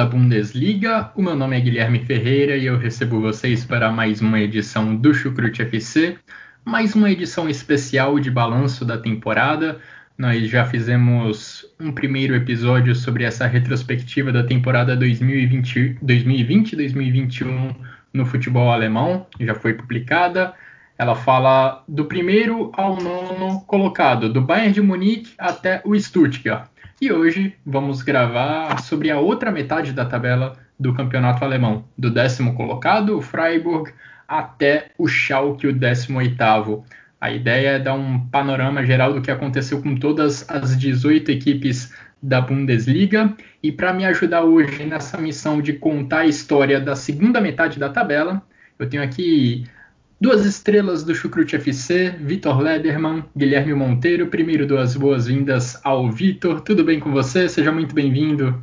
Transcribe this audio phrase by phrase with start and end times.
[0.00, 1.10] Da Bundesliga.
[1.14, 5.12] O meu nome é Guilherme Ferreira e eu recebo vocês para mais uma edição do
[5.12, 6.16] Chucrute FC,
[6.64, 9.78] mais uma edição especial de balanço da temporada.
[10.16, 17.76] Nós já fizemos um primeiro episódio sobre essa retrospectiva da temporada 2020-2021
[18.10, 20.54] no futebol alemão, já foi publicada.
[20.96, 26.70] Ela fala do primeiro ao nono colocado, do Bayern de Munique até o Stuttgart.
[27.00, 32.54] E hoje vamos gravar sobre a outra metade da tabela do campeonato alemão, do décimo
[32.54, 33.90] colocado, o Freiburg,
[34.28, 36.84] até o Schalke, o décimo oitavo.
[37.18, 41.90] A ideia é dar um panorama geral do que aconteceu com todas as 18 equipes
[42.22, 43.34] da Bundesliga.
[43.62, 47.88] E para me ajudar hoje nessa missão de contar a história da segunda metade da
[47.88, 48.42] tabela,
[48.78, 49.64] eu tenho aqui
[50.22, 54.28] Duas estrelas do Chucrute FC, Vitor Lederman, Guilherme Monteiro.
[54.28, 56.60] Primeiro, duas boas-vindas ao Vitor.
[56.60, 57.48] Tudo bem com você?
[57.48, 58.62] Seja muito bem-vindo.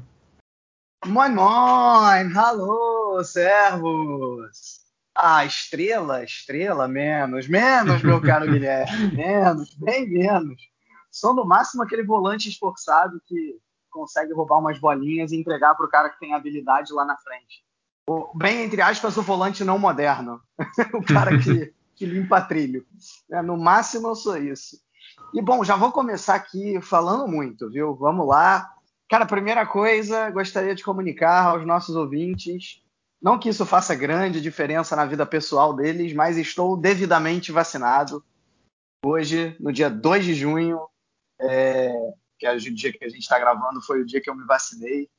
[1.04, 2.32] Moin, moin!
[2.38, 4.82] Alô, servos!
[5.16, 10.62] Ah, estrela, estrela, menos, menos, meu caro Guilherme, menos, bem menos.
[11.10, 13.58] Sou no máximo aquele volante esforçado que
[13.90, 17.66] consegue roubar umas bolinhas e entregar para o cara que tem habilidade lá na frente
[18.08, 20.42] o, bem entre aspas, o volante não moderno.
[20.94, 22.86] o cara que, que limpa trilho.
[23.30, 24.80] É, no máximo eu sou isso.
[25.34, 27.96] E bom, já vou começar aqui falando muito, viu?
[27.96, 28.74] Vamos lá.
[29.10, 32.82] Cara, primeira coisa, gostaria de comunicar aos nossos ouvintes,
[33.22, 38.24] não que isso faça grande diferença na vida pessoal deles, mas estou devidamente vacinado.
[39.04, 40.80] Hoje, no dia 2 de junho,
[41.40, 41.92] é,
[42.38, 44.46] que é o dia que a gente está gravando, foi o dia que eu me
[44.46, 45.10] vacinei.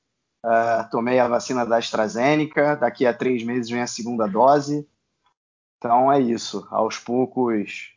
[0.44, 4.88] Uh, tomei a vacina da AstraZeneca, daqui a três meses vem a segunda dose.
[5.78, 6.66] Então é isso.
[6.70, 7.92] Aos poucos,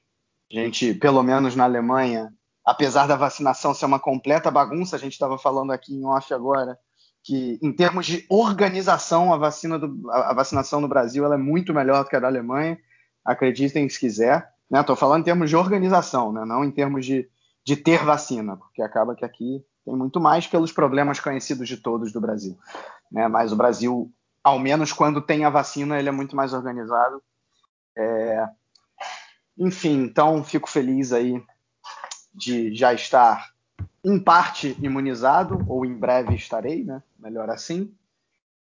[0.52, 2.34] a gente, pelo menos na Alemanha,
[2.66, 6.78] apesar da vacinação ser uma completa bagunça, a gente estava falando aqui em off agora,
[7.24, 11.74] que em termos de organização, a, vacina do, a, vacinação no Brasil ela é muito
[11.74, 12.80] melhor do que a da Alemanha.
[13.24, 14.52] Acreditem se quiser.
[14.74, 15.00] Estou né?
[15.00, 16.44] falando em termos de organização, né?
[16.46, 17.30] não em termos de,
[17.64, 22.12] de ter vacina, porque acaba que aqui tem muito mais pelos problemas conhecidos de todos
[22.12, 22.58] do Brasil.
[23.12, 23.28] Né?
[23.28, 24.12] Mas o Brasil,
[24.44, 27.22] ao menos quando tem a vacina, ele é muito mais organizado.
[27.98, 28.48] É...
[29.58, 31.44] Enfim, então fico feliz aí
[32.34, 33.52] de já estar
[34.04, 37.04] em parte imunizado, ou em breve estarei, né?
[37.20, 37.94] Melhor assim.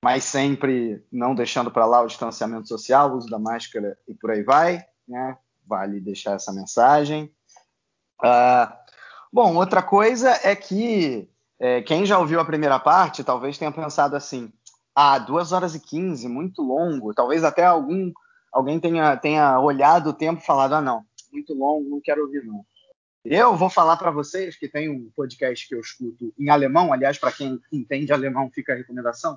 [0.03, 4.31] Mas sempre não deixando para lá o distanciamento social, o uso da máscara e por
[4.31, 4.85] aí vai.
[5.09, 5.39] Né?
[5.67, 7.35] Vale deixar essa mensagem.
[8.23, 8.84] Uh,
[9.35, 11.29] Bom, outra coisa é que
[11.59, 14.53] é, quem já ouviu a primeira parte talvez tenha pensado assim:
[14.95, 17.13] ah, 2 horas e 15, muito longo.
[17.13, 18.13] Talvez até algum
[18.53, 22.45] alguém tenha, tenha olhado o tempo e falado: ah, não, muito longo, não quero ouvir,
[22.45, 22.65] não.
[23.25, 27.19] Eu vou falar para vocês que tem um podcast que eu escuto em alemão, aliás,
[27.19, 29.37] para quem entende alemão, fica a recomendação,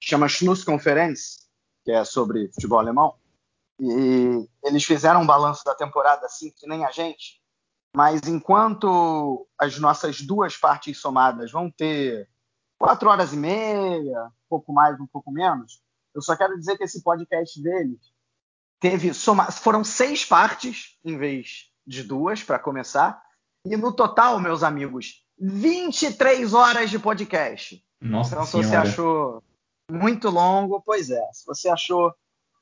[0.00, 1.50] chama Schlusskonferenz,
[1.84, 3.14] que é sobre futebol alemão.
[3.78, 7.43] E eles fizeram um balanço da temporada assim que nem a gente.
[7.94, 12.28] Mas enquanto as nossas duas partes somadas vão ter
[12.76, 15.80] quatro horas e meia, um pouco mais, um pouco menos,
[16.12, 18.00] eu só quero dizer que esse podcast deles
[18.80, 23.22] teve soma, foram seis partes em vez de duas para começar
[23.64, 27.82] e no total, meus amigos, 23 horas de podcast.
[28.00, 29.42] Nossa então, se você achou
[29.90, 31.32] muito longo, pois é.
[31.32, 32.12] Se você achou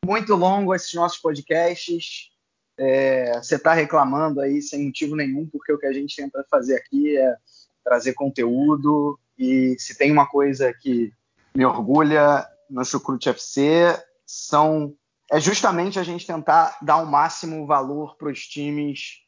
[0.04, 2.31] muito longo esses nossos podcasts,
[2.78, 6.76] é, você está reclamando aí sem motivo nenhum, porque o que a gente tenta fazer
[6.76, 7.36] aqui é
[7.84, 9.18] trazer conteúdo.
[9.38, 11.12] E se tem uma coisa que
[11.54, 13.96] me orgulha no Chucrute FC,
[14.26, 14.94] são,
[15.30, 19.20] é justamente a gente tentar dar o máximo valor para os times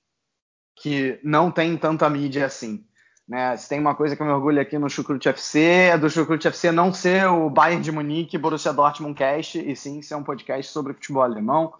[0.76, 2.84] que não têm tanta mídia assim.
[3.26, 3.56] Né?
[3.56, 6.48] Se tem uma coisa que eu me orgulho aqui no Chucrute FC, é do Chucrute
[6.48, 10.70] FC não ser o Bayern de Munique, Borussia Dortmund Cast, e sim ser um podcast
[10.70, 11.72] sobre futebol alemão.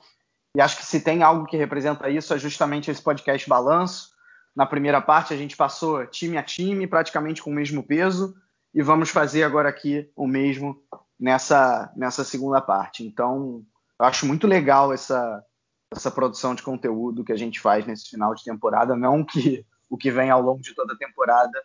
[0.56, 4.10] E acho que se tem algo que representa isso é justamente esse podcast balanço.
[4.54, 8.34] Na primeira parte a gente passou time a time, praticamente com o mesmo peso,
[8.72, 10.80] e vamos fazer agora aqui o mesmo
[11.18, 13.04] nessa, nessa segunda parte.
[13.04, 13.64] Então,
[13.98, 15.44] eu acho muito legal essa,
[15.90, 19.96] essa produção de conteúdo que a gente faz nesse final de temporada, não que o
[19.96, 21.62] que vem ao longo de toda a temporada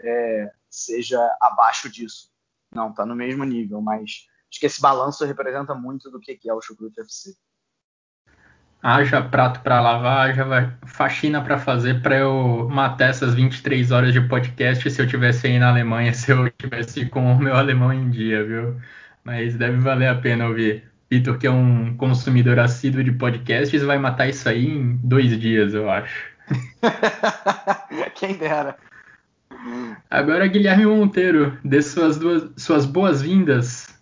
[0.00, 2.30] é, seja abaixo disso.
[2.74, 6.52] Não, tá no mesmo nível, mas acho que esse balanço representa muito do que é
[6.52, 7.34] o Chucrute FC.
[8.82, 14.20] Haja prato para lavar, haja faxina para fazer para eu matar essas 23 horas de
[14.20, 18.10] podcast se eu tivesse aí na Alemanha, se eu tivesse com o meu alemão em
[18.10, 18.76] dia, viu?
[19.24, 20.84] Mas deve valer a pena ouvir.
[21.10, 25.72] Vitor, que é um consumidor assíduo de podcasts, vai matar isso aí em dois dias,
[25.72, 26.30] eu acho.
[28.14, 28.76] Quem dera.
[30.10, 33.95] Agora, Guilherme Monteiro, dê suas, duas, suas boas-vindas.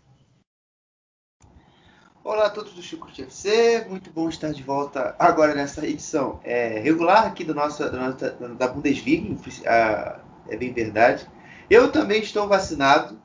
[2.25, 6.79] Olá a todos do Chucrute FC, muito bom estar de volta agora nessa edição é,
[6.79, 7.85] regular aqui do nosso,
[8.57, 9.37] da Bundesliga,
[10.49, 11.29] é bem verdade.
[11.69, 13.21] Eu também estou vacinado,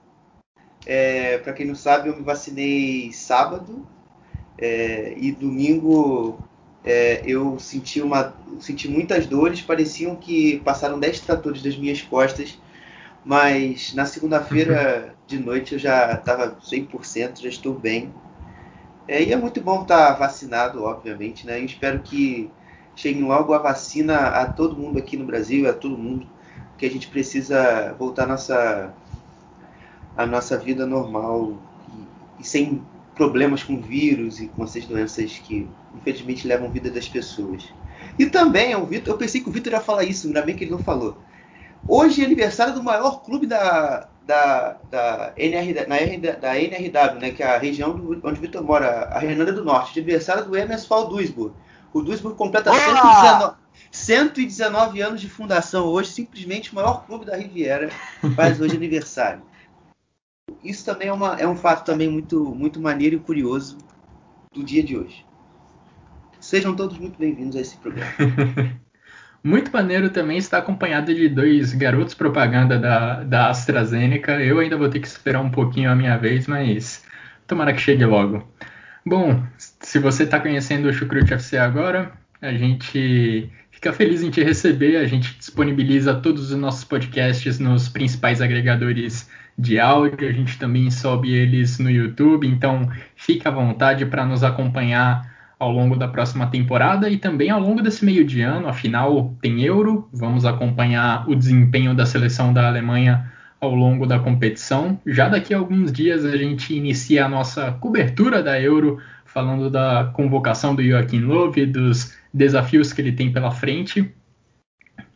[0.86, 3.88] é, Para quem não sabe, eu me vacinei sábado
[4.58, 6.38] é, e domingo
[6.84, 12.60] é, eu senti, uma, senti muitas dores, pareciam que passaram 10 tratores das minhas costas,
[13.24, 18.14] mas na segunda-feira de noite eu já estava 100%, já estou bem.
[19.10, 21.60] É, e é muito bom estar vacinado, obviamente, né?
[21.60, 22.48] Eu espero que
[22.96, 26.28] chegue logo a vacina a todo mundo aqui no Brasil, a todo mundo,
[26.78, 28.94] que a gente precisa voltar à nossa
[30.16, 31.58] a nossa vida normal
[32.38, 32.84] e, e, sem
[33.16, 37.68] problemas com vírus e com essas doenças que infelizmente levam a vida das pessoas.
[38.20, 40.66] E também, o Vitor, eu pensei que o Vitor ia falar isso, ainda bem que
[40.66, 41.18] ele não falou.
[41.88, 47.32] Hoje é aniversário do maior clube da, da, da, NR, na R, da NRW, né,
[47.32, 50.46] que é a região do, onde o Vitor mora, a Renânia do Norte, de aniversário
[50.46, 51.56] do MSV Duisburg.
[51.92, 53.56] O Duisburg completa 119,
[53.92, 57.90] 119 anos de fundação hoje, simplesmente o maior clube da Riviera
[58.36, 59.42] faz hoje aniversário
[60.64, 63.78] isso também é, uma, é um fato também muito, muito maneiro e curioso
[64.52, 65.26] do dia de hoje.
[66.40, 68.12] Sejam todos muito bem-vindos a esse programa.
[69.44, 74.42] muito maneiro também estar acompanhado de dois garotos propaganda da, da AstraZeneca.
[74.42, 77.06] Eu ainda vou ter que esperar um pouquinho a minha vez, mas
[77.48, 78.48] tomara que chegue logo.
[79.06, 84.44] Bom, se você está conhecendo o Chucrute FC agora, a gente fica feliz em te
[84.44, 84.98] receber.
[84.98, 90.90] A gente disponibiliza todos os nossos podcasts nos principais agregadores de áudio, a gente também
[90.90, 96.48] sobe eles no YouTube, então fica à vontade para nos acompanhar ao longo da próxima
[96.48, 101.36] temporada e também ao longo desse meio de ano, afinal tem Euro, vamos acompanhar o
[101.36, 103.30] desempenho da seleção da Alemanha
[103.60, 104.98] ao longo da competição.
[105.06, 110.10] Já daqui a alguns dias a gente inicia a nossa cobertura da Euro, falando da
[110.14, 114.10] convocação do Joaquim Löw e dos desafios que ele tem pela frente.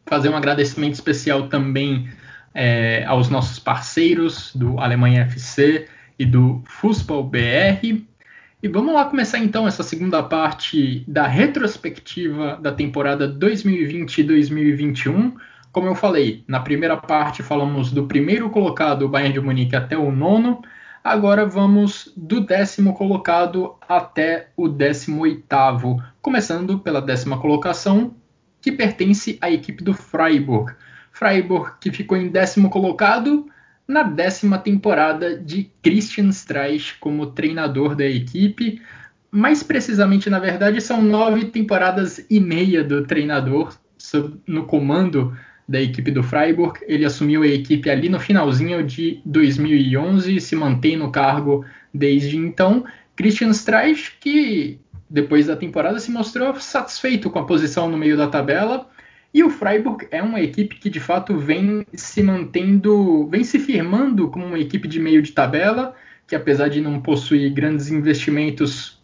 [0.06, 2.10] Fazer um agradecimento especial também
[2.54, 5.88] é, aos nossos parceiros do Alemanha FC
[6.20, 8.04] e do Fußball BR.
[8.64, 15.34] E vamos lá começar então essa segunda parte da retrospectiva da temporada 2020-2021.
[15.70, 19.98] Como eu falei, na primeira parte falamos do primeiro colocado, o Bayern de Munique, até
[19.98, 20.62] o nono.
[21.04, 28.16] Agora vamos do décimo colocado até o décimo oitavo, começando pela décima colocação,
[28.62, 30.74] que pertence à equipe do Freiburg.
[31.12, 33.46] Freiburg, que ficou em décimo colocado
[33.88, 38.82] na décima temporada de Christian Streich como treinador da equipe.
[39.30, 43.76] Mais precisamente, na verdade, são nove temporadas e meia do treinador
[44.46, 45.36] no comando
[45.68, 46.80] da equipe do Freiburg.
[46.88, 52.38] Ele assumiu a equipe ali no finalzinho de 2011 e se mantém no cargo desde
[52.38, 52.86] então.
[53.16, 58.28] Christian Streich, que depois da temporada se mostrou satisfeito com a posição no meio da
[58.28, 58.88] tabela
[59.34, 64.30] e o Freiburg é uma equipe que de fato vem se mantendo, vem se firmando
[64.30, 65.96] como uma equipe de meio de tabela,
[66.28, 69.02] que apesar de não possuir grandes investimentos,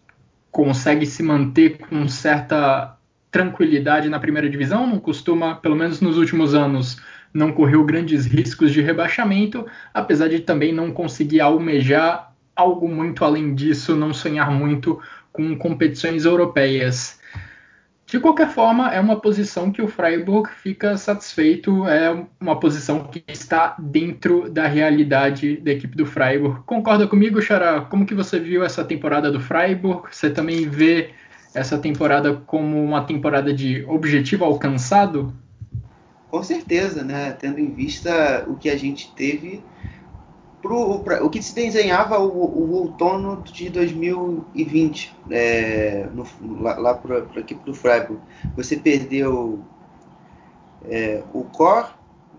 [0.52, 2.96] consegue se manter com certa
[3.32, 7.00] tranquilidade na primeira divisão, não costuma, pelo menos nos últimos anos,
[7.34, 13.54] não correu grandes riscos de rebaixamento, apesar de também não conseguir almejar algo muito além
[13.54, 15.00] disso, não sonhar muito
[15.32, 17.19] com competições europeias.
[18.10, 23.24] De qualquer forma, é uma posição que o Freiburg fica satisfeito, é uma posição que
[23.28, 26.62] está dentro da realidade da equipe do Freiburg.
[26.66, 27.82] Concorda comigo, Xará?
[27.82, 30.08] Como que você viu essa temporada do Freiburg?
[30.10, 31.12] Você também vê
[31.54, 35.32] essa temporada como uma temporada de objetivo alcançado?
[36.32, 37.34] Com certeza, né?
[37.34, 39.62] Tendo em vista o que a gente teve
[40.62, 46.26] pro, pra, o que se desenhava o, o outono de 2020 é, no,
[46.62, 48.22] lá, lá para a equipe do Freiburg.
[48.56, 49.60] Você perdeu
[50.86, 51.94] é, o Cor,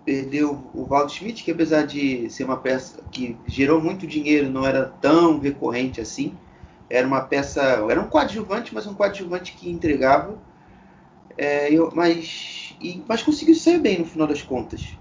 [0.04, 4.66] perdeu o Valdo Schmidt, que apesar de ser uma peça que gerou muito dinheiro, não
[4.66, 6.34] era tão recorrente assim.
[6.88, 10.38] era uma peça, era um coadjuvante, mas um coadjuvante que entregava.
[11.38, 14.99] É, eu, mas, e, mas conseguiu sair bem no final das contas.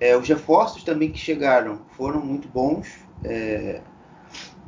[0.00, 2.88] É, os reforços também que chegaram foram muito bons.
[3.24, 3.80] É,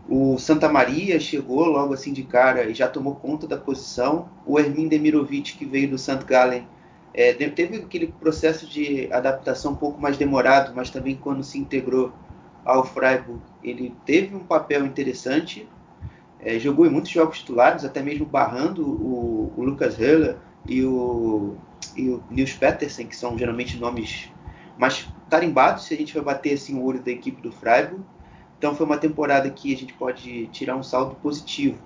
[0.08, 4.28] o Santa Maria chegou logo assim de cara e já tomou conta da posição.
[4.46, 6.24] O Ermin Demirovic, que veio do St.
[6.24, 6.66] Gallen,
[7.12, 12.12] é, teve aquele processo de adaptação um pouco mais demorado, mas também quando se integrou
[12.64, 15.68] ao Freiburg, ele teve um papel interessante.
[16.38, 20.36] É, jogou em muitos jogos titulares, até mesmo barrando o, o Lucas Höller
[20.68, 21.56] e o,
[21.96, 24.30] e o Nils Petersen, que são geralmente nomes
[24.78, 28.02] mais tarimbados se a gente vai bater assim, o olho da equipe do Freiburg.
[28.58, 31.78] Então foi uma temporada que a gente pode tirar um saldo positivo.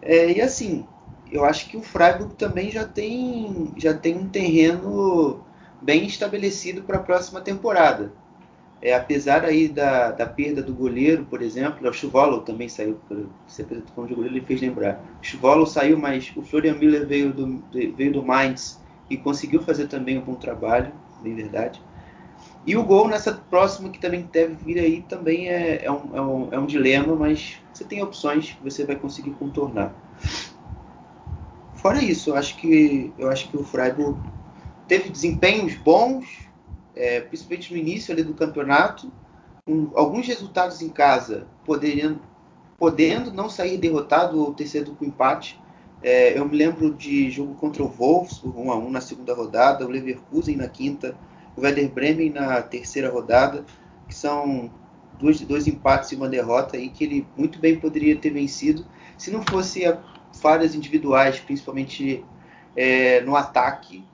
[0.00, 0.86] É, e assim,
[1.30, 5.40] eu acho que o Freiburg também já tem, já tem um terreno
[5.80, 8.12] bem estabelecido para a próxima temporada.
[8.80, 12.98] É, apesar aí da, da perda do goleiro, por exemplo, o Chuvolo também saiu,
[13.46, 13.64] você
[13.94, 15.00] falando de goleiro, ele fez lembrar.
[15.20, 19.86] O Chuvolo saiu, mas o Florian Miller veio do, veio do Mainz e conseguiu fazer
[19.86, 20.92] também um bom trabalho,
[21.22, 21.80] bem verdade.
[22.64, 26.20] E o gol nessa próxima que também deve vir aí também é, é, um, é,
[26.20, 29.92] um, é um dilema, mas você tem opções que você vai conseguir contornar.
[31.74, 34.16] Fora isso, eu acho que eu acho que o Freiburg
[34.86, 36.48] teve desempenhos bons,
[36.94, 39.10] é, principalmente no início ali do campeonato,
[39.66, 42.20] com alguns resultados em casa, poderiam,
[42.78, 45.60] podendo não sair derrotado ou ter sido com empate.
[46.00, 49.84] É, eu me lembro de jogo contra o Wolfsburg, 1 a 1 na segunda rodada,
[49.84, 51.16] o Leverkusen na quinta,
[51.56, 53.64] o Werder Bremen na terceira rodada,
[54.08, 54.70] que são
[55.18, 58.84] dois, dois empates e uma derrota aí que ele muito bem poderia ter vencido
[59.16, 59.98] se não fosse a
[60.40, 62.24] falhas individuais, principalmente
[62.76, 64.04] é, no ataque,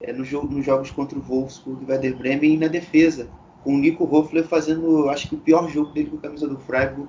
[0.00, 3.28] é, no nos jogos contra o Wolfsburg e Werder Bremen e na defesa,
[3.62, 6.58] com o Nico Hoffler fazendo, acho que o pior jogo dele com a camisa do
[6.58, 7.08] Freiburg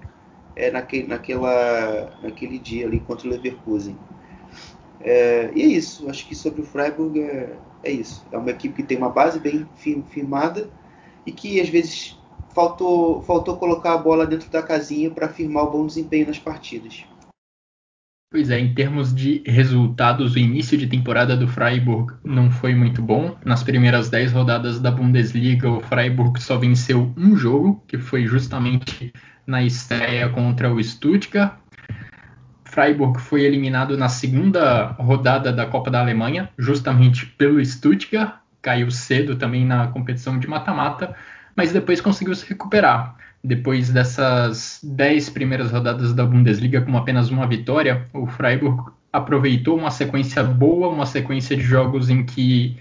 [0.55, 3.95] é, naquele, naquela, naquele dia ali contra o Leverkusen.
[5.01, 8.25] É, e é isso, acho que sobre o Freiburg é, é isso.
[8.31, 9.65] É uma equipe que tem uma base bem
[10.09, 10.69] firmada
[11.25, 12.17] e que às vezes
[12.53, 17.05] faltou, faltou colocar a bola dentro da casinha para firmar o bom desempenho nas partidas.
[18.31, 23.01] Pois é, em termos de resultados, o início de temporada do Freiburg não foi muito
[23.01, 23.37] bom.
[23.45, 29.13] Nas primeiras 10 rodadas da Bundesliga, o Freiburg só venceu um jogo, que foi justamente
[29.47, 31.53] na estreia contra o Stuttgart.
[32.75, 39.37] Freiburg foi eliminado na segunda rodada da Copa da Alemanha, justamente pelo Stuttgart, caiu cedo
[39.37, 41.15] também na competição de mata-mata,
[41.55, 43.15] mas depois conseguiu se recuperar.
[43.41, 49.89] Depois dessas dez primeiras rodadas da Bundesliga com apenas uma vitória, o Freiburg aproveitou uma
[49.89, 52.75] sequência boa, uma sequência de jogos em que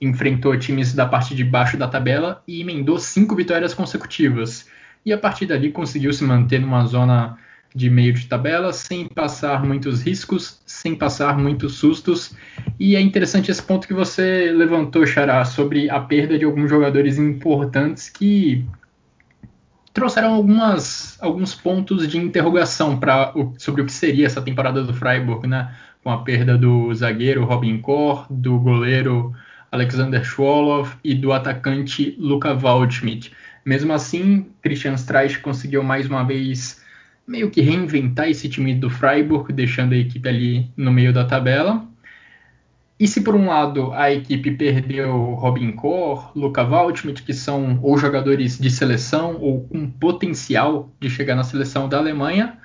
[0.00, 4.66] enfrentou times da parte de baixo da tabela e emendou cinco vitórias consecutivas.
[5.04, 7.36] E a partir dali conseguiu se manter numa zona
[7.74, 12.34] de meio de tabela, sem passar muitos riscos, sem passar muitos sustos.
[12.78, 17.18] E é interessante esse ponto que você levantou, Xará, sobre a perda de alguns jogadores
[17.18, 18.64] importantes que
[19.92, 25.46] trouxeram algumas, alguns pontos de interrogação para sobre o que seria essa temporada do Freiburg,
[25.48, 25.74] né?
[26.02, 29.34] Com a perda do zagueiro Robin Kor, do goleiro
[29.72, 33.32] Alexander Schwolow e do atacante Luca Waldschmidt.
[33.64, 36.83] Mesmo assim, Christian Streich conseguiu mais uma vez
[37.26, 41.86] meio que reinventar esse time do Freiburg, deixando a equipe ali no meio da tabela.
[42.98, 47.98] E se por um lado a equipe perdeu Robin Kor, Luca Waldschmidt, que são ou
[47.98, 52.56] jogadores de seleção ou com potencial de chegar na seleção da Alemanha,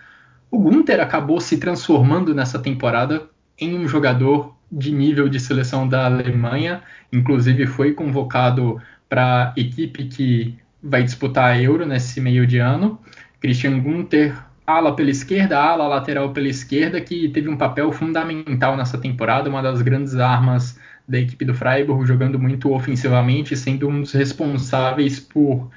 [0.52, 6.06] o Gunther acabou se transformando nessa temporada em um jogador de nível de seleção da
[6.06, 12.60] Alemanha, inclusive foi convocado para a equipe que vai disputar a Euro nesse meio de
[12.60, 13.00] ano.
[13.42, 14.36] Christian Gunther
[14.70, 19.64] ala pela esquerda, ala lateral pela esquerda, que teve um papel fundamental nessa temporada, uma
[19.64, 25.72] das grandes armas da equipe do Freiburg, jogando muito ofensivamente, sendo um dos responsáveis por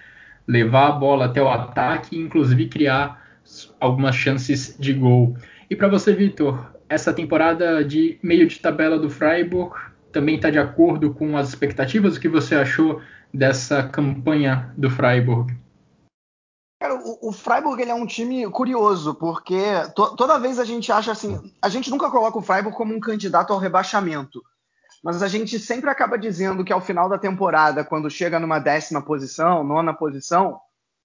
[0.47, 3.23] levar a bola até o ataque e inclusive criar
[3.81, 5.37] algumas chances de gol.
[5.71, 9.75] E para você, Vitor, essa temporada de meio de tabela do Freiburg
[10.13, 12.17] também está de acordo com as expectativas?
[12.17, 13.01] O que você achou
[13.33, 15.62] dessa campanha do Freiburg?
[16.83, 19.63] Cara, o, o Freiburg ele é um time curioso, porque
[19.95, 21.41] to, toda vez a gente acha assim.
[21.63, 24.43] A gente nunca coloca o Freiburg como um candidato ao rebaixamento.
[25.01, 29.01] Mas a gente sempre acaba dizendo que ao final da temporada, quando chega numa décima
[29.01, 30.59] posição, nona posição,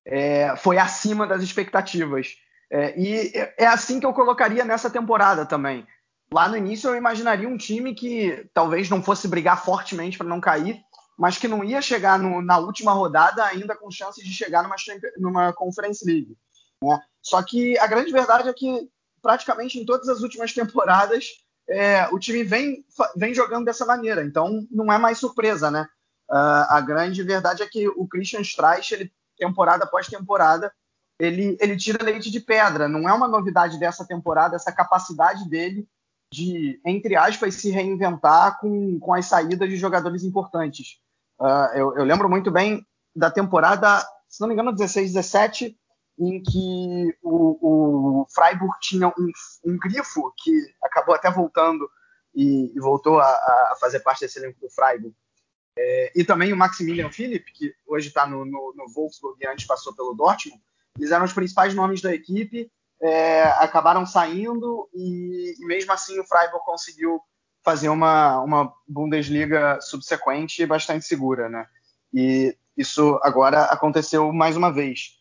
[0.03, 2.29] é, foi acima das expectativas.
[2.71, 5.85] É, e é assim que eu colocaria nessa temporada também.
[6.33, 10.41] Lá no início eu imaginaria um time que talvez não fosse brigar fortemente para não
[10.41, 10.81] cair,
[11.17, 14.75] mas que não ia chegar no, na última rodada ainda com chances de chegar numa,
[15.17, 16.37] numa Conference League.
[16.81, 17.01] Né?
[17.21, 18.89] Só que a grande verdade é que
[19.21, 21.25] praticamente em todas as últimas temporadas
[21.69, 25.87] é, o time vem, vem jogando dessa maneira, então não é mais surpresa, né?
[26.29, 30.71] Uh, a grande verdade é que o Christian Streich, ele, temporada após temporada,
[31.19, 32.87] ele, ele tira leite de pedra.
[32.87, 35.87] Não é uma novidade dessa temporada, essa capacidade dele
[36.31, 40.99] de, entre aspas, se reinventar com, com as saídas de jogadores importantes.
[41.39, 45.77] Uh, eu, eu, lembro muito bem da temporada, se não me engano, 16, 17,
[46.19, 49.31] em que o, o Freiburg tinha um,
[49.65, 50.51] um, grifo que
[50.81, 51.87] acabou até voltando
[52.33, 55.15] e, e voltou a, a, fazer parte desse elenco do Freiburg.
[55.77, 59.67] É, e também o Maximilian Philipp, que hoje está no, no, no, Wolfsburg e antes
[59.67, 60.59] passou pelo Dortmund,
[60.97, 66.25] eles eram os principais nomes da equipe, é, acabaram saindo e, e, mesmo assim o
[66.25, 67.21] Freiburg conseguiu
[67.67, 71.67] fazer uma, uma Bundesliga subsequente bastante segura, né?
[72.13, 75.17] E isso agora aconteceu mais uma vez.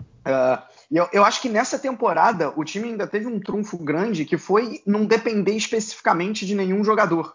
[0.00, 4.38] Uh, eu, eu, acho que nessa temporada o time ainda teve um trunfo grande que
[4.38, 7.34] foi não depender especificamente de nenhum jogador.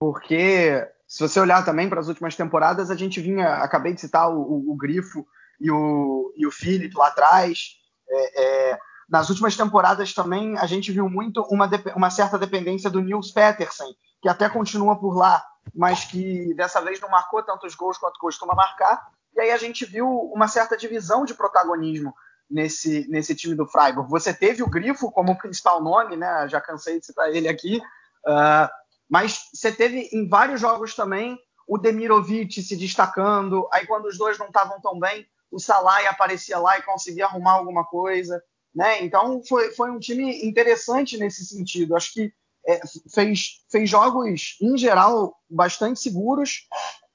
[0.00, 4.28] Porque se você olhar também para as últimas temporadas, a gente vinha, acabei de citar
[4.28, 5.24] o, o, o Grifo
[5.60, 7.76] e o, e o Philip lá atrás.
[8.10, 8.78] É, é,
[9.12, 13.94] nas últimas temporadas também a gente viu muito uma, uma certa dependência do Nils Petersen,
[14.22, 18.54] que até continua por lá, mas que dessa vez não marcou tantos gols quanto costuma
[18.54, 19.06] marcar.
[19.36, 22.14] E aí a gente viu uma certa divisão de protagonismo
[22.50, 24.08] nesse, nesse time do Freiburg.
[24.08, 26.48] Você teve o Grifo como principal nome, né?
[26.48, 27.82] Já cansei de citar ele aqui.
[28.26, 28.68] Uh,
[29.10, 31.38] mas você teve em vários jogos também
[31.68, 33.68] o Demirovic se destacando.
[33.74, 37.52] Aí quando os dois não estavam tão bem, o Salai aparecia lá e conseguia arrumar
[37.52, 38.42] alguma coisa.
[38.74, 39.04] Né?
[39.04, 41.94] Então foi, foi um time interessante nesse sentido.
[41.94, 42.32] Acho que
[42.66, 42.80] é,
[43.12, 46.68] fez, fez jogos, em geral, bastante seguros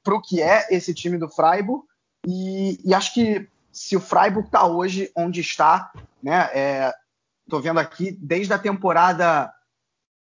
[0.03, 1.83] para o que é esse time do Freiburg.
[2.25, 6.49] E, e acho que se o Freiburg está hoje onde está, né?
[6.53, 6.93] É,
[7.61, 9.53] vendo aqui desde a temporada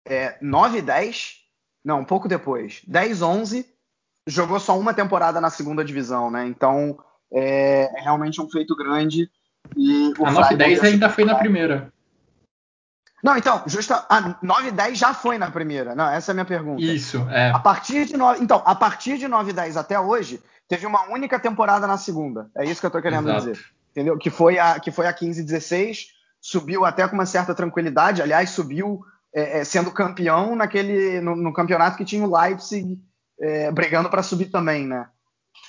[0.07, 1.37] é, 9 10,
[1.83, 3.65] não, um pouco depois, 10 11,
[4.27, 6.45] jogou só uma temporada na segunda divisão, né?
[6.45, 6.97] Então
[7.33, 9.29] é, é realmente um feito grande.
[9.75, 11.91] E a 9 10 ainda foi na primeira.
[13.23, 15.93] Não, então, justa, a 9 e 10 já foi na primeira.
[15.93, 16.81] Não, essa é a minha pergunta.
[16.81, 17.51] Isso, é.
[17.51, 21.07] A partir de 9, então, a partir de 9 e 10 até hoje, teve uma
[21.09, 22.49] única temporada na segunda.
[22.55, 23.51] É isso que eu tô querendo Exato.
[23.51, 23.65] dizer.
[23.91, 24.17] Entendeu?
[24.17, 26.07] Que foi a que foi a 15 16,
[26.39, 29.01] subiu até com uma certa tranquilidade, aliás, subiu
[29.33, 32.99] é, é, sendo campeão naquele no, no, campeonato que tinha o Leipzig
[33.39, 35.07] é, brigando para subir também, né?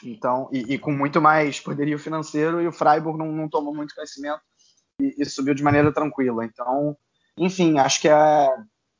[0.04, 3.94] Então, e, e, com muito mais poderio financeiro, e o Freiburg não, não tomou muito
[3.94, 4.40] conhecimento
[5.00, 6.44] e, e subiu de maneira tranquila.
[6.44, 6.96] Então,
[7.36, 8.48] enfim, acho que é,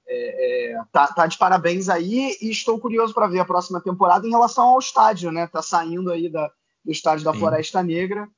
[0.06, 4.26] é, é, tá, tá, de parabéns aí e estou curioso para ver a próxima temporada
[4.26, 5.46] em relação ao estádio, né?
[5.46, 6.50] Tá saindo aí da,
[6.84, 7.38] do estádio da Sim.
[7.38, 8.28] Floresta Negra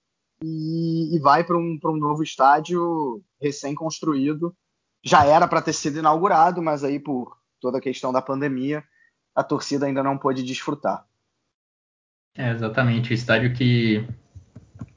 [0.43, 4.55] e, e vai para um, um novo estádio recém-construído.
[5.03, 8.85] Já era para ter sido inaugurado, mas aí por toda a questão da pandemia,
[9.35, 11.07] a torcida ainda não pôde desfrutar.
[12.37, 14.05] É, exatamente, o estádio que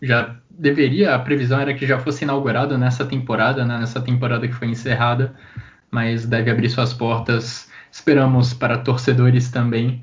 [0.02, 4.56] já deveria, a previsão era que já fosse inaugurado nessa temporada, né, nessa temporada que
[4.56, 5.36] foi encerrada,
[5.92, 10.02] mas deve abrir suas portas, esperamos para torcedores também,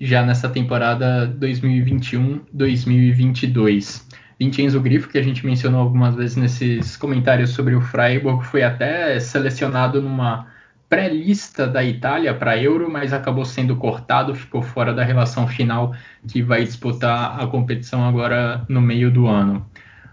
[0.00, 4.02] já nessa temporada 2021-2022.
[4.40, 9.20] Vincenzo Grifo, que a gente mencionou algumas vezes nesses comentários sobre o Freiburg, foi até
[9.20, 10.50] selecionado numa
[10.92, 15.94] pré-lista da Itália para Euro, mas acabou sendo cortado, ficou fora da relação final
[16.28, 19.66] que vai disputar a competição agora no meio do ano.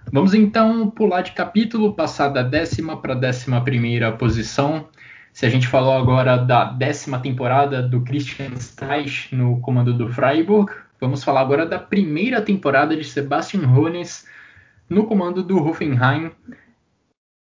[0.09, 4.87] Vamos então pular de capítulo, passar da décima para a décima primeira posição.
[5.33, 10.71] Se a gente falou agora da décima temporada do Christian Streich no comando do Freiburg,
[10.97, 14.25] vamos falar agora da primeira temporada de Sebastian Hoeneß
[14.89, 16.31] no comando do Hoffenheim.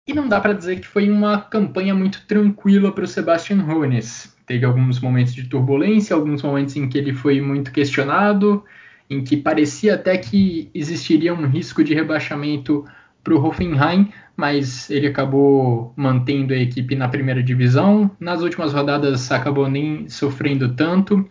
[0.06, 4.36] E não dá para dizer que foi uma campanha muito tranquila para o Sebastian Hoeneß.
[4.46, 8.66] Teve alguns momentos de turbulência, alguns momentos em que ele foi muito questionado,
[9.10, 12.84] em que parecia até que existiria um risco de rebaixamento
[13.24, 18.12] para o Hoffenheim, mas ele acabou mantendo a equipe na primeira divisão.
[18.20, 21.26] Nas últimas rodadas acabou nem sofrendo tanto.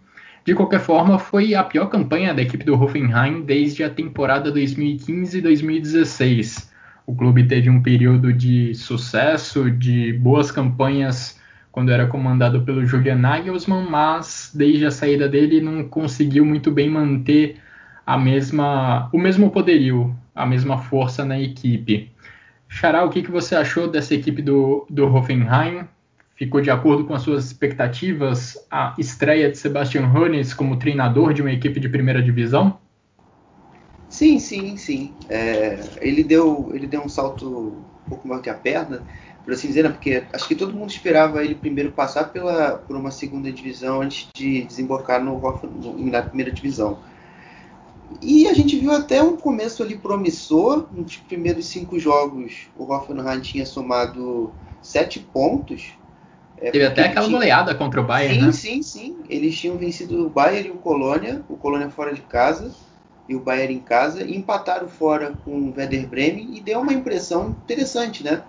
[0.46, 6.71] De qualquer forma, foi a pior campanha da equipe do Hoffenheim desde a temporada 2015-2016.
[7.06, 11.40] O clube teve um período de sucesso, de boas campanhas
[11.72, 16.88] quando era comandado pelo Julian Nagelsmann, mas desde a saída dele não conseguiu muito bem
[16.88, 17.56] manter
[18.06, 22.10] a mesma, o mesmo poderio, a mesma força na equipe.
[22.68, 25.84] Xará, o que, que você achou dessa equipe do, do Hoffenheim?
[26.34, 31.40] Ficou de acordo com as suas expectativas a estreia de Sebastian Hoeneß como treinador de
[31.40, 32.78] uma equipe de primeira divisão?
[34.12, 35.10] Sim, sim, sim.
[35.26, 39.02] É, ele, deu, ele deu um salto um pouco maior que a perna,
[39.42, 39.88] por assim dizer, né?
[39.88, 44.28] porque acho que todo mundo esperava ele primeiro passar pela, por uma segunda divisão antes
[44.34, 46.98] de desembocar no, no, na primeira divisão.
[48.20, 50.86] E a gente viu até um começo ali promissor.
[50.92, 55.94] Nos primeiros cinco jogos, o Hoffenheim tinha somado sete pontos.
[56.58, 57.38] É, Teve até aquela tinha...
[57.38, 58.52] goleada contra o Bayern, sim, né?
[58.52, 62.70] Sim, sim, Eles tinham vencido o Bayern e o Colônia, o Colônia fora de casa
[63.28, 66.92] e o Bayern em casa, e empataram fora com o Werder Bremen e deu uma
[66.92, 68.42] impressão interessante, né?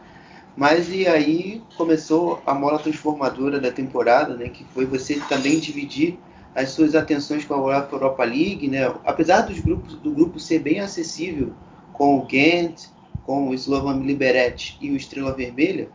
[0.56, 4.50] Mas e aí começou a mola transformadora da temporada, né?
[4.50, 6.18] Que foi você também dividir
[6.56, 8.94] as suas atenções com a Europa League, né?
[9.06, 11.54] Apesar dos grupos, do grupo ser bem acessível,
[11.92, 12.88] com o Ghent,
[13.26, 15.90] com o Slovan Liberec e o Estrela Vermelha,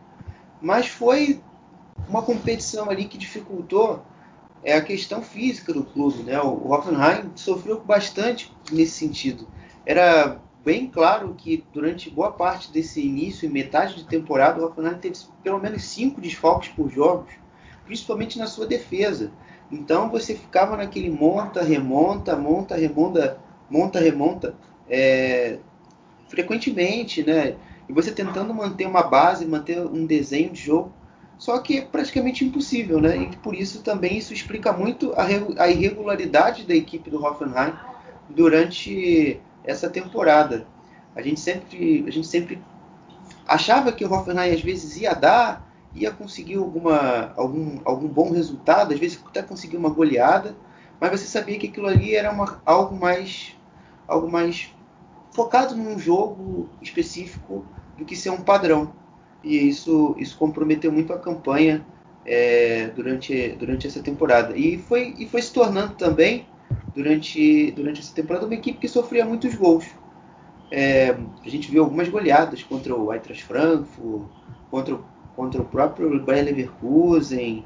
[0.61, 1.39] mas foi
[2.07, 4.01] uma competição ali que dificultou
[4.63, 6.39] é a questão física do clube, né?
[6.41, 9.47] O Hoffenheim sofreu bastante nesse sentido.
[9.85, 14.97] Era bem claro que durante boa parte desse início e metade de temporada o Hoffenheim
[14.97, 17.31] teve pelo menos cinco desfalques por jogos,
[17.85, 19.31] principalmente na sua defesa.
[19.71, 24.55] Então você ficava naquele monta, remonta, monta, remonta, monta, remonta,
[24.89, 25.59] é,
[26.27, 27.55] frequentemente, né?
[27.87, 30.91] E você tentando manter uma base, manter um desenho de jogo,
[31.39, 33.15] só que é praticamente impossível, né?
[33.15, 35.23] E por isso também isso explica muito a,
[35.63, 37.73] a irregularidade da equipe do Hoffenheim
[38.29, 40.67] durante essa temporada.
[41.15, 42.61] A gente sempre, a gente sempre
[43.47, 48.93] achava que o Hoffenheim às vezes ia dar ia conseguir alguma, algum, algum bom resultado,
[48.93, 50.55] às vezes até conseguir uma goleada,
[50.99, 53.55] mas você sabia que aquilo ali era uma, algo mais
[54.07, 54.71] algo mais
[55.31, 57.65] focado num jogo específico
[57.97, 58.93] do que ser um padrão.
[59.43, 61.85] E isso, isso comprometeu muito a campanha
[62.25, 64.55] é, durante, durante essa temporada.
[64.57, 66.45] E foi, e foi se tornando também,
[66.93, 69.85] durante, durante essa temporada, uma equipe que sofria muitos gols.
[70.71, 74.27] É, a gente viu algumas goleadas contra o Eintracht Frankfurt,
[74.69, 74.99] contra
[75.39, 77.65] contra o próprio Bayer Leverkusen.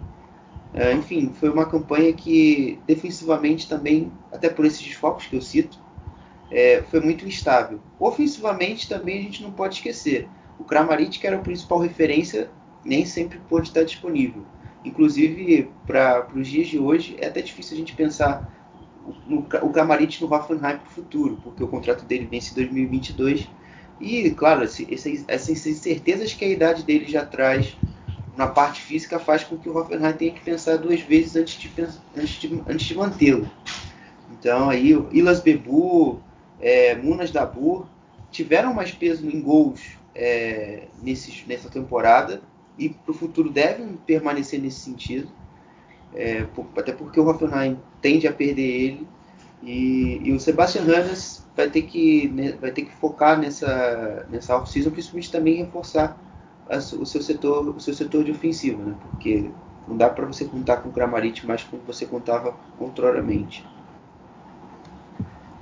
[0.76, 5.80] É, enfim, foi uma campanha que defensivamente também, até por esses desfocos que eu cito,
[6.52, 7.80] é, foi muito instável.
[8.00, 10.30] Ofensivamente também a gente não pode esquecer.
[10.60, 12.50] O Kramaric, que era a principal referência,
[12.84, 14.44] nem sempre pôde estar disponível.
[14.86, 18.52] Inclusive, para os dias de hoje, é até difícil a gente pensar
[19.26, 23.50] no, o Kramaric no Hoffenheim para o futuro, porque o contrato dele vence em 2022
[24.00, 27.78] e, claro, essas incertezas que a idade dele já traz
[28.36, 31.72] na parte física faz com que o Hoffenheim tenha que pensar duas vezes antes de,
[32.18, 33.50] antes de, antes de mantê-lo.
[34.32, 36.22] Então, aí, Ilas Bebu,
[36.60, 37.86] é, Munas Dabur
[38.32, 42.42] tiveram mais peso em gols é, nesses, nessa temporada
[42.78, 45.30] e para o futuro devem permanecer nesse sentido.
[46.14, 49.08] É, por, até porque o Hoffenheim tende a perder ele.
[49.62, 54.58] E, e o Sebastian Hannes vai ter que, né, vai ter que focar nessa, nessa
[54.58, 56.18] off-season, principalmente também reforçar
[56.70, 58.96] a, o, seu setor, o seu setor de ofensiva, né?
[59.12, 59.50] porque
[59.88, 63.66] não dá para você contar com o Kramaric mais como você contava controlamente.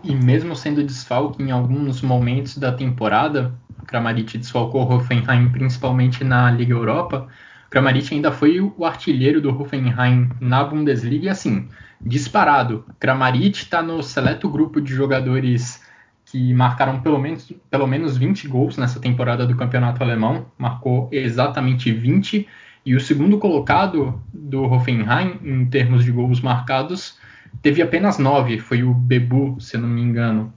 [0.03, 3.53] E mesmo sendo desfalque em alguns momentos da temporada,
[3.85, 7.27] Kramaric desfalcou o Hoffenheim principalmente na Liga Europa,
[7.67, 12.85] o Kramaric ainda foi o artilheiro do Hoffenheim na Bundesliga e assim, disparado.
[12.99, 15.81] Kramaric está no seleto grupo de jogadores
[16.25, 21.91] que marcaram pelo menos, pelo menos 20 gols nessa temporada do campeonato alemão, marcou exatamente
[21.91, 22.47] 20,
[22.85, 27.17] e o segundo colocado do Hoffenheim, em termos de gols marcados,
[27.61, 30.53] teve apenas 9, foi o Bebu, se não me engano.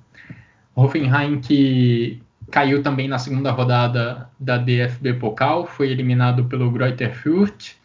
[0.74, 7.76] Hoffenheim que caiu também na segunda rodada da DFB Pokal, foi eliminado pelo Greuther Fürth,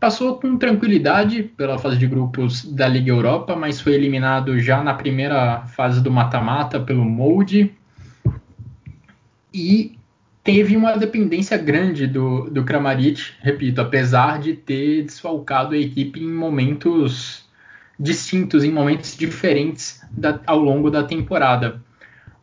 [0.00, 4.94] Passou com tranquilidade pela fase de grupos da Liga Europa, mas foi eliminado já na
[4.94, 7.72] primeira fase do mata-mata pelo Molde.
[9.52, 9.98] E
[10.44, 16.32] teve uma dependência grande do, do Kramaric, repito, apesar de ter desfalcado a equipe em
[16.32, 17.44] momentos
[17.98, 21.82] distintos, em momentos diferentes da, ao longo da temporada.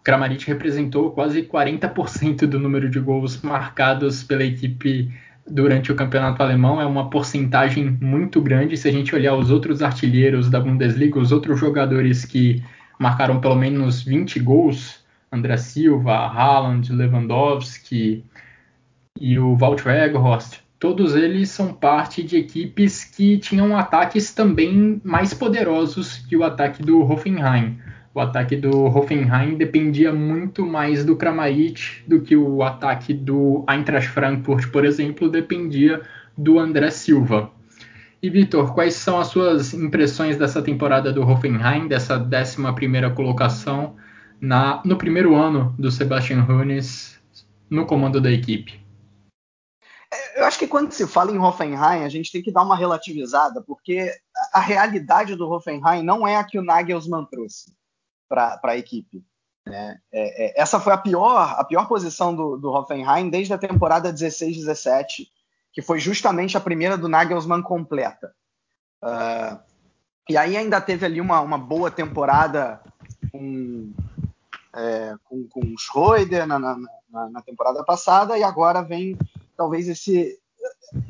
[0.05, 5.11] Kramaric representou quase 40% do número de gols marcados pela equipe
[5.49, 8.77] durante o campeonato alemão é uma porcentagem muito grande.
[8.77, 12.63] Se a gente olhar os outros artilheiros da Bundesliga, os outros jogadores que
[12.99, 18.23] marcaram pelo menos 20 gols, André Silva, Haaland, Lewandowski
[19.19, 25.33] e o Walt Weghorst, todos eles são parte de equipes que tinham ataques também mais
[25.33, 27.79] poderosos que o ataque do Hoffenheim
[28.15, 34.09] o ataque do Hoffenheim dependia muito mais do Kramaric do que o ataque do Eintracht
[34.09, 36.01] Frankfurt, por exemplo, dependia
[36.37, 37.51] do André Silva.
[38.23, 43.97] E Vitor, quais são as suas impressões dessa temporada do Hoffenheim, dessa 11 colocação
[44.39, 47.19] na, no primeiro ano do Sebastian Hoeneß
[47.69, 48.79] no comando da equipe?
[50.37, 53.61] eu acho que quando se fala em Hoffenheim, a gente tem que dar uma relativizada,
[53.61, 54.09] porque
[54.53, 57.73] a realidade do Hoffenheim não é a que o Nagelsmann trouxe
[58.27, 59.23] para a equipe.
[59.65, 59.99] Né?
[60.11, 64.13] É, é, essa foi a pior, a pior posição do, do Hoffenheim desde a temporada
[64.13, 65.27] 16-17,
[65.73, 68.33] que foi justamente a primeira do Nagelsmann completa.
[69.03, 69.59] Uh,
[70.29, 72.81] e aí ainda teve ali uma, uma boa temporada
[73.31, 73.93] com,
[74.73, 76.77] é, com, com o Schroeder na, na,
[77.29, 79.17] na, temporada passada, e agora vem
[79.55, 80.39] talvez esse,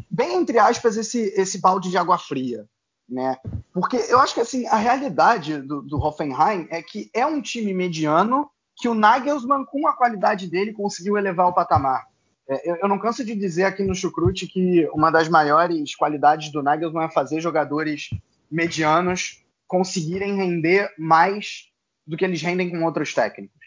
[0.10, 2.68] bem entre aspas, esse, esse balde de água fria.
[3.08, 3.38] Né?
[3.72, 7.74] Porque eu acho que assim, a realidade do, do Hoffenheim é que é um time
[7.74, 12.08] mediano que o Nagelsmann, com a qualidade dele, conseguiu elevar o patamar.
[12.48, 16.52] É, eu, eu, não canso de dizer aqui no Chucrute que uma das maiores qualidades
[16.52, 18.10] do Nagelsmann é fazer jogadores
[18.52, 21.72] medianos conseguirem render mais
[22.06, 23.66] do que eles rendem com outros técnicos.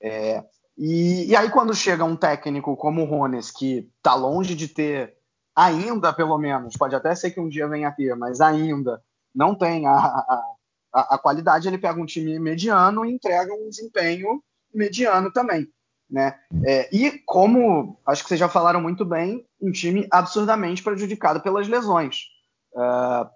[0.00, 0.42] É,
[0.76, 5.14] e, e, aí, quando chega um técnico como o Rones, que está longe de ter,
[5.54, 9.02] ainda pelo menos, pode até ser que um dia venha a ter, mas ainda
[9.34, 14.42] não tem a, a, a, qualidade, ele pega um time mediano e entrega um desempenho
[14.72, 15.68] mediano também.
[16.10, 16.38] Né?
[16.64, 21.66] É, e como acho que vocês já falaram muito bem, um time absurdamente prejudicado pelas
[21.66, 22.26] lesões.
[22.72, 23.28] Uh,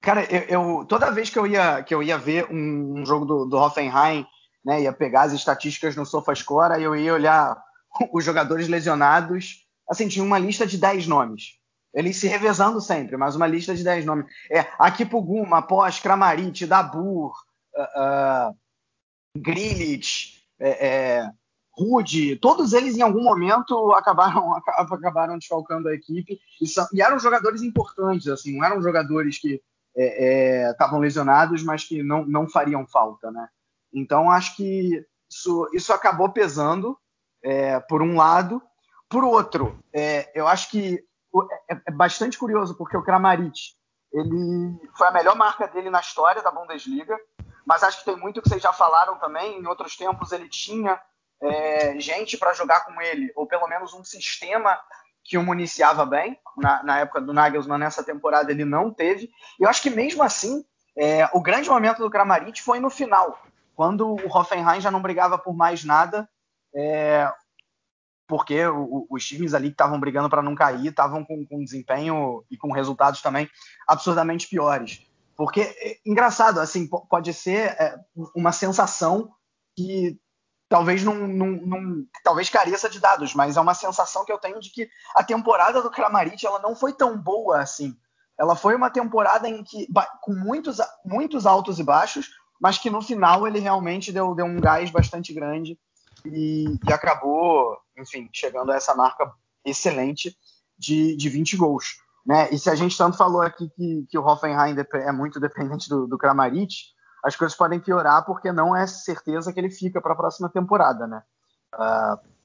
[0.00, 3.24] cara, eu, eu, toda vez que eu ia, que eu ia ver um, um jogo
[3.24, 4.26] do, do Hoffenheim,
[4.64, 7.56] né, ia pegar as estatísticas no SofaScore, aí eu ia olhar
[8.12, 11.58] os jogadores lesionados, assim, tinha uma lista de 10 nomes.
[11.94, 14.26] Eles se revezando sempre, mas uma lista de 10 nomes.
[14.50, 17.32] É, Akipuguma, Pós, Kramaric, Dabur,
[17.74, 18.56] uh, uh,
[19.36, 21.30] Grilich, é, é,
[21.78, 27.18] Rude, todos eles em algum momento acabaram, acabaram desfalcando a equipe e, são, e eram
[27.18, 29.60] jogadores importantes, assim, não eram jogadores que
[29.94, 33.48] estavam é, é, lesionados, mas que não, não fariam falta, né?
[33.92, 36.98] Então acho que isso, isso acabou pesando
[37.42, 38.62] é, por um lado,
[39.08, 41.02] por outro, é, eu acho que
[41.68, 43.74] é, é, bastante curioso porque o Kramaric
[44.12, 47.18] ele foi a melhor marca dele na história da Bundesliga,
[47.66, 49.58] mas acho que tem muito que vocês já falaram também.
[49.58, 51.00] Em outros tempos ele tinha
[51.42, 54.80] é, gente para jogar com ele, ou pelo menos um sistema
[55.24, 56.38] que o municiava bem.
[56.56, 59.30] Na, na, época do Nagelsmann, nessa temporada, ele não teve.
[59.60, 60.64] E eu acho que mesmo assim,
[60.96, 63.38] é, o grande momento do Kramaric foi no final,
[63.74, 66.28] quando o Hoffenheim já não brigava por mais nada,
[66.74, 67.30] é,
[68.26, 68.62] porque
[69.08, 72.72] os times ali que estavam brigando para não cair estavam com, com desempenho e com
[72.72, 73.48] resultados também
[73.86, 75.02] absurdamente piores.
[75.36, 77.94] Porque, é, engraçado, assim, pode ser é,
[78.34, 79.30] uma sensação
[79.76, 80.18] que
[80.68, 84.58] talvez não, não, não, talvez careça de dados, mas é uma sensação que eu tenho
[84.60, 87.94] de que a temporada do Kramaric ela não foi tão boa assim.
[88.38, 89.86] Ela foi uma temporada em que
[90.22, 94.60] com muitos, muitos altos e baixos, mas que no final ele realmente deu, deu um
[94.60, 95.78] gás bastante grande
[96.32, 99.32] e, e acabou, enfim, chegando a essa marca
[99.64, 100.36] excelente
[100.78, 101.96] de, de 20 gols.
[102.24, 102.48] Né?
[102.50, 106.06] E se a gente tanto falou aqui que, que o Hoffenheim é muito dependente do,
[106.06, 106.74] do Kramaric,
[107.22, 111.06] as coisas podem piorar porque não é certeza que ele fica para a próxima temporada,
[111.06, 111.22] né?
[111.74, 112.36] Uh,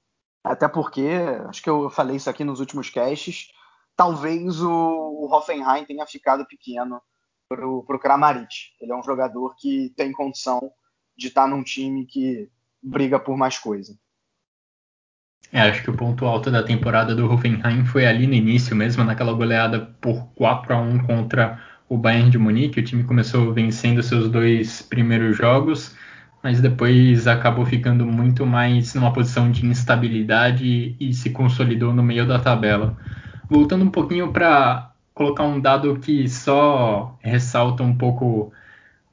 [0.44, 1.08] até porque,
[1.48, 3.52] acho que eu falei isso aqui nos últimos casts,
[3.96, 7.02] talvez o, o Hoffenheim tenha ficado pequeno
[7.48, 8.54] para o Kramaric.
[8.80, 10.72] Ele é um jogador que tem condição
[11.16, 12.50] de estar tá num time que
[12.82, 13.94] briga por mais coisa.
[15.52, 19.04] É, acho que o ponto alto da temporada do Hoffenheim foi ali no início mesmo,
[19.04, 22.80] naquela goleada por 4 a 1 contra o Bayern de Munique.
[22.80, 25.94] O time começou vencendo seus dois primeiros jogos,
[26.42, 32.26] mas depois acabou ficando muito mais numa posição de instabilidade e se consolidou no meio
[32.26, 32.98] da tabela.
[33.50, 38.54] Voltando um pouquinho para colocar um dado que só ressalta um pouco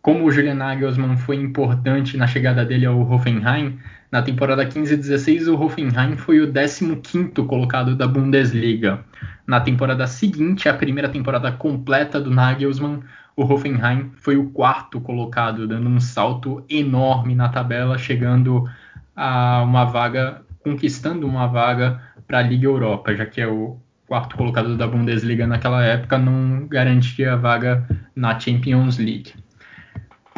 [0.08, 3.78] como o Julian Nagelsmann foi importante na chegada dele ao Hoffenheim.
[4.10, 9.04] Na temporada 15-16, o Hoffenheim foi o 15º colocado da Bundesliga.
[9.46, 13.00] Na temporada seguinte, a primeira temporada completa do Nagelsmann,
[13.36, 18.66] o Hoffenheim foi o quarto colocado, dando um salto enorme na tabela, chegando
[19.14, 24.38] a uma vaga, conquistando uma vaga para a Liga Europa, já que é o quarto
[24.38, 29.34] colocado da Bundesliga naquela época, não garantia a vaga na Champions League.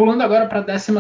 [0.01, 0.95] Pulando agora para a 12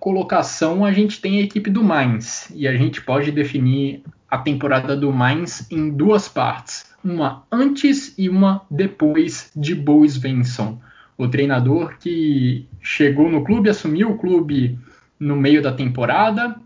[0.00, 2.50] colocação, a gente tem a equipe do Mainz.
[2.54, 6.90] E a gente pode definir a temporada do Mainz em duas partes.
[7.04, 10.80] Uma antes e uma depois de Bo Svensson.
[11.18, 14.78] O treinador que chegou no clube, assumiu o clube
[15.20, 16.56] no meio da temporada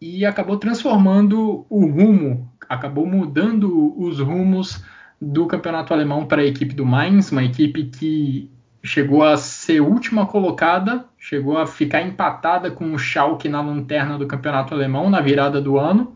[0.00, 4.84] e acabou transformando o rumo, acabou mudando os rumos
[5.20, 8.53] do campeonato alemão para a equipe do Mainz, uma equipe que
[8.84, 14.26] chegou a ser última colocada, chegou a ficar empatada com o Schalke na lanterna do
[14.26, 16.14] campeonato alemão na virada do ano,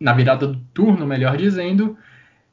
[0.00, 1.94] na virada do turno, melhor dizendo,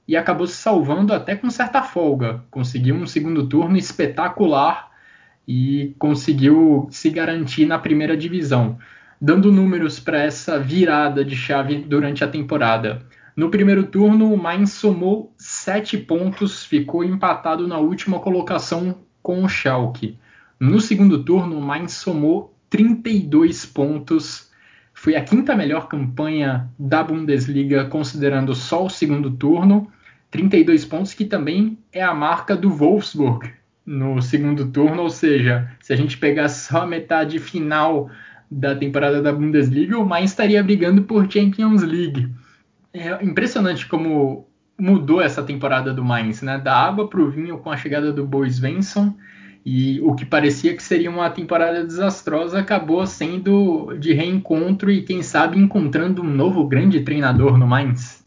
[0.06, 2.44] e acabou se salvando até com certa folga.
[2.52, 4.92] Conseguiu um segundo turno espetacular
[5.48, 8.78] e conseguiu se garantir na primeira divisão.
[9.22, 13.06] Dando números para essa virada de chave durante a temporada.
[13.38, 19.50] No primeiro turno, o Mainz somou 7 pontos, ficou empatado na última colocação com o
[19.50, 20.20] Schalke.
[20.60, 24.52] No segundo turno, o Mainz somou 32 pontos.
[24.94, 29.92] Foi a quinta melhor campanha da Bundesliga, considerando só o segundo turno.
[30.30, 33.52] 32 pontos, que também é a marca do Wolfsburg
[33.86, 35.04] no segundo turno.
[35.04, 38.10] Ou seja, se a gente pegar só a metade final
[38.50, 42.30] da temporada da Bundesliga, o Mainz estaria brigando por Champions League.
[42.94, 44.48] É impressionante como
[44.80, 46.58] mudou essa temporada do Mainz, né?
[46.58, 49.16] Da água para o vinho com a chegada do Bois Svensson
[49.66, 55.24] e o que parecia que seria uma temporada desastrosa acabou sendo de reencontro e quem
[55.24, 58.26] sabe encontrando um novo grande treinador no Mainz.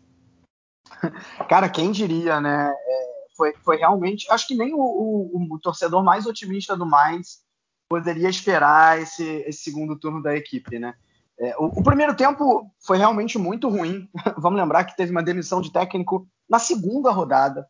[1.49, 2.71] Cara, quem diria, né?
[2.73, 7.45] É, foi, foi realmente, acho que nem o, o, o, torcedor mais otimista do Mainz
[7.87, 10.95] poderia esperar esse, esse segundo turno da equipe, né?
[11.39, 14.09] É, o, o, primeiro tempo foi realmente muito ruim.
[14.39, 17.67] Vamos lembrar que teve uma demissão de técnico na segunda rodada.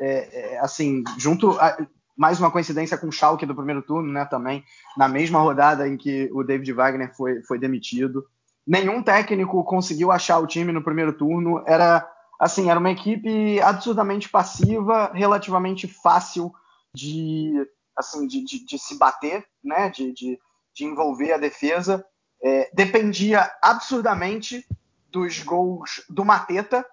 [0.00, 1.76] É, é, assim, junto a,
[2.16, 4.24] mais uma coincidência com o Schalke do primeiro turno, né?
[4.24, 4.64] Também
[4.96, 8.24] na mesma rodada em que o David Wagner foi, foi demitido.
[8.66, 11.62] Nenhum técnico conseguiu achar o time no primeiro turno.
[11.66, 16.52] Era assim, era uma equipe absurdamente passiva, relativamente fácil
[16.94, 17.52] de
[17.96, 19.90] assim de, de, de se bater, né?
[19.90, 20.38] De, de,
[20.74, 22.04] de envolver a defesa
[22.42, 24.66] é, dependia absurdamente
[25.10, 26.84] dos gols do Mateta.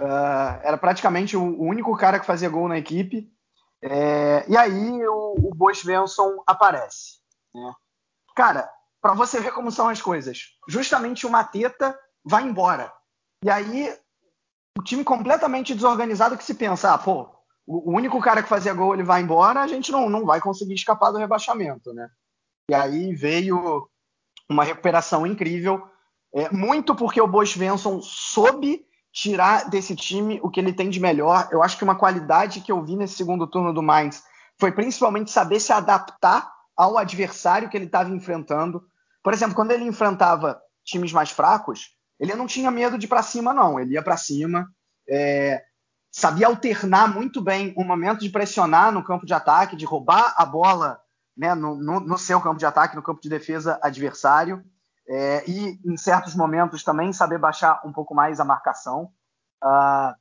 [0.00, 3.30] Uh, era praticamente o, único cara que fazia gol na equipe.
[3.82, 7.18] É, e aí o, o Svensson aparece.
[7.54, 7.72] Né?
[8.34, 12.90] Cara, para você ver como são as coisas, justamente o Mateta vai embora.
[13.44, 13.94] E aí
[14.78, 17.28] o time completamente desorganizado que se pensa, ah, pô,
[17.66, 20.40] o, o único cara que fazia gol ele vai embora, a gente não, não vai
[20.40, 22.08] conseguir escapar do rebaixamento, né?
[22.70, 23.86] E aí veio
[24.48, 25.86] uma recuperação incrível,
[26.34, 31.00] é, muito porque o Boas Svensson soube tirar desse time o que ele tem de
[31.00, 31.48] melhor.
[31.50, 34.22] Eu acho que uma qualidade que eu vi nesse segundo turno do Mainz
[34.58, 38.82] foi principalmente saber se adaptar ao adversário que ele estava enfrentando.
[39.22, 43.22] Por exemplo, quando ele enfrentava times mais fracos, ele não tinha medo de ir para
[43.22, 43.80] cima, não.
[43.80, 44.70] Ele ia para cima,
[45.08, 45.62] é,
[46.10, 50.44] sabia alternar muito bem o momento de pressionar no campo de ataque, de roubar a
[50.44, 51.00] bola
[51.36, 54.62] né, no, no, no, seu campo de ataque, no campo de defesa adversário,
[55.10, 59.10] é, e em certos momentos também saber baixar um pouco mais a marcação,
[59.62, 60.14] uh,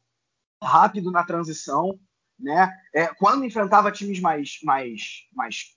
[0.63, 1.97] rápido na transição,
[2.39, 2.75] né?
[2.93, 5.75] É, quando enfrentava times mais, mais, mais,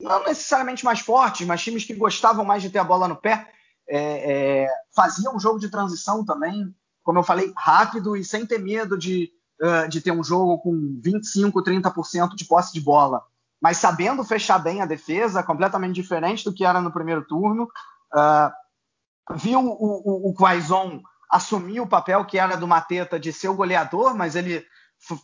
[0.00, 3.52] não necessariamente mais fortes, mas times que gostavam mais de ter a bola no pé,
[3.86, 8.58] é, é, fazia um jogo de transição também, como eu falei, rápido e sem ter
[8.58, 9.30] medo de,
[9.60, 13.22] uh, de ter um jogo com 25, 30% de posse de bola
[13.60, 17.68] mas sabendo fechar bem a defesa, completamente diferente do que era no primeiro turno.
[18.14, 24.14] Uh, viu o Quaison assumir o papel que era do Mateta de ser o goleador,
[24.14, 24.64] mas ele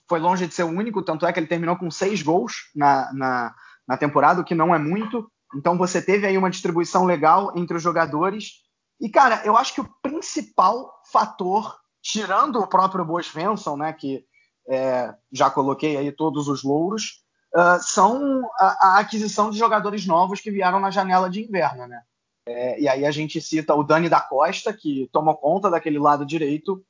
[0.08, 3.12] foi longe de ser o único, tanto é que ele terminou com seis gols na,
[3.12, 3.54] na,
[3.88, 5.30] na temporada, o que não é muito.
[5.54, 8.62] Então você teve aí uma distribuição legal entre os jogadores.
[9.00, 14.24] E, cara, eu acho que o principal fator, tirando o próprio Boas Svensson, né, que
[14.68, 20.40] é, já coloquei aí todos os louros, uh, são a, a, aquisição de jogadores novos
[20.40, 22.00] que vieram na janela de inverno, né?
[22.46, 26.26] É, e aí a gente cita o Dani da Costa, que tomou conta daquele lado
[26.26, 26.84] direito,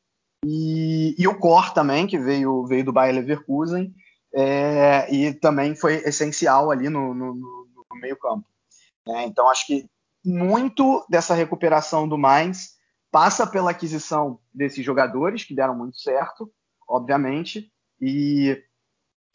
[0.44, 3.94] e, e o Cor também, que veio, veio do Bayer Leverkusen,
[4.34, 8.44] é, e também foi essencial ali no, no, no meio campo.
[9.08, 9.86] É, então acho que
[10.24, 12.74] muito dessa recuperação do Mainz
[13.12, 16.50] passa pela aquisição desses jogadores, que deram muito certo,
[16.88, 18.60] obviamente, e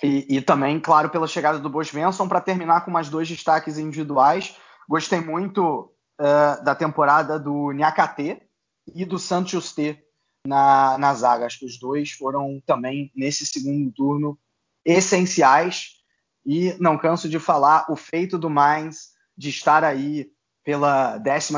[0.01, 3.77] e, e, também, claro, pela chegada do Boas Svensson, para terminar com mais dois destaques
[3.77, 4.55] individuais.
[4.87, 8.41] Gostei muito uh, da temporada do Nhakate
[8.93, 9.97] e do Santos Juste
[10.45, 11.45] na, na zaga.
[11.45, 14.37] Acho que os dois foram também, nesse segundo turno,
[14.83, 15.97] essenciais.
[16.45, 20.31] E não canso de falar o feito do Mainz de estar aí
[20.63, 21.53] pela 12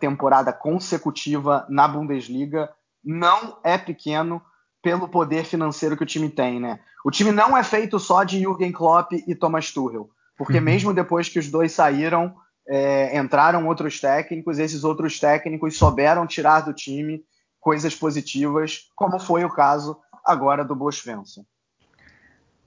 [0.00, 2.70] temporada consecutiva na Bundesliga
[3.04, 4.42] não é pequeno
[4.82, 6.80] pelo poder financeiro que o time tem, né?
[7.04, 10.64] O time não é feito só de Jürgen Klopp e Thomas Tuchel, porque uhum.
[10.64, 12.34] mesmo depois que os dois saíram,
[12.68, 17.22] é, entraram outros técnicos, esses outros técnicos souberam tirar do time
[17.60, 21.44] coisas positivas, como foi o caso agora do Svensson.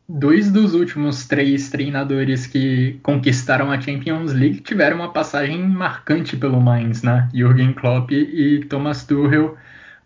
[0.09, 6.61] Dois dos últimos três treinadores que conquistaram a Champions League tiveram uma passagem marcante pelo
[6.61, 7.29] Mainz, né?
[7.33, 9.57] Jürgen Klopp e Thomas Tuchel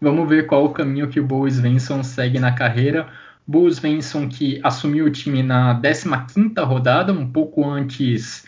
[0.02, 3.08] Vamos ver qual o caminho que o Bo Svensson segue na carreira.
[3.46, 8.44] Bo Svensson que assumiu o time na 15ª rodada, um pouco antes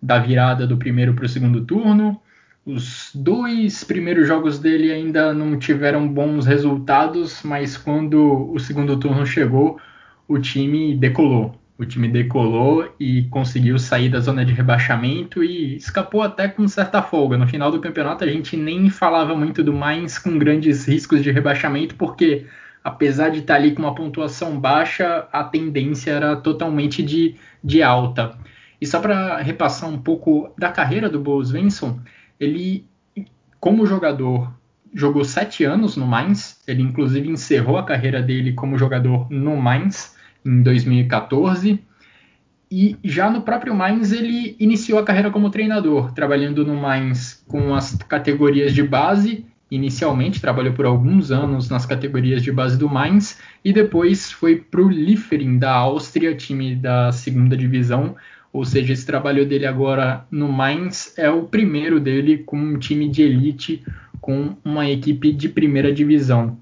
[0.00, 2.20] da virada do primeiro para o segundo turno.
[2.64, 9.24] Os dois primeiros jogos dele ainda não tiveram bons resultados, mas quando o segundo turno
[9.24, 9.80] chegou,
[10.28, 11.58] o time decolou.
[11.78, 17.00] O time decolou e conseguiu sair da zona de rebaixamento e escapou até com certa
[17.00, 17.38] folga.
[17.38, 21.30] No final do campeonato, a gente nem falava muito do Mainz com grandes riscos de
[21.30, 22.46] rebaixamento, porque
[22.82, 28.36] apesar de estar ali com uma pontuação baixa, a tendência era totalmente de, de alta.
[28.80, 31.98] E só para repassar um pouco da carreira do Bo Svensson,
[32.38, 32.86] ele,
[33.58, 34.52] como jogador,
[34.94, 36.60] jogou sete anos no Mainz.
[36.66, 41.80] Ele, inclusive, encerrou a carreira dele como jogador no Mainz em 2014.
[42.70, 47.74] E já no próprio Mainz ele iniciou a carreira como treinador, trabalhando no Mainz com
[47.74, 49.46] as categorias de base.
[49.70, 54.80] Inicialmente trabalhou por alguns anos nas categorias de base do Mainz e depois foi para
[54.80, 58.16] o Liefering da Áustria, time da segunda divisão,
[58.52, 63.08] ou seja, esse trabalho dele agora no Mainz é o primeiro dele com um time
[63.08, 63.84] de elite,
[64.20, 66.56] com uma equipe de primeira divisão.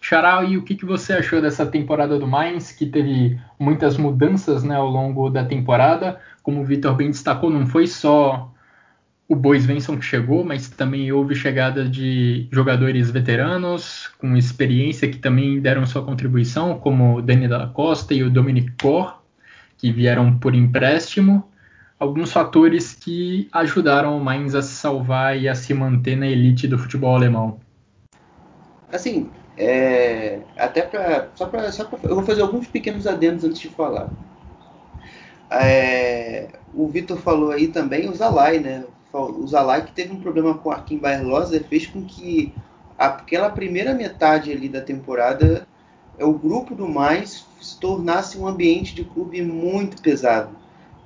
[0.00, 4.62] Charal, e o que, que você achou dessa temporada do Mainz, que teve muitas mudanças
[4.62, 6.20] né, ao longo da temporada?
[6.42, 8.52] Como o Vitor bem destacou, não foi só
[9.28, 15.18] o Bois Venson que chegou, mas também houve chegada de jogadores veteranos com experiência que
[15.18, 19.15] também deram sua contribuição, como o Dani da Costa e o Dominic Cor
[19.78, 21.44] que vieram por empréstimo,
[21.98, 26.68] alguns fatores que ajudaram o Mainz a se salvar e a se manter na elite
[26.68, 27.58] do futebol alemão.
[28.92, 31.70] Assim, é, até para só para
[32.02, 34.10] eu vou fazer alguns pequenos adendos antes de falar.
[35.50, 38.84] É, o Vitor falou aí também o Zalai, né?
[39.12, 41.24] O Zalai que teve um problema com o Arkin Bayer
[41.68, 42.52] fez com que
[42.98, 45.66] aquela primeira metade ali da temporada
[46.18, 50.56] é o grupo do mais se tornasse um ambiente de clube muito pesado.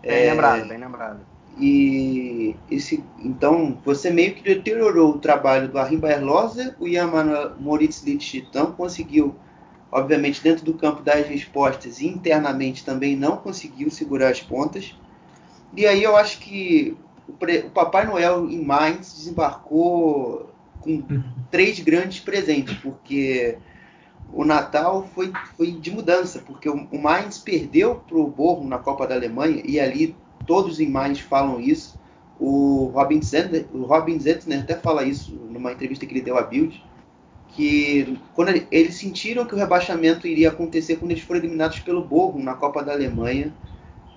[0.02, 1.20] Bem é, lembrado, bem lembrado.
[1.58, 8.02] E esse, então você meio que deteriorou o trabalho do Arim Baerloser, o Yamanuel Moritz
[8.02, 9.34] Littitão conseguiu,
[9.92, 14.96] obviamente, dentro do campo das respostas e internamente também não conseguiu segurar as pontas.
[15.76, 16.96] E aí eu acho que
[17.28, 21.22] o, o Papai Noel em Mainz desembarcou com uhum.
[21.50, 23.58] três grandes presentes, porque
[24.32, 28.78] o Natal foi, foi de mudança, porque o, o Mainz perdeu para o Borrom na
[28.78, 30.16] Copa da Alemanha, e ali
[30.46, 31.98] todos em Mainz falam isso.
[32.38, 34.18] O Robin Zentner, o Robin
[34.58, 36.82] até fala isso numa entrevista que ele deu à Bild,
[37.48, 42.04] que quando ele, eles sentiram que o rebaixamento iria acontecer quando eles foram eliminados pelo
[42.04, 43.52] Borrom na Copa da Alemanha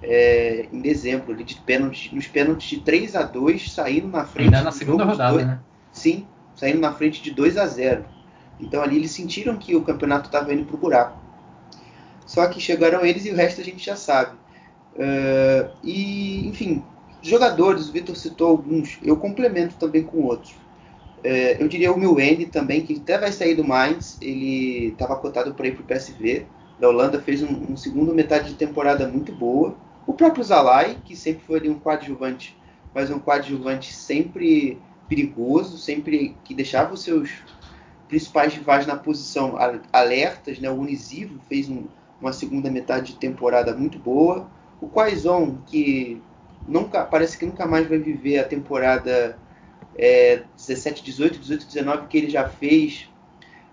[0.01, 4.45] é, em dezembro, de pênalti, nos pênaltis de 3 a 2 saindo na frente.
[4.47, 5.59] Ainda na segunda rodada, dois, né?
[5.91, 8.05] Sim, saindo na frente de 2 a 0
[8.59, 11.17] então ali eles sentiram que o campeonato estava indo para o buraco.
[12.25, 14.37] Só que chegaram eles e o resto a gente já sabe.
[14.95, 16.83] Uh, e, enfim,
[17.21, 20.51] jogadores, o Vitor citou alguns, eu complemento também com outros.
[20.51, 25.53] Uh, eu diria o Milwende também, que até vai sair do Mainz, ele estava cotado
[25.53, 26.45] para ir para o PSV.
[26.79, 29.75] Da Holanda fez um, um, segundo metade de temporada muito boa.
[30.05, 32.57] O próprio Zalai, que sempre foi ali um coadjuvante,
[32.93, 34.77] mas um coadjuvante sempre
[35.07, 37.29] perigoso, sempre que deixava os seus
[38.13, 39.55] principais rivais na posição
[39.91, 40.69] alertas, né?
[40.69, 41.85] O Unisivo fez um,
[42.21, 44.47] uma segunda metade de temporada muito boa.
[44.79, 46.21] O Quaison, que
[46.67, 49.35] nunca parece que nunca mais vai viver a temporada
[49.97, 53.09] é, 17, 18, 18, 19 que ele já fez,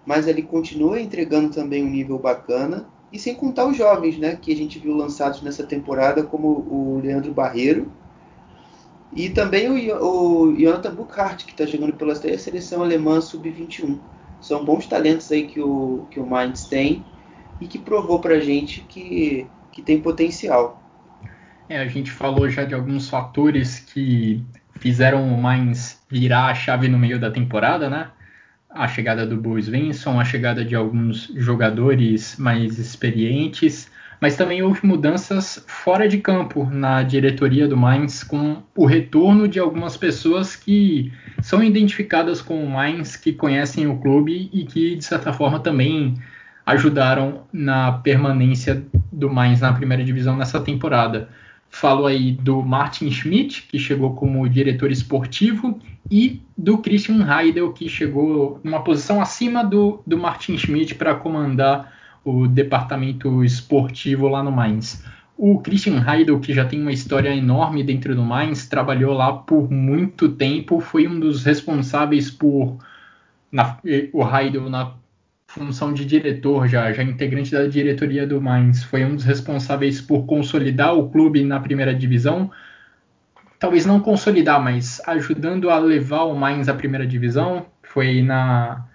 [0.07, 2.87] mas ele continua entregando também um nível bacana.
[3.13, 6.99] E sem contar os jovens, né, que a gente viu lançados nessa temporada, como o
[7.05, 7.93] Leandro Barreiro,
[9.15, 13.99] e também o, o Jonathan Buchart, que está jogando pela seleção alemã sub-21.
[14.41, 17.05] São bons talentos aí que o, que o Mainz tem
[17.61, 20.81] e que provou pra gente que, que tem potencial.
[21.69, 24.43] É, a gente falou já de alguns fatores que
[24.81, 28.11] fizeram o Mainz virar a chave no meio da temporada, né?
[28.69, 33.91] A chegada do Bo Svensson, a chegada de alguns jogadores mais experientes,
[34.21, 39.59] mas também houve mudanças fora de campo na diretoria do Mainz, com o retorno de
[39.59, 41.11] algumas pessoas que
[41.41, 46.15] são identificadas com o Mainz, que conhecem o clube e que, de certa forma, também
[46.67, 51.31] ajudaram na permanência do Mainz na primeira divisão nessa temporada.
[51.71, 57.89] Falo aí do Martin Schmidt, que chegou como diretor esportivo, e do Christian Heidel, que
[57.89, 64.53] chegou numa posição acima do, do Martin Schmidt para comandar o departamento esportivo lá no
[64.53, 65.05] Mainz.
[65.37, 69.71] O Christian Heidel, que já tem uma história enorme dentro do Mainz, trabalhou lá por
[69.71, 72.77] muito tempo, foi um dos responsáveis por
[73.51, 73.79] na,
[74.13, 74.95] o Heidel na
[75.47, 80.25] função de diretor já, já integrante da diretoria do Mainz, foi um dos responsáveis por
[80.25, 82.51] consolidar o clube na primeira divisão.
[83.59, 87.67] Talvez não consolidar, mas ajudando a levar o Mainz à primeira divisão.
[87.83, 88.87] Foi na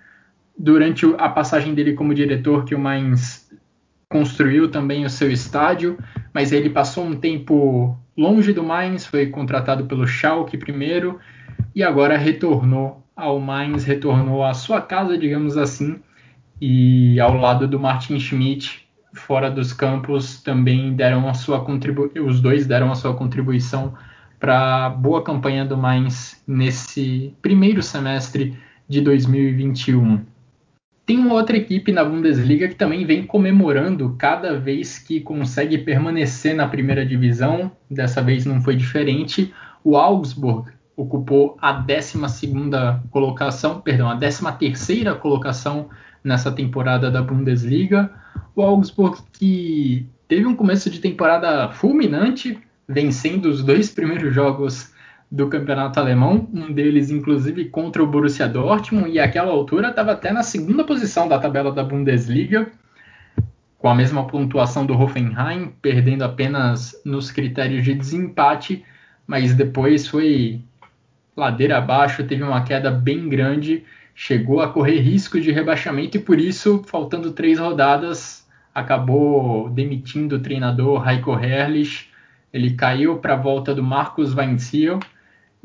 [0.57, 3.49] durante a passagem dele como diretor que o Mainz
[4.09, 5.97] construiu também o seu estádio,
[6.33, 11.19] mas ele passou um tempo longe do Mainz, foi contratado pelo Schalke primeiro
[11.73, 15.99] e agora retornou ao Mainz, retornou à sua casa, digamos assim,
[16.61, 22.39] e ao lado do Martin Schmidt, fora dos campos, também deram a sua contribuição, os
[22.41, 23.93] dois deram a sua contribuição
[24.39, 30.34] para a boa campanha do Mainz nesse primeiro semestre de 2021.
[31.05, 36.55] Tem uma outra equipe na Bundesliga que também vem comemorando cada vez que consegue permanecer
[36.55, 37.71] na primeira divisão.
[37.89, 39.53] Dessa vez não foi diferente.
[39.83, 42.17] O Augsburg ocupou a 12
[43.11, 45.89] colocação, perdão, a 13 colocação
[46.23, 48.09] nessa temporada da Bundesliga.
[48.55, 54.94] O Augsburg que teve um começo de temporada fulminante, vencendo os dois primeiros jogos
[55.31, 60.31] do campeonato alemão, um deles inclusive contra o Borussia Dortmund, e àquela altura estava até
[60.31, 62.67] na segunda posição da tabela da Bundesliga,
[63.77, 68.83] com a mesma pontuação do Hoffenheim, perdendo apenas nos critérios de desempate,
[69.27, 70.61] mas depois foi
[71.35, 73.83] ladeira abaixo, teve uma queda bem grande
[74.15, 80.39] chegou a correr risco de rebaixamento e por isso, faltando três rodadas, acabou demitindo o
[80.39, 82.09] treinador Heiko Herrlich.
[82.53, 85.01] Ele caiu para a volta do Marcos Weinziel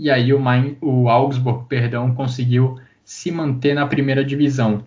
[0.00, 4.82] e aí o, Main, o Augsburg, perdão, conseguiu se manter na primeira divisão.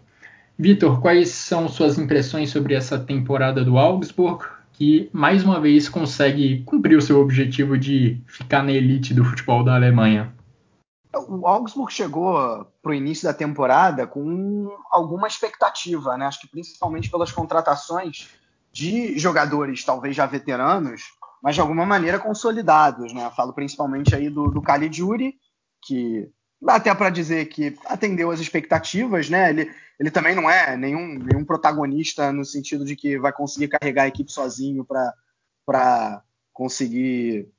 [0.58, 6.64] Vitor, quais são suas impressões sobre essa temporada do Augsburg, que mais uma vez consegue
[6.64, 10.34] cumprir o seu objetivo de ficar na elite do futebol da Alemanha?
[11.28, 16.26] O Augsburg chegou para o início da temporada com alguma expectativa, né?
[16.26, 18.30] Acho que principalmente pelas contratações
[18.72, 21.04] de jogadores, talvez já veteranos,
[21.44, 23.30] mas de alguma maneira consolidados, né?
[23.36, 25.36] Falo principalmente aí do, do Caligiuri,
[25.86, 26.32] que
[26.62, 29.50] dá até para dizer que atendeu as expectativas, né?
[29.50, 29.70] Ele,
[30.00, 34.08] ele também não é nenhum, nenhum protagonista no sentido de que vai conseguir carregar a
[34.08, 34.86] equipe sozinho
[35.66, 36.24] para
[36.54, 37.50] conseguir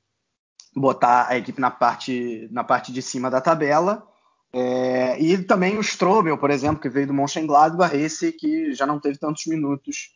[0.75, 4.03] botar a equipe na parte, na parte de cima da tabela.
[4.51, 8.99] É, e também o Strobel, por exemplo, que veio do Mönchengladbach, esse que já não
[8.99, 10.15] teve tantos minutos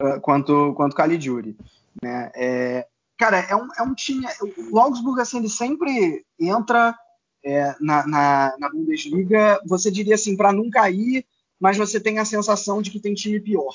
[0.00, 1.56] uh, quanto quanto Caligiuri.
[2.00, 2.30] Né?
[2.36, 2.86] É,
[3.20, 4.26] cara, é um, é um time...
[4.72, 6.96] O Augsburg, assim, ele sempre entra
[7.44, 11.26] é, na, na, na, Bundesliga, você diria assim, para não cair,
[11.60, 13.74] mas você tem a sensação de que tem time pior.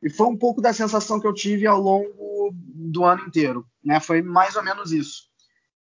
[0.00, 3.66] E foi um pouco da sensação que eu tive ao longo do ano inteiro.
[3.84, 3.98] Né?
[3.98, 5.24] Foi mais ou menos isso.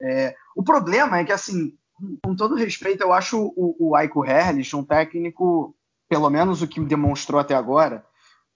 [0.01, 1.77] É, o problema é que, assim,
[2.23, 5.75] com todo respeito, eu acho o, o Aiko Herrlich um técnico,
[6.07, 8.05] pelo menos o que demonstrou até agora,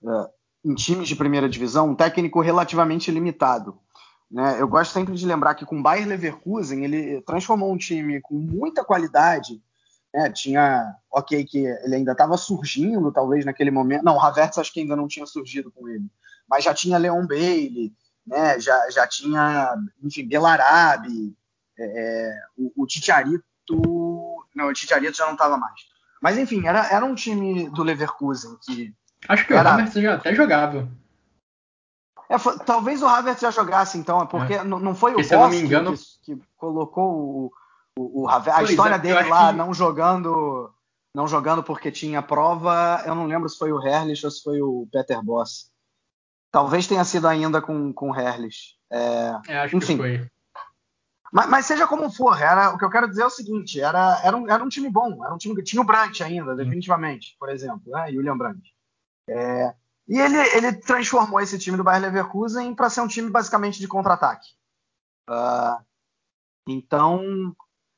[0.01, 0.27] uh,
[0.63, 3.77] em times de primeira divisão, um técnico relativamente limitado.
[4.29, 4.61] Né?
[4.61, 8.35] Eu gosto sempre de lembrar que com o Bayer Leverkusen ele transformou um time com
[8.35, 9.61] muita qualidade.
[10.13, 10.29] Né?
[10.31, 14.03] Tinha, ok, que ele ainda estava surgindo, talvez naquele momento.
[14.03, 16.05] Não, o Havertz acho que ainda não tinha surgido com ele,
[16.49, 17.93] mas já tinha Leon Bailey,
[18.25, 18.59] né?
[18.59, 19.73] Já, já tinha,
[20.03, 21.35] enfim, Belarabe,
[21.79, 23.43] é, é, o, o Titiarito.
[24.55, 25.81] Não, o Titiarito já não estava mais.
[26.21, 28.93] Mas enfim, era, era um time do Leverkusen que.
[29.27, 30.89] Acho que o Havertz já até jogava.
[32.29, 34.63] É, foi, talvez o Havertz já jogasse, então, porque é.
[34.63, 35.93] não, não foi o Boss não me engano...
[35.95, 37.51] que, que, colocou o,
[37.97, 38.59] o, o Havertz.
[38.59, 39.57] A história é, dele lá que...
[39.57, 40.71] não jogando
[41.13, 44.61] não jogando porque tinha prova, eu não lembro se foi o Herrlich ou se foi
[44.61, 45.71] o Peter Boss.
[46.51, 48.77] Talvez tenha sido ainda com, com Herles.
[48.91, 49.95] É, é, acho enfim.
[49.95, 50.31] que foi.
[51.31, 54.21] Mas, mas, seja como for, era, o que eu quero dizer é o seguinte: era,
[54.23, 57.35] era, um, era um time bom, era um time que tinha o Brandt ainda, definitivamente,
[57.39, 58.11] por exemplo, né?
[58.11, 58.73] Julian Brandt.
[59.27, 59.73] É,
[60.07, 63.87] e ele, ele transformou esse time do Bayer Leverkusen para ser um time basicamente de
[63.87, 64.47] contra-ataque.
[65.29, 65.83] Uh,
[66.65, 67.53] então,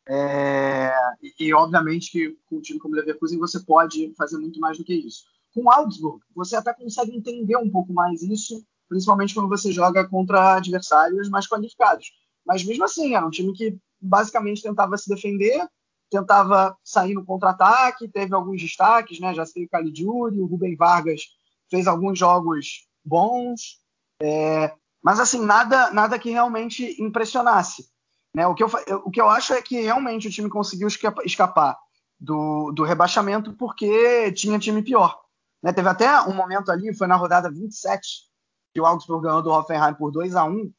[0.07, 0.91] é,
[1.39, 4.83] e, obviamente que com um time como o Leverkusen você pode fazer muito mais do
[4.83, 5.23] que isso.
[5.53, 10.07] Com o Augsburg, você até consegue entender um pouco mais isso, principalmente quando você joga
[10.07, 12.11] contra adversários mais qualificados.
[12.43, 15.63] Mas mesmo assim, era um time que basicamente tentava se defender,
[16.09, 19.33] tentava sair no contra-ataque, teve alguns destaques, né?
[19.35, 21.21] Já sei o Caligiuri, o Rubem Vargas
[21.69, 23.79] fez alguns jogos bons,
[24.21, 27.89] é, mas assim, nada, nada que realmente impressionasse.
[28.35, 28.45] Né?
[28.47, 28.69] O, que eu,
[29.05, 30.87] o que eu acho é que realmente o time conseguiu
[31.25, 31.77] escapar
[32.19, 35.19] do, do rebaixamento porque tinha time pior.
[35.63, 35.71] Né?
[35.71, 38.29] Teve até um momento ali, foi na rodada 27,
[38.73, 40.71] que o Augsburg ganhou do Hoffenheim por 2 a 1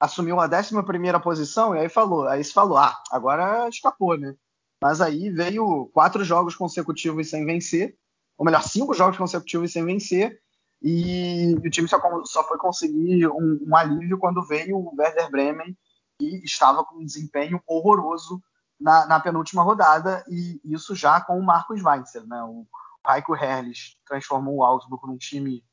[0.00, 4.34] assumiu a 11 posição e aí falou, aí se falou, ah, agora escapou, né?
[4.82, 7.96] Mas aí veio quatro jogos consecutivos sem vencer,
[8.36, 10.40] ou melhor, cinco jogos consecutivos sem vencer,
[10.82, 15.76] e o time só, só foi conseguir um, um, alívio quando veio o Werder Bremen,
[16.18, 18.42] que estava com um desempenho horroroso
[18.78, 22.26] na, na penúltima rodada, e isso já com o Marcos Weitzer.
[22.26, 22.42] Né?
[22.42, 22.66] O
[23.08, 25.64] Heiko Herrlich transformou o Augsburg num time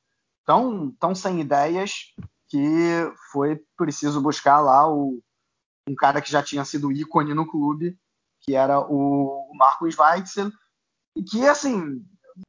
[0.46, 2.14] tão, tão sem ideias
[2.48, 5.22] que foi preciso buscar lá o,
[5.88, 7.98] um cara que já tinha sido ícone no clube,
[8.40, 10.52] que era o, o Marcos Weitzel,
[11.16, 12.02] e que, assim,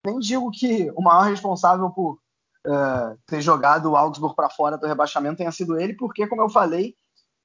[0.05, 2.19] nem digo que o maior responsável por
[2.67, 6.49] uh, ter jogado o Augsburg para fora do rebaixamento tenha sido ele, porque, como eu
[6.49, 6.95] falei,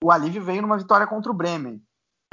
[0.03, 1.81] o alívio veio numa vitória contra o Bremen,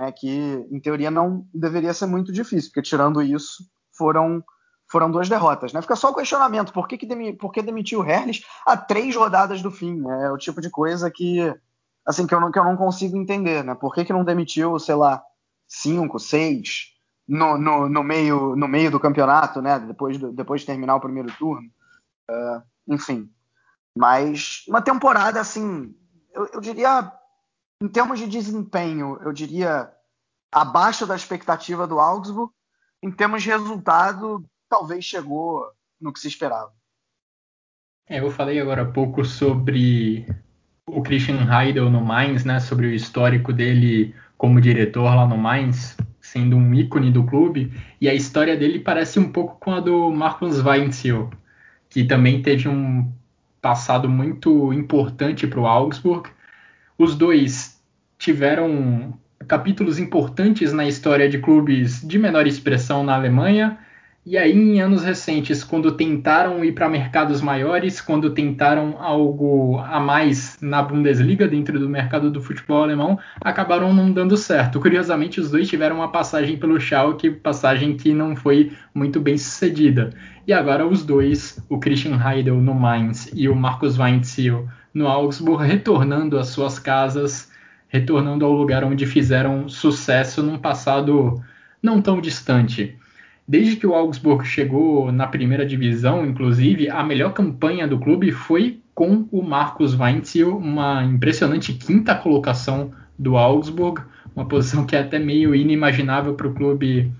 [0.00, 0.28] né, que
[0.70, 4.42] em teoria não deveria ser muito difícil, porque tirando isso, foram
[4.86, 5.80] foram duas derrotas, né?
[5.80, 9.16] Fica só o questionamento, por que, que, demi, por que demitiu o Herles a três
[9.16, 9.96] rodadas do fim?
[9.96, 10.26] Né?
[10.26, 11.40] É o tipo de coisa que,
[12.06, 13.74] assim, que eu não, que eu não consigo entender, né?
[13.74, 15.22] Por que, que não demitiu, sei lá,
[15.66, 16.93] cinco, seis
[17.26, 19.78] no, no, no, meio, no meio do campeonato, né?
[19.78, 21.68] Depois, do, depois de terminar o primeiro turno.
[22.30, 23.30] Uh, enfim.
[23.96, 25.94] Mas uma temporada, assim,
[26.32, 27.10] eu, eu diria,
[27.82, 29.90] em termos de desempenho, eu diria
[30.52, 32.52] abaixo da expectativa do Augsburg.
[33.02, 35.66] Em termos de resultado, talvez chegou
[36.00, 36.72] no que se esperava.
[38.06, 40.26] É, eu falei agora há pouco sobre
[40.86, 45.96] o Christian Heidel no Mainz, né, sobre o histórico dele como diretor lá no Mainz,
[46.34, 50.10] sendo um ícone do clube, e a história dele parece um pouco com a do
[50.10, 51.30] Marcus Weinzel,
[51.88, 53.08] que também teve um
[53.62, 56.28] passado muito importante para o Augsburg.
[56.98, 57.80] Os dois
[58.18, 59.16] tiveram
[59.46, 63.78] capítulos importantes na história de clubes de menor expressão na Alemanha,
[64.26, 70.00] e aí, em anos recentes, quando tentaram ir para mercados maiores, quando tentaram algo a
[70.00, 74.80] mais na Bundesliga, dentro do mercado do futebol alemão, acabaram não dando certo.
[74.80, 80.08] Curiosamente, os dois tiveram uma passagem pelo Schalke, passagem que não foi muito bem sucedida.
[80.46, 85.66] E agora os dois, o Christian Heidel no Mainz e o Markus Weinziel no Augsburg,
[85.66, 87.52] retornando às suas casas,
[87.88, 91.42] retornando ao lugar onde fizeram sucesso num passado
[91.82, 92.96] não tão distante.
[93.46, 98.80] Desde que o Augsburg chegou na primeira divisão, inclusive, a melhor campanha do clube foi
[98.94, 104.02] com o Marcos Weinziel, uma impressionante quinta colocação do Augsburg,
[104.34, 107.12] uma posição que é até meio inimaginável para o clube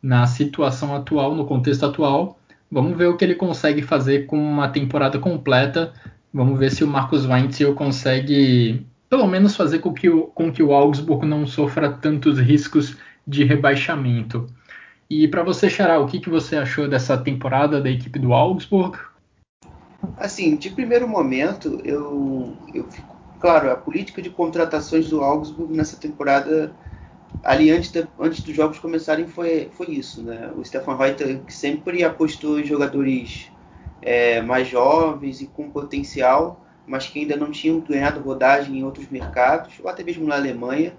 [0.00, 2.38] na situação atual, no contexto atual.
[2.70, 5.92] Vamos ver o que ele consegue fazer com uma temporada completa.
[6.32, 10.62] Vamos ver se o Marcos Weinziel consegue, pelo menos, fazer com que o, com que
[10.62, 12.96] o Augsburg não sofra tantos riscos
[13.26, 14.46] de rebaixamento.
[15.08, 18.98] E para você, Xará, o que, que você achou dessa temporada da equipe do Augsburg?
[20.16, 23.14] Assim, de primeiro momento, eu, eu fico.
[23.40, 26.74] Claro, a política de contratações do Augsburg nessa temporada,
[27.42, 30.22] ali antes, antes dos jogos começarem, foi, foi isso.
[30.22, 30.50] Né?
[30.56, 33.50] O Stefan Reuter sempre apostou em jogadores
[34.00, 39.08] é, mais jovens e com potencial, mas que ainda não tinham ganhado rodagem em outros
[39.10, 40.94] mercados, ou até mesmo na Alemanha.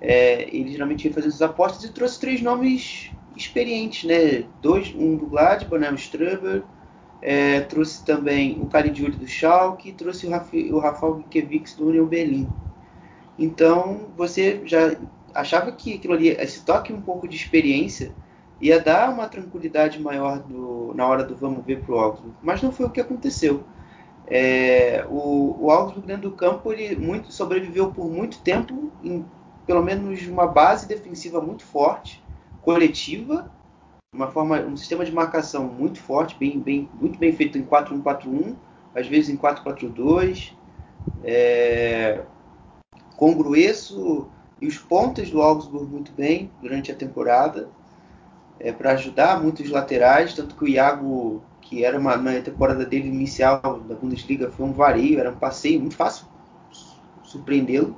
[0.00, 4.44] É, ele geralmente ia fazer essas apostas e trouxe três nomes experientes, né?
[4.60, 5.90] Dois, um do Gladbach, né?
[5.90, 6.62] o Struber,
[7.22, 12.06] é, trouxe também o Caligiuri do Schalke, trouxe o, Raf, o Rafael Gikiewicz do Union
[12.06, 12.48] Berlin.
[13.38, 14.96] Então, você já
[15.34, 18.12] achava que aquilo ali, esse toque um pouco de experiência,
[18.60, 22.34] ia dar uma tranquilidade maior do, na hora do vamos ver para o Augsburg.
[22.42, 23.64] Mas não foi o que aconteceu.
[24.26, 29.24] É, o, o Augsburg dentro do campo ele muito, sobreviveu por muito tempo em
[29.66, 32.22] pelo menos uma base defensiva muito forte
[32.62, 33.50] coletiva,
[34.12, 38.56] uma forma, um sistema de marcação muito forte, bem, bem, muito bem feito em 4-1-4-1,
[38.94, 40.52] às vezes em 4-4-2,
[41.22, 42.22] é,
[43.18, 44.28] Grueso
[44.60, 47.68] e os pontas do Augsburg muito bem durante a temporada,
[48.58, 53.08] é, para ajudar muitos laterais, tanto que o Iago, que era uma na temporada dele
[53.08, 56.26] inicial da Bundesliga, foi um vareio, era um passeio muito fácil
[57.22, 57.96] surpreendê-lo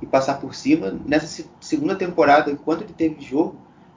[0.00, 0.96] e passar por cima.
[1.04, 3.56] Nessa segunda temporada, enquanto ele teve jogo,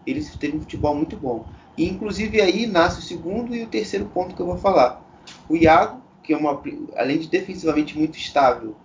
[0.10, 1.45] ele teve um futebol muito bom.
[1.78, 5.01] E inclusive aí nasce o segundo e o terceiro ponto que eu vou falar.
[5.47, 6.62] O Iago, que é uma,
[6.95, 8.76] além de defensivamente muito estável,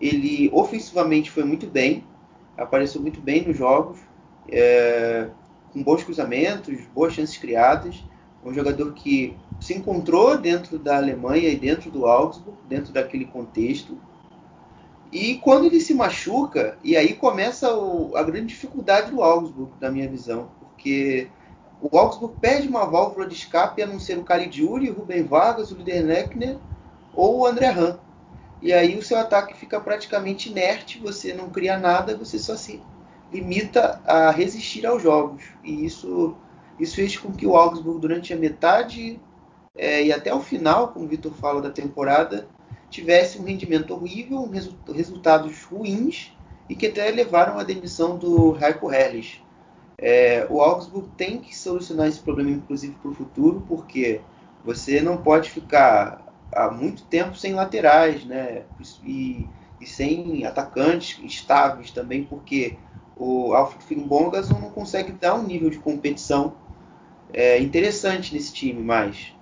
[0.00, 2.04] ele ofensivamente foi muito bem,
[2.56, 3.98] apareceu muito bem nos jogos,
[4.50, 5.28] é,
[5.72, 8.02] com bons cruzamentos, boas chances criadas.
[8.44, 13.98] Um jogador que se encontrou dentro da Alemanha e dentro do Augsburg, dentro daquele contexto.
[15.12, 19.90] E quando ele se machuca, e aí começa o, a grande dificuldade do Augsburg, na
[19.90, 21.28] minha visão, porque
[21.80, 25.70] o Augsburg perde uma válvula de escape a não ser o Caligiuri, o Rubem Vargas,
[25.70, 26.56] o Liderleckner
[27.14, 27.98] ou o André Han.
[28.62, 32.82] E aí o seu ataque fica praticamente inerte, você não cria nada, você só se
[33.30, 35.44] limita a resistir aos jogos.
[35.62, 36.34] E isso,
[36.80, 39.20] isso fez com que o Augsburg, durante a metade
[39.74, 42.48] é, e até o final, como o Vitor fala, da temporada,
[42.94, 46.32] tivesse um rendimento horrível, resu resultados ruins
[46.68, 49.42] e que até levaram à demissão do Heiko Herrlich.
[49.98, 54.20] É, o Augsburg tem que solucionar esse problema, inclusive para o futuro, porque
[54.64, 58.62] você não pode ficar há muito tempo sem laterais, né?
[59.04, 59.46] E,
[59.80, 62.76] e sem atacantes estáveis também, porque
[63.16, 66.54] o Alfred Finnbogason não consegue dar um nível de competição
[67.32, 69.34] é, interessante nesse time mais.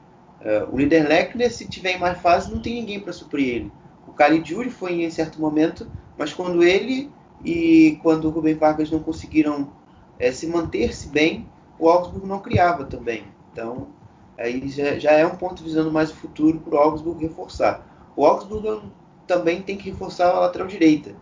[0.45, 3.72] É, o Liederleckner, se tiver em mais fase, não tem ninguém para suprir ele.
[4.07, 7.11] O Caligiuri foi em certo momento, mas quando ele
[7.45, 9.72] e quando o Rubem Vargas não conseguiram
[10.18, 13.24] é, se manter-se bem, o Augsburg não criava também.
[13.53, 13.88] Então,
[14.36, 17.86] aí já, já é um ponto visando mais o futuro para o Augsburg reforçar.
[18.16, 18.82] O Augsburg
[19.26, 21.14] também tem que reforçar a lateral direita,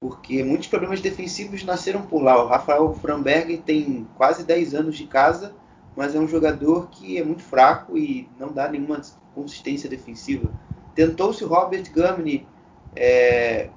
[0.00, 2.42] porque muitos problemas defensivos nasceram por lá.
[2.42, 5.54] O Rafael Framberg tem quase 10 anos de casa,
[5.96, 9.00] mas é um jogador que é muito fraco e não dá nenhuma
[9.34, 10.50] consistência defensiva.
[10.94, 12.46] Tentou-se Robert Gamini,
[12.94, 13.70] é,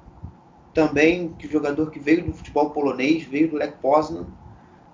[0.73, 4.27] também que jogador que veio do futebol polonês, veio do Lech Poznan,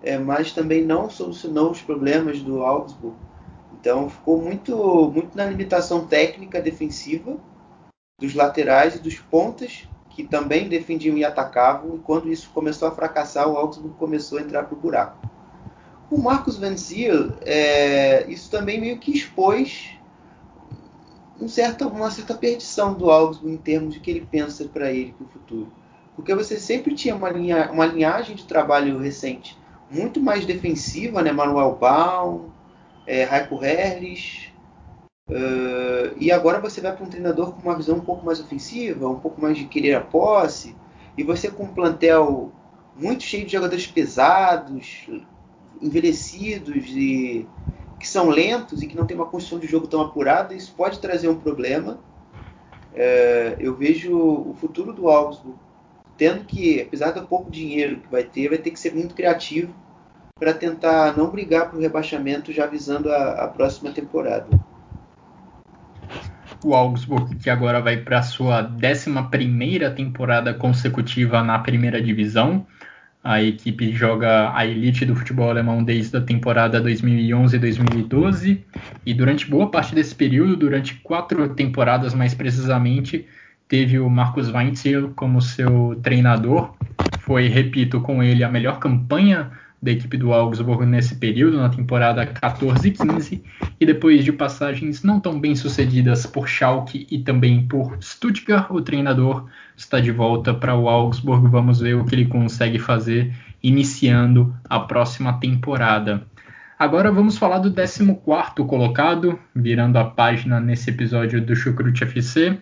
[0.02, 3.18] é, mas também não solucionou os problemas do Augsburg.
[3.80, 7.38] Então ficou muito, muito na limitação técnica defensiva
[8.20, 12.92] dos laterais e dos pontas, que também defendiam e atacavam, e quando isso começou a
[12.92, 15.35] fracassar, o Augsburg começou a entrar para o buraco.
[16.10, 19.90] O Marcos Vencil, é, isso também meio que expôs
[21.42, 25.14] um certo, uma certa perdição do Augsburg em termos de que ele pensa para ele
[25.14, 25.74] para o futuro.
[26.16, 29.58] Porque você sempre tinha uma, linha, uma linhagem de trabalho recente
[29.92, 31.32] muito mais defensiva, né?
[31.32, 32.50] Manuel Baum,
[33.06, 34.56] é, Raiko Herrlich,
[35.28, 39.10] Uh, e agora você vai para um treinador com uma visão um pouco mais ofensiva,
[39.10, 40.76] um pouco mais de querer a posse,
[41.18, 42.52] e você com um plantel
[42.96, 45.10] muito cheio de jogadores pesados,
[45.82, 47.48] envelhecidos e
[48.00, 51.00] que são lentos e que não tem uma construção de jogo tão apurada, isso pode
[51.00, 52.00] trazer um problema.
[52.94, 55.58] Uh, eu vejo o futuro do Augsburg
[56.18, 59.74] tendo que, apesar do pouco dinheiro que vai ter, vai ter que ser muito criativo
[60.40, 64.48] para tentar não brigar por rebaixamento já visando a, a próxima temporada
[66.66, 72.66] o Augsburg, que agora vai para a sua 11 temporada consecutiva na primeira divisão.
[73.26, 78.60] A equipe joga a elite do futebol alemão desde a temporada 2011-2012
[79.04, 83.26] e durante boa parte desse período, durante quatro temporadas mais precisamente,
[83.68, 86.76] teve o Marcos Weinzel como seu treinador.
[87.22, 89.50] Foi, repito, com ele a melhor campanha
[89.82, 93.44] da equipe do Augsburg nesse período, na temporada 14 e 15,
[93.80, 98.82] e depois de passagens não tão bem sucedidas por Schalke e também por Stuttgart, o
[98.82, 101.48] treinador está de volta para o Augsburg.
[101.48, 106.26] Vamos ver o que ele consegue fazer iniciando a próxima temporada.
[106.78, 108.16] Agora vamos falar do 14
[108.68, 112.58] colocado, virando a página nesse episódio do Chucrute FC.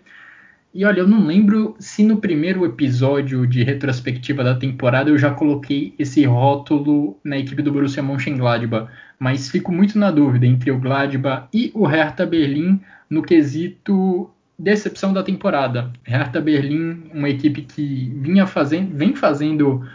[0.74, 5.32] E olha, eu não lembro se no primeiro episódio de retrospectiva da temporada eu já
[5.32, 8.90] coloquei esse rótulo na equipe do Borussia Mönchengladbach,
[9.20, 15.14] mas fico muito na dúvida entre o Gladbach e o Hertha Berlim no quesito decepção
[15.14, 15.92] da temporada.
[16.04, 19.86] Hertha Berlim, uma equipe que vinha fazendo, vem fazendo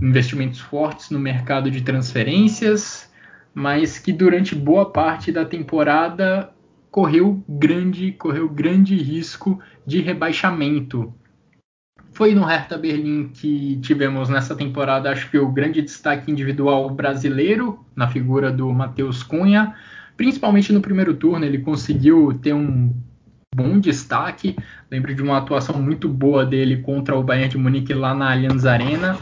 [0.00, 3.10] investimentos fortes no mercado de transferências,
[3.54, 6.50] mas que durante boa parte da temporada
[6.90, 11.12] correu grande, correu grande risco de rebaixamento.
[12.12, 17.84] Foi no Hertha Berlim que tivemos nessa temporada, acho que o grande destaque individual brasileiro,
[17.94, 19.74] na figura do Matheus Cunha.
[20.16, 22.92] Principalmente no primeiro turno, ele conseguiu ter um
[23.54, 24.56] bom destaque.
[24.90, 28.64] Lembro de uma atuação muito boa dele contra o Bayern de Munique lá na Allianz
[28.64, 29.18] Arena,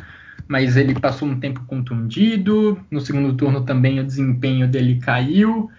[0.46, 2.78] mas ele passou um tempo contundido.
[2.90, 5.70] No segundo turno também o desempenho dele caiu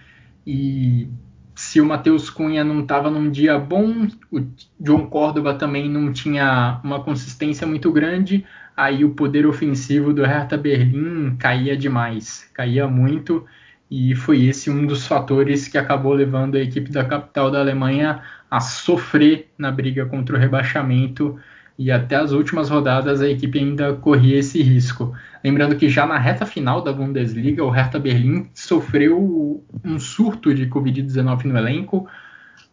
[0.45, 1.07] e
[1.53, 4.45] se o Matheus Cunha não estava num dia bom, o
[4.79, 8.45] John Córdoba também não tinha uma consistência muito grande,
[8.75, 13.43] aí o poder ofensivo do Hertha Berlim caía demais, caía muito,
[13.89, 18.21] e foi esse um dos fatores que acabou levando a equipe da capital da Alemanha
[18.49, 21.37] a sofrer na briga contra o rebaixamento
[21.77, 25.13] e até as últimas rodadas a equipe ainda corria esse risco.
[25.43, 30.65] Lembrando que já na reta final da Bundesliga, o Hertha Berlim sofreu um surto de
[30.65, 32.07] Covid-19 no elenco.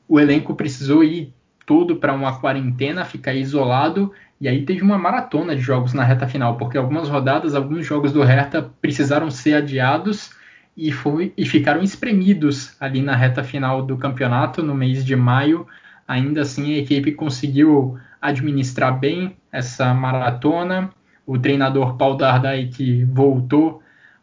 [0.09, 1.35] O elenco precisou ir
[1.67, 6.27] todo para uma quarentena, ficar isolado, e aí teve uma maratona de jogos na reta
[6.27, 10.31] final, porque algumas rodadas, alguns jogos do Hertha precisaram ser adiados
[10.77, 15.67] e, foi, e ficaram espremidos ali na reta final do campeonato, no mês de maio.
[16.07, 20.91] Ainda assim, a equipe conseguiu administrar bem essa maratona.
[21.27, 23.83] o treinador Paul Dardai que voltou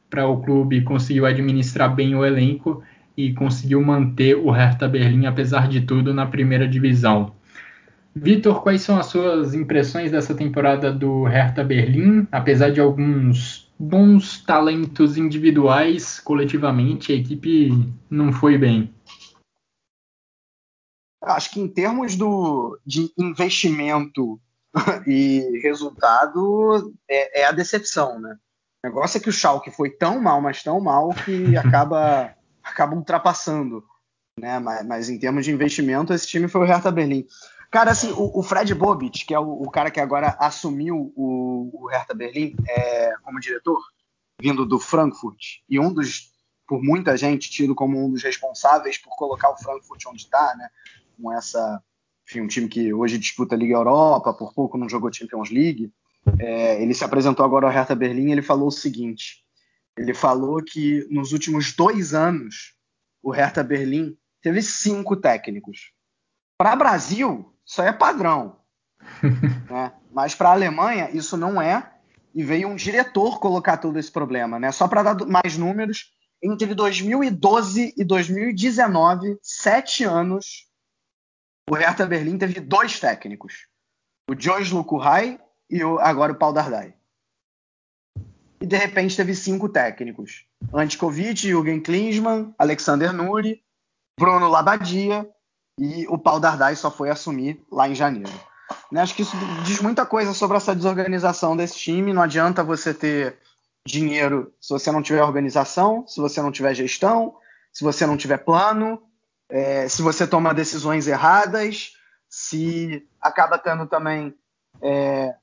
[0.09, 2.83] para o clube conseguiu administrar bem o elenco
[3.15, 7.33] e conseguiu manter o Hertha Berlim apesar de tudo na primeira divisão.
[8.13, 12.27] Vitor, quais são as suas impressões dessa temporada do Hertha Berlim?
[12.29, 17.71] Apesar de alguns bons talentos individuais, coletivamente a equipe
[18.07, 18.93] não foi bem.
[21.23, 24.39] Acho que em termos do, de investimento
[25.07, 28.37] e resultado é, é, a decepção, né?
[28.83, 32.95] O negócio é que o Schalke foi tão mal, mas tão mal que acaba acaba
[32.95, 33.83] ultrapassando,
[34.39, 34.59] né?
[34.59, 37.25] Mas, mas, em termos de investimento, esse time foi o Hertha Berlim.
[37.71, 41.69] Cara, assim, o, o Fred Bobic, que é o, o, cara que agora assumiu o,
[41.73, 43.79] o Hertha Berlim é, como diretor,
[44.41, 46.33] vindo do Frankfurt, e um dos,
[46.67, 50.67] por muita gente, tido como um dos responsáveis por colocar o Frankfurt onde está, né?
[51.17, 51.81] Com essa,
[52.27, 55.93] enfim, um time que hoje disputa a Liga Europa, por pouco não jogou Champions League.
[56.39, 59.45] É, ele se apresentou agora ao Hertha Berlim e ele falou o seguinte:
[59.97, 62.75] ele falou que nos últimos dois anos
[63.23, 65.93] o Hertha Berlim teve cinco técnicos.
[66.57, 68.57] Para Brasil, isso aí é padrão.
[69.69, 69.93] né?
[70.11, 71.91] Mas para a Alemanha, isso não é.
[72.33, 74.59] E veio um diretor colocar todo esse problema.
[74.59, 74.71] Né?
[74.71, 80.67] Só para dar mais números, entre 2012 e 2019, sete anos,
[81.69, 83.67] o Hertha Berlim teve dois técnicos.
[84.29, 85.39] O George Lukuhai
[85.69, 86.93] e o, agora o Paul Dardai.
[88.59, 90.45] E de repente teve cinco técnicos.
[90.73, 93.63] Antikovic, Jürgen Klinsmann, Alexander Nuri,
[94.19, 95.27] Bruno Labadia
[95.77, 98.31] e o Paul Dardai só foi assumir lá em janeiro.
[98.91, 99.01] Né?
[99.01, 102.13] Acho que isso diz muita coisa sobre essa desorganização desse time.
[102.13, 103.39] Não adianta você ter
[103.85, 107.35] dinheiro se você não tiver organização, se você não tiver gestão,
[107.71, 109.01] se você não tiver plano,
[109.49, 111.93] é, se você toma decisões erradas,
[112.29, 114.33] se acaba tendo também
[114.81, 115.35] é,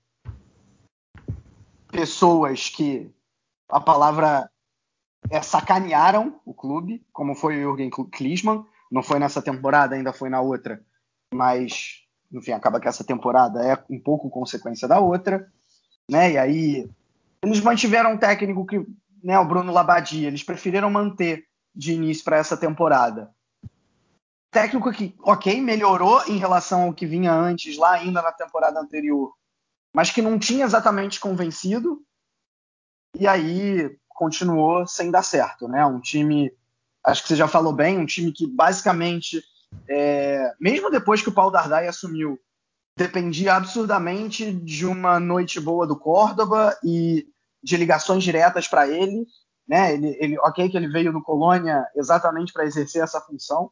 [1.91, 3.11] pessoas que
[3.69, 4.51] a palavra
[5.31, 10.29] é sacanearam o clube, como foi o Jürgen Klinsmann, não foi nessa temporada, ainda foi
[10.29, 10.83] na outra,
[11.33, 15.51] mas enfim, acaba que essa temporada é um pouco consequência da outra,
[16.11, 16.33] né?
[16.33, 16.91] E aí
[17.43, 18.85] eles mantiveram um técnico que,
[19.23, 23.31] né, o Bruno Labadia, eles preferiram manter de início para essa temporada.
[24.51, 29.33] Técnico que, ok, melhorou em relação ao que vinha antes, lá ainda na temporada anterior,
[29.95, 32.03] mas que não tinha exatamente convencido,
[33.19, 35.85] e aí continuou sem dar certo, né?
[35.85, 36.53] Um time
[37.05, 39.43] acho que você já falou bem, um time que basicamente,
[39.89, 42.39] é, mesmo depois que o Paulo Dardai assumiu,
[42.97, 47.27] dependia absurdamente de uma noite boa do Córdoba e
[47.63, 49.25] de ligações diretas para ele.
[49.67, 49.95] Né?
[49.95, 53.71] Ele, ele, ok que ele veio do Colônia exatamente para exercer essa função,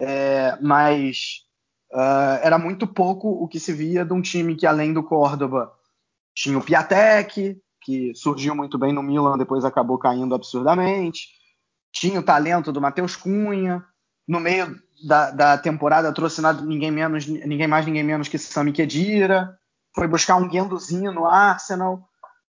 [0.00, 1.44] é, mas
[1.92, 5.72] uh, era muito pouco o que se via de um time que, além do Córdoba,
[6.34, 11.37] tinha o Piatek, que surgiu muito bem no Milan, depois acabou caindo absurdamente
[11.92, 13.84] tinha o talento do Matheus Cunha.
[14.26, 18.72] No meio da, da temporada trouxe nada, ninguém, menos, ninguém mais, ninguém menos que Sami
[18.72, 19.58] Khedira.
[19.94, 22.08] Foi buscar um Guendozinho no Arsenal.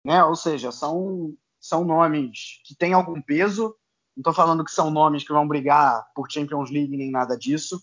[0.04, 0.22] Né?
[0.24, 3.74] Ou seja, são, são nomes que têm algum peso.
[4.16, 7.82] Não estou falando que são nomes que vão brigar por Champions League nem nada disso,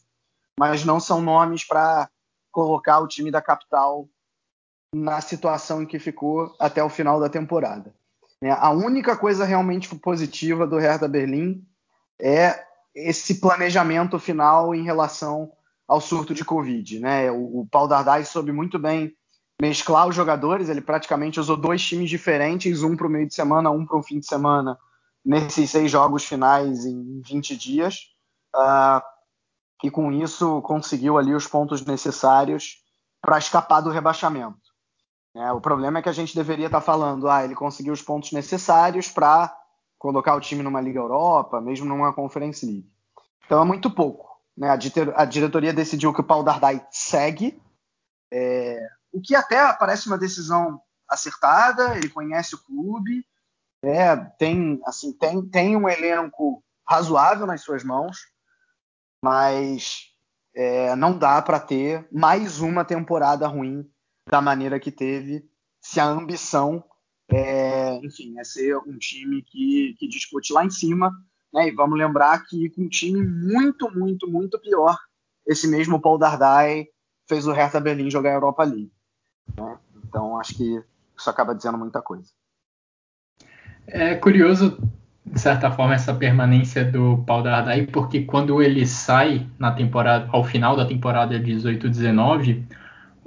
[0.59, 2.09] mas não são nomes para
[2.51, 4.07] colocar o time da capital
[4.93, 7.93] na situação em que ficou até o final da temporada.
[8.41, 8.51] Né?
[8.51, 11.65] A única coisa realmente positiva do Hertha Berlim
[12.19, 12.63] é
[12.93, 15.51] esse planejamento final em relação
[15.87, 16.99] ao surto de Covid.
[16.99, 17.31] Né?
[17.31, 19.15] O, o Paul Dardai soube muito bem
[19.61, 23.71] mesclar os jogadores, ele praticamente usou dois times diferentes, um para o meio de semana,
[23.71, 24.77] um para o fim de semana,
[25.25, 28.11] nesses seis jogos finais em 20 dias.
[28.55, 29.01] Uh,
[29.83, 32.83] e com isso conseguiu ali os pontos necessários
[33.21, 34.66] para escapar do rebaixamento.
[35.37, 38.01] É, o problema é que a gente deveria estar tá falando, ah, ele conseguiu os
[38.01, 39.55] pontos necessários para
[39.99, 42.91] colocar o time numa Liga Europa, mesmo numa Conference League.
[43.45, 44.27] Então é muito pouco.
[44.57, 44.67] Né?
[45.15, 47.61] A, diretoria decidiu que o Paul Dardai segue,
[48.33, 48.79] é,
[49.11, 53.23] o que até parece uma decisão acertada, ele conhece o clube,
[53.83, 58.17] é, tem, assim, tem, tem um elenco razoável nas suas mãos,
[59.23, 60.07] mas
[60.55, 63.87] é, não dá para ter mais uma temporada ruim
[64.29, 65.49] da maneira que teve,
[65.79, 66.83] se a ambição
[67.29, 71.11] é, enfim, é ser um time que, que dispute lá em cima.
[71.53, 71.67] Né?
[71.67, 74.97] E vamos lembrar que com um time muito, muito, muito pior,
[75.45, 76.87] esse mesmo Paul Dardai
[77.27, 78.91] fez o Hertha Berlim jogar a Europa League.
[79.57, 79.77] Né?
[80.05, 80.83] Então acho que
[81.17, 82.31] isso acaba dizendo muita coisa.
[83.85, 84.77] É curioso,
[85.25, 90.43] de certa forma, essa permanência do Paul Dardai, porque quando ele sai na temporada, ao
[90.43, 92.65] final da temporada 18-19,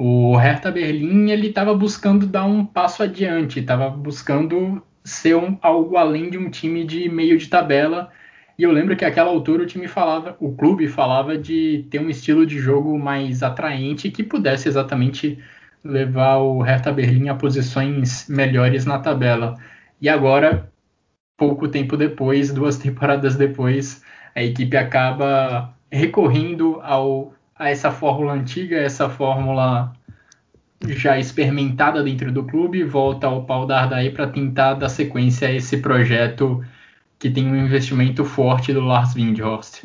[0.02, 5.98] O Hertha Berlim ele estava buscando dar um passo adiante, estava buscando ser um, algo
[5.98, 8.10] além de um time de meio de tabela.
[8.58, 12.08] E eu lembro que àquela altura o time falava, o clube falava de ter um
[12.08, 15.38] estilo de jogo mais atraente que pudesse exatamente
[15.84, 19.54] levar o Hertha Berlim a posições melhores na tabela.
[20.00, 20.72] E agora,
[21.36, 24.02] pouco tempo depois, duas temporadas depois,
[24.34, 29.92] a equipe acaba recorrendo ao, a essa fórmula antiga, essa fórmula
[30.82, 35.76] já experimentada dentro do clube, volta ao pau da para tentar dar sequência a esse
[35.76, 36.64] projeto
[37.18, 39.84] que tem um investimento forte do Lars Windhorst.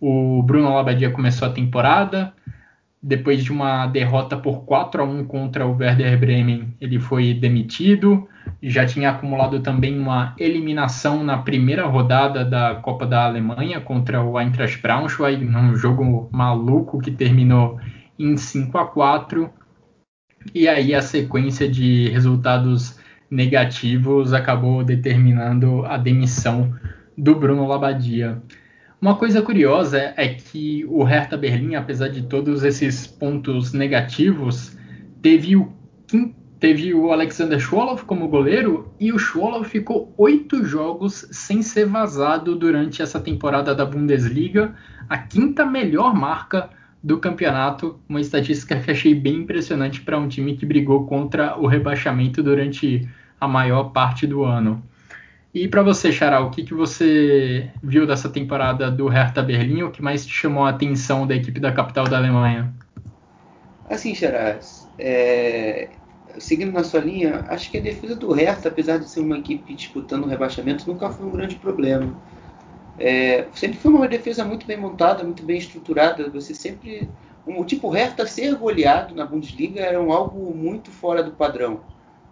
[0.00, 2.32] O Bruno Labadia começou a temporada,
[3.02, 8.28] depois de uma derrota por 4 a 1 contra o Werder Bremen, ele foi demitido.
[8.62, 14.38] Já tinha acumulado também uma eliminação na primeira rodada da Copa da Alemanha contra o
[14.38, 17.78] Eintracht Braunschweig, num jogo maluco que terminou
[18.18, 19.50] em 5 a 4.
[20.54, 22.98] E aí a sequência de resultados
[23.30, 26.74] negativos acabou determinando a demissão
[27.16, 28.42] do Bruno Labadia.
[29.00, 34.76] Uma coisa curiosa é que o Hertha Berlim, apesar de todos esses pontos negativos,
[35.22, 35.72] teve o,
[36.60, 42.56] teve o Alexander Schwolow como goleiro e o Schwolow ficou oito jogos sem ser vazado
[42.56, 44.74] durante essa temporada da Bundesliga,
[45.08, 46.70] a quinta melhor marca
[47.02, 51.66] do campeonato, uma estatística que achei bem impressionante para um time que brigou contra o
[51.66, 53.08] rebaixamento durante
[53.40, 54.82] a maior parte do ano.
[55.54, 59.82] E para você, Xará, o que, que você viu dessa temporada do Hertha Berlim?
[59.82, 62.72] O que mais te chamou a atenção da equipe da capital da Alemanha?
[63.88, 64.58] Assim, Xará,
[64.98, 65.88] é...
[66.40, 69.74] seguindo na sua linha, acho que a defesa do Hertha, apesar de ser uma equipe
[69.74, 72.14] disputando o rebaixamento, nunca foi um grande problema.
[72.98, 73.46] É...
[73.54, 76.28] sempre foi uma defesa muito bem montada, muito bem estruturada.
[76.30, 77.08] Você sempre.
[77.46, 81.80] O tipo Hertha ser goleado na Bundesliga era um algo muito fora do padrão.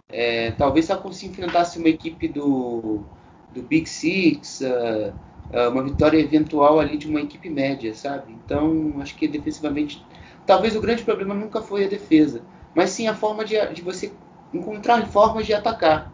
[0.09, 3.01] É, talvez só se enfrentasse uma equipe do,
[3.53, 5.13] do Big Six, uh,
[5.53, 8.31] uh, uma vitória eventual ali de uma equipe média, sabe?
[8.31, 10.05] Então, acho que defensivamente,
[10.45, 12.41] talvez o grande problema nunca foi a defesa,
[12.77, 14.13] mas sim a forma de, de você
[14.53, 16.13] encontrar formas de atacar.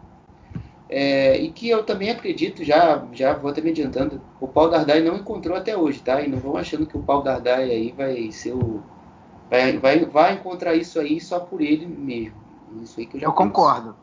[0.88, 5.02] É, e que eu também acredito, já, já vou até me adiantando, o Paulo Dardai
[5.02, 6.22] não encontrou até hoje, tá?
[6.22, 8.82] E não vão achando que o Paulo Dardai aí vai ser o.
[9.50, 12.36] Vai, vai, vai encontrar isso aí só por ele mesmo.
[12.82, 13.42] Isso aí que eu já Eu penso.
[13.42, 13.96] concordo.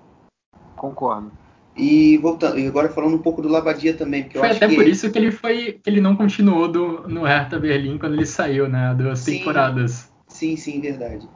[0.75, 1.31] Concordo.
[1.75, 4.75] E voltando, e agora falando um pouco do Labadia também, porque foi eu até acho
[4.75, 4.89] por que...
[4.91, 8.69] isso que ele foi que ele não continuou do, no Hertha Berlim quando ele saiu,
[8.69, 10.11] né, duas sim, temporadas.
[10.27, 11.27] Sim, sim, verdade.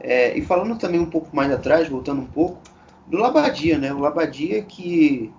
[0.00, 2.60] É, e falando também um pouco mais atrás, voltando um pouco,
[3.06, 3.92] do Labadia, né?
[3.92, 5.32] O Labadia que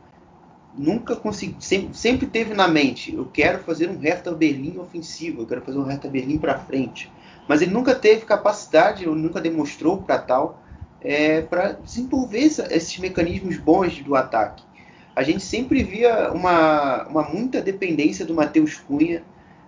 [0.78, 5.46] nunca consegui, sempre, sempre teve na mente, eu quero fazer um Hertha Berlim ofensivo, eu
[5.46, 7.12] quero fazer um Hertha Berlim para frente.
[7.48, 10.62] Mas ele nunca teve capacidade, ou nunca demonstrou para tal
[11.02, 14.64] é, para desenvolver esses mecanismos bons do ataque.
[15.16, 19.24] A gente sempre via uma, uma muita dependência do Matheus Cunha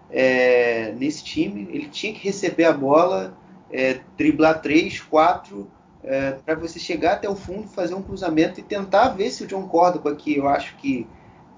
[0.10, 1.68] é, nesse time.
[1.72, 3.38] Ele tinha que receber a bola,
[3.72, 5.70] é, driblar três, quatro,
[6.04, 9.48] é, para você chegar até o fundo, fazer um cruzamento e tentar ver se o
[9.48, 11.08] John Córdoba, que eu acho que.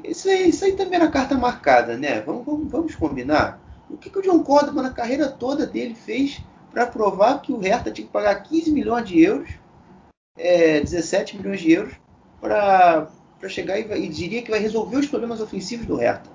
[0.04, 2.22] Isso aí, isso aí também era carta marcada, né?
[2.22, 3.62] Vamos, vamos, vamos combinar.
[3.90, 6.42] O que, que o John Córdoba, na carreira toda dele, fez
[6.72, 9.64] para provar que o Hertha tinha que pagar 15 milhões de euros
[10.38, 11.94] é, 17 milhões de euros
[12.42, 13.08] para
[13.48, 16.32] chegar e, e, diria que vai resolver os problemas ofensivos do Hertha.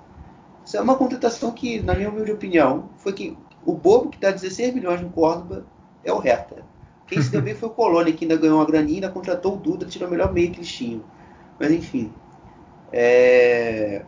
[0.65, 4.31] Isso é uma contratação que, na minha humilde opinião, foi que o bobo que dá
[4.31, 5.65] 16 milhões no Córdoba
[6.03, 6.63] é o Hertha.
[7.07, 9.57] Quem se deu bem foi o Colônia, que ainda ganhou uma graninha, ainda contratou o
[9.57, 11.03] Duda, tirou o melhor meio que eles tinham.
[11.59, 12.13] Mas enfim.
[12.91, 14.05] É...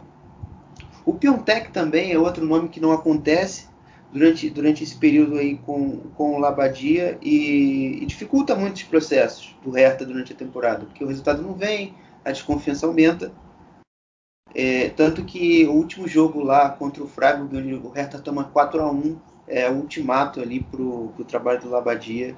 [1.03, 3.67] O Piontek também é outro nome que não acontece
[4.13, 9.71] durante, durante esse período aí com, com o Labadia e, e dificulta muitos processos do
[9.71, 13.31] Hertha durante a temporada, porque o resultado não vem, a desconfiança aumenta.
[14.53, 18.91] É, tanto que o último jogo lá contra o Freiburg, o Hertha toma 4 a
[18.91, 19.17] 1
[19.51, 22.35] é o ultimato ali para o trabalho do Labadia.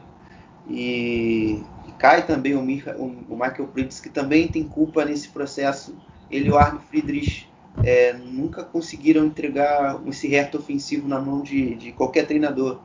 [0.67, 5.95] E, e cai também o, o, o Michael Pritz, que também tem culpa nesse processo.
[6.31, 7.47] Ele e o Arne Friedrich
[7.83, 12.79] é, nunca conseguiram entregar esse reto ofensivo na mão de, de qualquer treinador,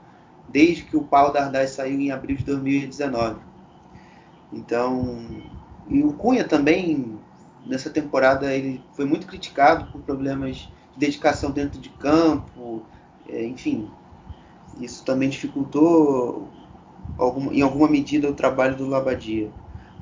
[0.49, 3.41] desde que o Paulo Dardai saiu em abril de 2019.
[4.53, 5.27] Então,
[5.89, 7.19] e o Cunha também,
[7.67, 12.83] nessa temporada, ele foi muito criticado por problemas de dedicação dentro de campo,
[13.29, 13.89] é, enfim,
[14.81, 16.49] isso também dificultou
[17.17, 19.51] algum, em alguma medida o trabalho do Labadia.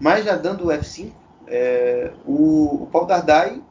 [0.00, 1.12] Mas já dando o F5,
[1.46, 3.62] é, o, o Paulo Dardai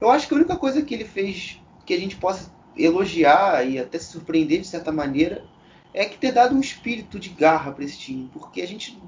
[0.00, 3.78] eu acho que a única coisa que ele fez que a gente possa elogiar e
[3.78, 5.44] até se surpreender de certa maneira
[5.92, 9.00] é que ter dado um espírito de garra para esse time, porque a gente,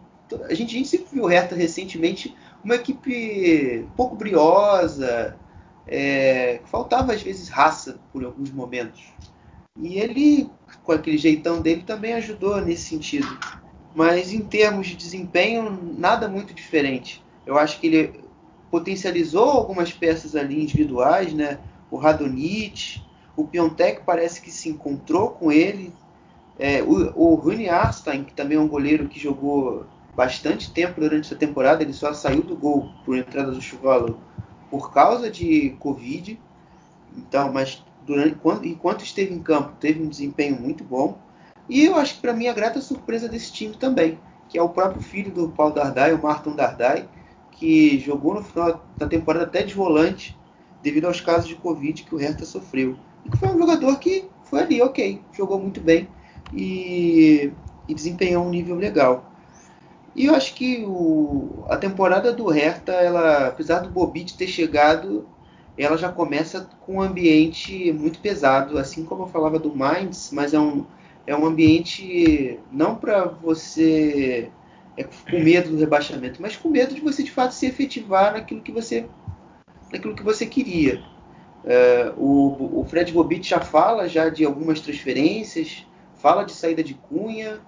[0.48, 2.34] a gente, a gente sempre viu Hertha recentemente
[2.64, 5.36] uma equipe pouco briosa,
[5.86, 9.00] é, faltava às vezes raça por alguns momentos.
[9.78, 10.50] E ele,
[10.82, 13.28] com aquele jeitão dele, também ajudou nesse sentido.
[13.94, 17.22] Mas em termos de desempenho, nada muito diferente.
[17.46, 18.20] Eu acho que ele
[18.70, 21.58] potencializou algumas peças ali individuais, né?
[21.90, 23.04] O Radonit,
[23.36, 25.92] o Piontek parece que se encontrou com ele.
[26.58, 31.26] É, o, o Rune Arstein, que também é um goleiro que jogou bastante tempo durante
[31.26, 34.20] essa temporada, ele só saiu do gol por entrada do Chuvalo
[34.68, 36.38] por causa de Covid.
[37.16, 41.18] Então, mas durante, enquanto, enquanto esteve em campo, teve um desempenho muito bom.
[41.68, 44.68] E eu acho que para mim a grata surpresa desse time também, que é o
[44.68, 47.08] próprio filho do Paulo Dardai, o Martin Dardai,
[47.52, 50.36] que jogou no final da temporada até de volante,
[50.82, 52.96] devido aos casos de Covid que o Hertha sofreu.
[53.24, 56.08] E foi um jogador que foi ali, ok, jogou muito bem
[56.52, 57.52] e,
[57.86, 59.30] e desempenhou um nível legal.
[60.14, 65.28] E eu acho que o, a temporada do Hertha, ela, apesar do Bobit ter chegado,
[65.76, 70.52] ela já começa com um ambiente muito pesado, assim como eu falava do Mainz, mas
[70.52, 70.84] é um,
[71.26, 74.50] é um ambiente não para você
[74.96, 78.60] é, com medo do rebaixamento, mas com medo de você de fato se efetivar naquilo
[78.60, 79.06] que você,
[79.92, 81.02] naquilo que você queria.
[81.64, 86.94] É, o, o Fred Bobit já fala já de algumas transferências, fala de saída de
[86.94, 87.60] Cunha,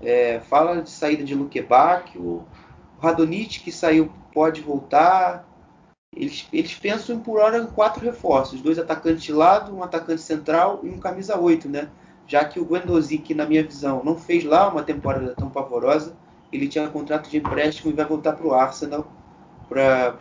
[0.00, 2.44] é, fala de saída de Luquebac, o
[3.00, 5.45] Radonit que saiu pode voltar.
[6.16, 10.80] Eles, eles pensam por hora em quatro reforços: dois atacantes de lado, um atacante central
[10.82, 11.88] e um camisa 8, né?
[12.26, 16.16] Já que o Guendouzi, que na minha visão não fez lá uma temporada tão pavorosa,
[16.52, 19.06] ele tinha contrato de empréstimo e vai voltar para o Arsenal
[19.68, 20.16] para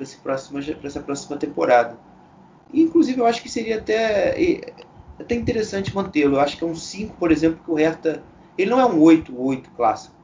[0.84, 1.98] essa próxima temporada.
[2.74, 4.36] Inclusive, eu acho que seria até,
[5.20, 6.36] até interessante mantê-lo.
[6.36, 8.22] Eu acho que é um 5, por exemplo, que o Hertha
[8.58, 10.16] ele não é um 8-8 clássico.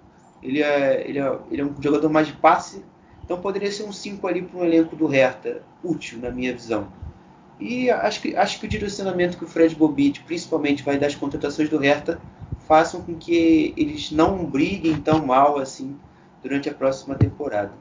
[0.42, 2.84] Ele é, ele, é, ele é um jogador mais de passe,
[3.24, 6.88] então poderia ser um 5 ali para um elenco do Hertha, útil na minha visão.
[7.60, 11.70] E acho que, acho que o direcionamento que o Fred Bobit, principalmente, vai das contratações
[11.70, 12.20] do Hertha,
[12.68, 15.96] façam com que eles não briguem tão mal assim
[16.42, 17.72] durante a próxima temporada.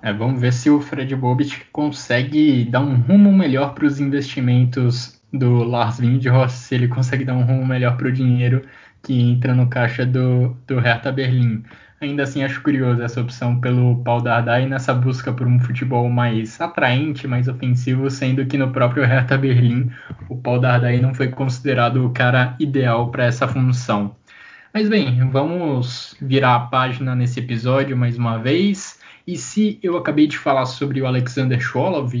[0.00, 5.20] É, vamos ver se o Fred Bobit consegue dar um rumo melhor para os investimentos
[5.32, 8.62] do Lars Windhorst, se ele consegue dar um rumo melhor para o dinheiro
[9.02, 11.64] que entra no caixa do, do Hertha Berlim.
[11.98, 16.60] Ainda assim, acho curioso essa opção pelo Paul Dardai nessa busca por um futebol mais
[16.60, 19.90] atraente, mais ofensivo, sendo que no próprio Hertha Berlim
[20.28, 24.14] o Paul Dardai não foi considerado o cara ideal para essa função.
[24.74, 29.00] Mas bem, vamos virar a página nesse episódio mais uma vez.
[29.26, 32.12] E se eu acabei de falar sobre o Alexander Cholov,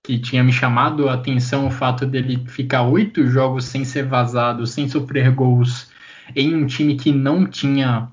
[0.00, 4.64] que tinha me chamado a atenção o fato dele ficar oito jogos sem ser vazado,
[4.64, 5.90] sem sofrer gols
[6.36, 8.08] em um time que não tinha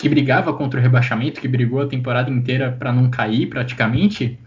[0.00, 4.38] que brigava contra o rebaixamento, que brigou a temporada inteira para não cair praticamente,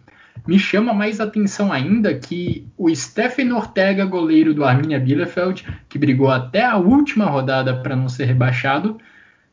[0.48, 6.32] me chama mais atenção ainda que o Stephen Ortega, goleiro do Arminia Bielefeld, que brigou
[6.32, 8.98] até a última rodada para não ser rebaixado,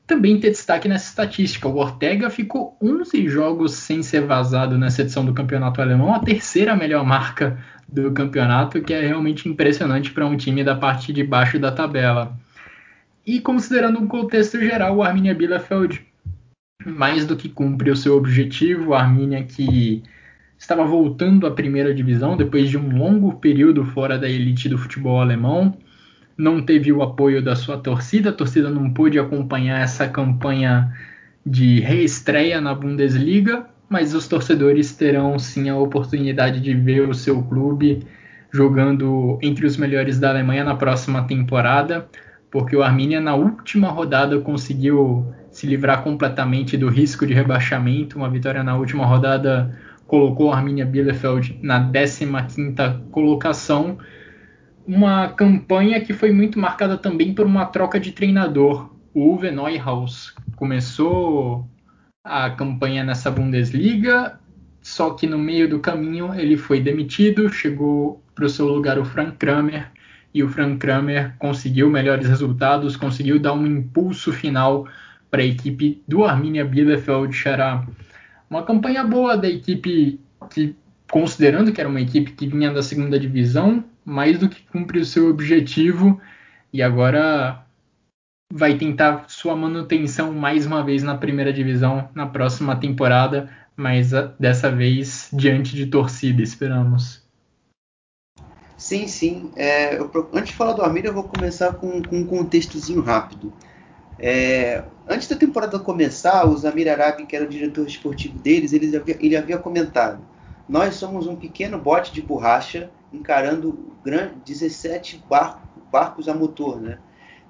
[0.06, 1.68] também tem destaque nessa estatística.
[1.68, 6.74] O Ortega ficou 11 jogos sem ser vazado nessa edição do campeonato alemão, a terceira
[6.74, 11.58] melhor marca do campeonato, que é realmente impressionante para um time da parte de baixo
[11.58, 12.34] da tabela.
[13.26, 16.04] E considerando um contexto geral, o Arminia Bielefeld
[16.84, 20.02] mais do que cumpre o seu objetivo, a Arminia que
[20.58, 25.20] estava voltando à primeira divisão depois de um longo período fora da elite do futebol
[25.20, 25.76] alemão,
[26.36, 30.90] não teve o apoio da sua torcida, a torcida não pôde acompanhar essa campanha
[31.44, 37.42] de reestreia na Bundesliga, mas os torcedores terão sim a oportunidade de ver o seu
[37.42, 38.06] clube
[38.52, 42.08] jogando entre os melhores da Alemanha na próxima temporada
[42.50, 48.16] porque o Arminia na última rodada conseguiu se livrar completamente do risco de rebaixamento.
[48.16, 53.98] Uma vitória na última rodada colocou o Arminia Bielefeld na 15ª colocação.
[54.86, 58.90] Uma campanha que foi muito marcada também por uma troca de treinador.
[59.14, 61.68] O Uwe Neuhaus começou
[62.24, 64.38] a campanha nessa Bundesliga,
[64.82, 69.04] só que no meio do caminho ele foi demitido, chegou para o seu lugar o
[69.04, 69.90] Frank Kramer,
[70.32, 74.86] e o Frank Kramer conseguiu melhores resultados, conseguiu dar um impulso final
[75.30, 77.86] para a equipe do Arminia Bielefeld Xará.
[78.48, 80.20] Uma campanha boa da equipe
[80.50, 80.74] que,
[81.10, 85.30] considerando que era uma equipe que vinha da segunda divisão, mais do que cumpriu seu
[85.30, 86.20] objetivo
[86.72, 87.64] e agora
[88.52, 94.70] vai tentar sua manutenção mais uma vez na primeira divisão na próxima temporada, mas dessa
[94.70, 97.19] vez diante de torcida, esperamos.
[98.80, 99.52] Sim, sim.
[99.56, 103.52] É, eu, antes de falar do Armínia, eu vou começar com, com um contextozinho rápido.
[104.18, 108.96] É, antes da temporada começar, o Zamir Arabi, que era o diretor esportivo deles, ele
[108.96, 110.24] havia, ele havia comentado:
[110.66, 113.92] Nós somos um pequeno bote de borracha encarando
[114.46, 115.60] 17 barco,
[115.92, 116.80] barcos a motor.
[116.80, 116.98] Né?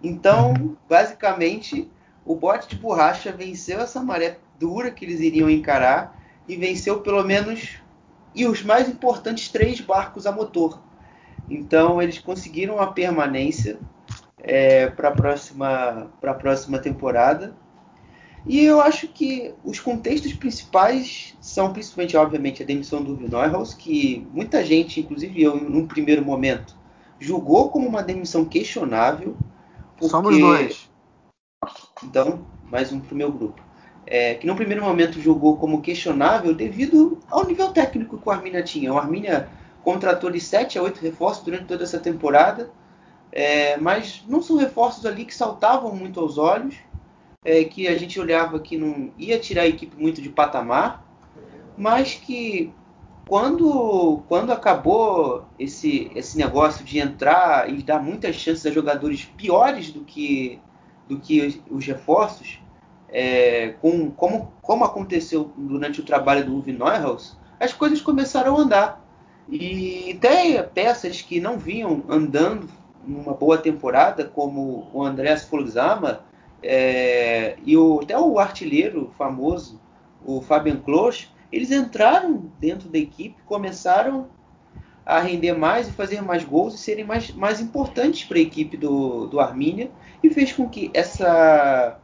[0.02, 1.88] Então, basicamente,
[2.26, 7.22] o bote de borracha venceu essa maré dura que eles iriam encarar e venceu pelo
[7.22, 7.78] menos
[8.34, 10.89] e os mais importantes três barcos a motor.
[11.50, 13.78] Então eles conseguiram a permanência
[14.38, 17.54] é, para a próxima, próxima temporada.
[18.46, 24.26] E eu acho que os contextos principais são principalmente, obviamente, a demissão do Neuhaus, que
[24.32, 26.74] muita gente, inclusive eu, num primeiro momento,
[27.18, 29.36] julgou como uma demissão questionável.
[29.98, 30.08] Porque...
[30.08, 30.90] Somos dois.
[32.02, 33.60] Então, mais um para o meu grupo
[34.10, 38.62] é, que no primeiro momento jogou como questionável devido ao nível técnico que o Arminia
[38.62, 38.92] tinha.
[38.92, 39.48] O Arminia
[39.84, 42.70] contratou de 7 a 8 reforços durante toda essa temporada,
[43.32, 46.76] é, mas não são reforços ali que saltavam muito aos olhos,
[47.44, 51.04] é, que a gente olhava que não ia tirar a equipe muito de patamar,
[51.76, 52.72] mas que
[53.26, 59.90] quando, quando acabou esse, esse negócio de entrar e dar muitas chances a jogadores piores
[59.90, 60.58] do que,
[61.08, 62.60] do que os, os reforços,
[63.08, 68.60] é, com, como, como aconteceu durante o trabalho do Uwe Neuhaus, as coisas começaram a
[68.60, 69.09] andar.
[69.50, 72.68] E até peças que não vinham andando
[73.04, 76.24] numa boa temporada, como o Andrés Folzama
[76.62, 79.80] é, e o, até o artilheiro famoso,
[80.24, 84.28] o Fabian Klos, eles entraram dentro da equipe, começaram
[85.04, 88.76] a render mais e fazer mais gols e serem mais, mais importantes para a equipe
[88.76, 89.90] do, do Armínia
[90.22, 91.98] e fez com que essa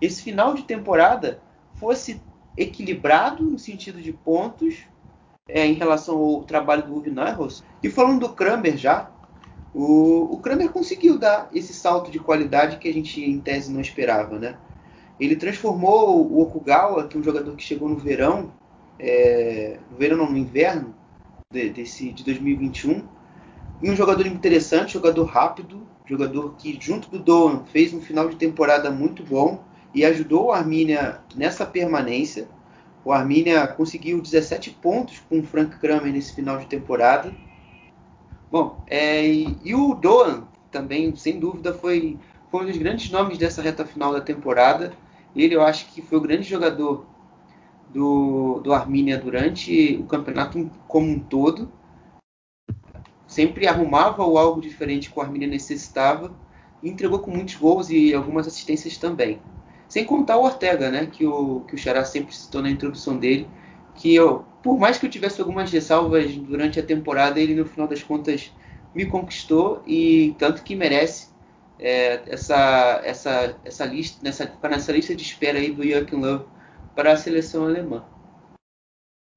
[0.00, 1.40] esse final de temporada
[1.74, 2.20] fosse
[2.56, 4.86] equilibrado no sentido de pontos
[5.52, 7.62] é, em relação ao trabalho do Uwe Neuhaus.
[7.82, 9.10] E falando do Kramer já,
[9.74, 13.80] o, o Kramer conseguiu dar esse salto de qualidade que a gente em tese não
[13.80, 14.56] esperava, né?
[15.18, 18.52] Ele transformou o Okugawa, que é um jogador que chegou no verão,
[18.98, 20.94] é, no verão não, no inverno
[21.52, 23.04] de, desse, de 2021,
[23.82, 28.36] em um jogador interessante, jogador rápido, jogador que junto do Doan fez um final de
[28.36, 29.62] temporada muito bom
[29.94, 32.48] e ajudou o Arminia nessa permanência.
[33.04, 37.32] O Arminia conseguiu 17 pontos com o Frank Kramer nesse final de temporada.
[38.50, 42.18] Bom, é, e, e, o Doan também, sem dúvida, foi,
[42.50, 44.92] foi um dos grandes nomes dessa reta final da temporada.
[45.34, 47.06] Ele, eu acho que foi o grande jogador
[47.88, 51.70] do, do Arminia durante o campeonato como um todo.
[53.26, 56.34] Sempre arrumava o algo diferente que o Arminia necessitava.
[56.82, 59.40] E entregou com muitos gols e algumas assistências também.
[59.90, 61.06] Sem contar o Ortega, né?
[61.10, 63.48] Que o, que o Xará sempre citou na introdução dele.
[63.96, 67.88] Que eu, por mais que eu tivesse algumas ressalvas durante a temporada, ele no final
[67.88, 68.52] das contas
[68.94, 71.28] me conquistou e tanto que merece
[71.76, 76.44] é, essa, essa, essa lista, nessa, nessa lista de espera aí do Joachim Love
[76.94, 78.04] para a seleção alemã.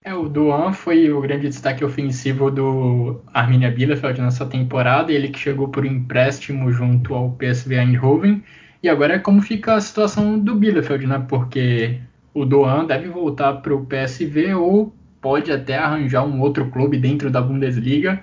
[0.05, 5.39] É, o Duan foi o grande destaque ofensivo do Arminia Bielefeld nessa temporada, ele que
[5.39, 8.43] chegou por empréstimo junto ao PSV Eindhoven
[8.83, 11.25] e agora é como fica a situação do Bielefeld, né?
[11.29, 12.01] Porque
[12.33, 17.31] o Doan deve voltar para o PSV ou pode até arranjar um outro clube dentro
[17.31, 18.21] da Bundesliga.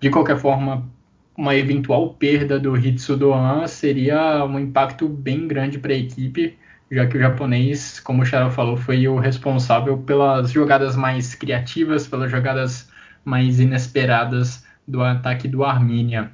[0.00, 0.90] De qualquer forma,
[1.36, 6.58] uma eventual perda do Hitsu Doan seria um impacto bem grande para a equipe,
[6.90, 12.08] já que o japonês, como o Charo falou, foi o responsável pelas jogadas mais criativas,
[12.08, 12.90] pelas jogadas
[13.24, 16.32] mais inesperadas do ataque do Arminia.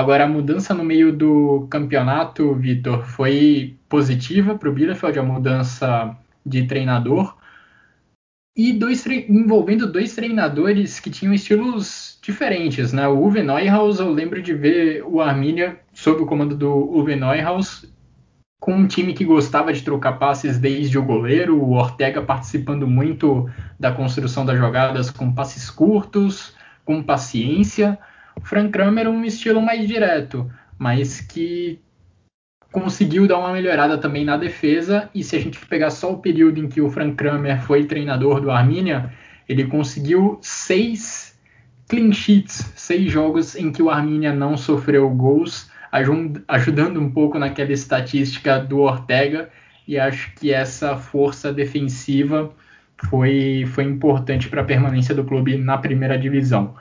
[0.00, 6.16] Agora, a mudança no meio do campeonato, Vitor, foi positiva para o Bielefeld, a mudança
[6.44, 7.36] de treinador.
[8.56, 13.06] E dois envolvendo dois treinadores que tinham estilos diferentes, né?
[13.08, 17.84] O Uwe Neuhaus, eu lembro de ver o Arminia sob o comando do Uwe Neuhaus
[18.58, 23.50] com um time que gostava de trocar passes desde o goleiro, o Ortega participando muito
[23.78, 26.54] da construção das jogadas com passes curtos,
[26.86, 27.98] com paciência.
[28.42, 31.80] Frank Kramer um estilo mais direto, mas que
[32.72, 35.10] conseguiu dar uma melhorada também na defesa.
[35.14, 38.40] E se a gente pegar só o período em que o Frank Kramer foi treinador
[38.40, 39.12] do Arminia,
[39.48, 41.38] ele conseguiu seis
[41.88, 45.68] clean sheets, seis jogos em que o Arminia não sofreu gols,
[46.46, 49.50] ajudando um pouco naquela estatística do Ortega.
[49.88, 52.54] E acho que essa força defensiva
[53.08, 56.76] foi, foi importante para a permanência do clube na primeira divisão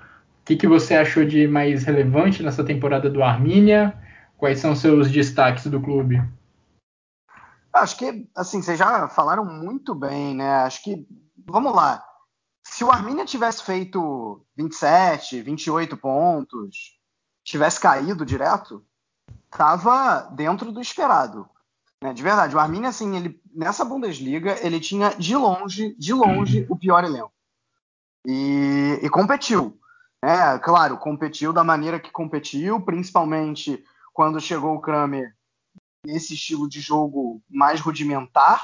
[0.50, 3.96] que, que você achou de mais relevante nessa temporada do Armínia?
[4.36, 6.24] Quais são seus destaques do clube?
[7.72, 10.50] Acho que, assim, vocês já falaram muito bem, né?
[10.64, 11.08] Acho que,
[11.46, 12.04] vamos lá,
[12.64, 16.98] se o Arminia tivesse feito 27, 28 pontos,
[17.44, 18.84] tivesse caído direto,
[19.52, 21.48] estava dentro do esperado.
[22.04, 22.12] Né?
[22.12, 26.76] De verdade, o Arminia, assim, ele, nessa Bundesliga, ele tinha de longe, de longe, o
[26.76, 27.32] pior elenco.
[28.26, 29.79] E, e competiu.
[30.22, 33.84] É, claro, competiu da maneira que competiu, principalmente
[34.14, 35.34] quando chegou o Kramer
[36.06, 38.62] nesse estilo de jogo mais rudimentar,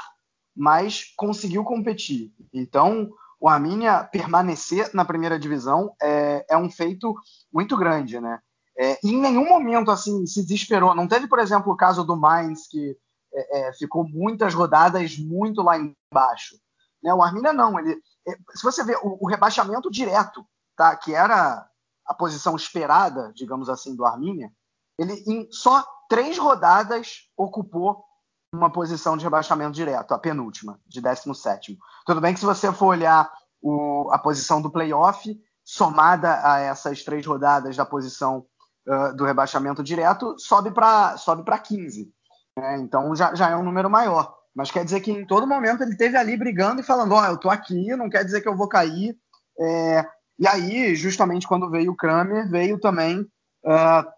[0.55, 2.33] mas conseguiu competir.
[2.53, 3.09] Então,
[3.39, 7.13] o Arminia permanecer na primeira divisão é, é um feito
[7.51, 8.39] muito grande, né?
[8.77, 10.93] É, em nenhum momento assim se desesperou.
[10.93, 12.97] Não teve, por exemplo, o caso do Mainz que
[13.33, 16.57] é, é ficou muitas rodadas muito lá embaixo.
[17.01, 17.13] Né?
[17.13, 17.79] O Arminia não.
[17.79, 20.45] Ele, é, se você vê o, o rebaixamento direto
[20.75, 20.95] tá?
[20.95, 21.67] que era
[22.05, 24.51] a posição esperada, digamos assim, do Arminia,
[24.97, 28.03] ele em só três rodadas ocupou
[28.53, 31.77] uma posição de rebaixamento direto, a penúltima, de 17.
[32.05, 33.31] Tudo bem que se você for olhar
[33.61, 38.45] o, a posição do playoff, somada a essas três rodadas da posição
[38.87, 42.13] uh, do rebaixamento direto, sobe para sobe 15.
[42.57, 42.77] Né?
[42.77, 44.33] Então já, já é um número maior.
[44.55, 47.25] Mas quer dizer que em todo momento ele esteve ali brigando e falando: Ó, oh,
[47.25, 49.17] eu tô aqui, não quer dizer que eu vou cair.
[49.59, 54.11] É, e aí, justamente quando veio o Kramer, veio também uh,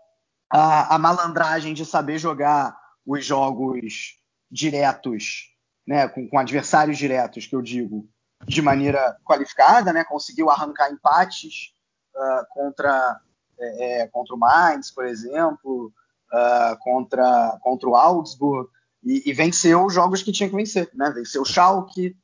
[0.52, 2.76] a, a, malandragem de saber jogar
[3.06, 4.18] os jogos
[4.50, 5.54] diretos,
[5.86, 8.10] né, com, com, adversários diretos, que eu digo,
[8.46, 11.74] de maneira qualificada, né, conseguiu arrancar empates
[12.16, 13.20] uh, contra,
[13.60, 15.94] é, é, contra o Mainz, por exemplo,
[16.34, 18.70] uh, contra, contra o Augsburg,
[19.04, 22.18] e, e, venceu os jogos que tinha que vencer, né, venceu o Schalke,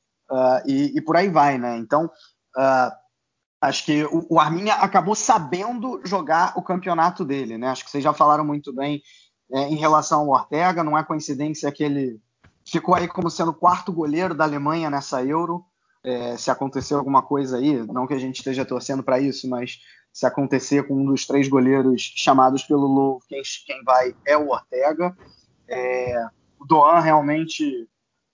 [0.66, 2.10] e, e, por aí vai, né, então
[3.64, 7.70] Acho que o, o Arminia acabou sabendo jogar o campeonato dele, né?
[7.70, 9.02] Acho que vocês já falaram muito bem
[9.54, 10.84] é, em relação ao Ortega.
[10.84, 12.20] Não é coincidência que ele
[12.66, 15.64] ficou aí como sendo o quarto goleiro da Alemanha nessa Euro.
[16.04, 19.80] É, se acontecer alguma coisa aí, não que a gente esteja torcendo para isso, mas
[20.12, 24.50] se acontecer com um dos três goleiros chamados pelo Louvre, quem, quem vai é o
[24.50, 25.16] Ortega.
[25.70, 26.28] É,
[26.60, 27.88] o Doan realmente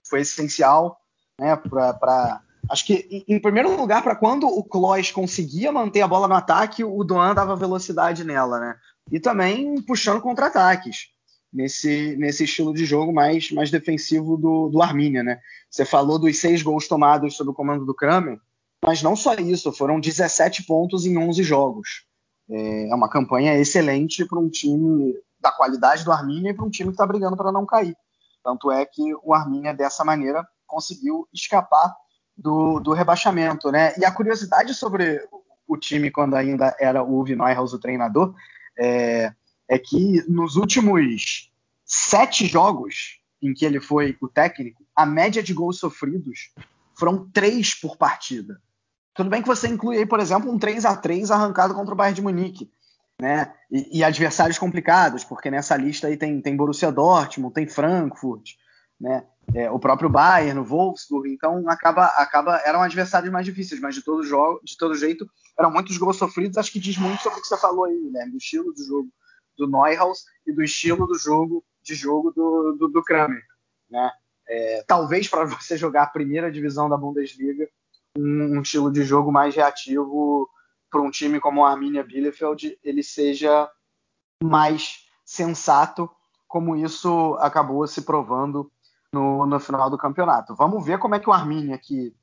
[0.08, 0.98] foi essencial
[1.38, 6.28] né, para Acho que, em primeiro lugar, para quando o Kloes conseguia manter a bola
[6.28, 8.76] no ataque, o Doan dava velocidade nela, né?
[9.10, 11.08] E também puxando contra-ataques,
[11.52, 15.40] nesse, nesse estilo de jogo mais, mais defensivo do, do Arminia, né?
[15.68, 18.38] Você falou dos seis gols tomados sob o comando do Kramer,
[18.84, 22.04] mas não só isso, foram 17 pontos em 11 jogos.
[22.48, 26.70] É, é uma campanha excelente para um time da qualidade do Arminia e para um
[26.70, 27.96] time que está brigando para não cair.
[28.44, 31.94] Tanto é que o Arminia, dessa maneira, conseguiu escapar
[32.40, 33.92] do, do rebaixamento, né?
[33.98, 35.20] E a curiosidade sobre
[35.68, 38.34] o time quando ainda era o Uwe Neuhaus o treinador
[38.78, 39.32] é,
[39.68, 41.52] é que nos últimos
[41.84, 46.52] sete jogos em que ele foi o técnico, a média de gols sofridos
[46.98, 48.60] foram três por partida.
[49.14, 51.96] Tudo bem que você inclui aí, por exemplo, um 3 a 3 arrancado contra o
[51.96, 52.70] Bayern de Munique,
[53.20, 53.52] né?
[53.70, 58.52] E, e, adversários complicados, porque nessa lista aí tem, tem Borussia Dortmund, tem Frankfurt,
[59.00, 59.26] né?
[59.54, 64.02] é, o próprio Bayern, o Wolfsburg, então acaba, acaba eram adversários mais difíceis, mas de
[64.02, 65.28] todo jogo, de todo jeito,
[65.58, 68.26] eram muitos gols sofridos, acho que diz muito sobre o que você falou aí, né,
[68.26, 69.08] do estilo do jogo
[69.56, 73.42] do Neuhaus e do estilo do jogo de jogo do, do, do Kramer,
[73.90, 74.10] né?
[74.48, 77.68] É, talvez para você jogar a primeira divisão da Bundesliga,
[78.18, 80.48] um, um estilo de jogo mais reativo
[80.90, 83.70] para um time como o Arminia Bielefeld, ele seja
[84.42, 86.10] mais sensato,
[86.48, 88.70] como isso acabou se provando
[89.12, 90.54] no, no final do campeonato.
[90.54, 92.14] Vamos ver como é que o Arminia, que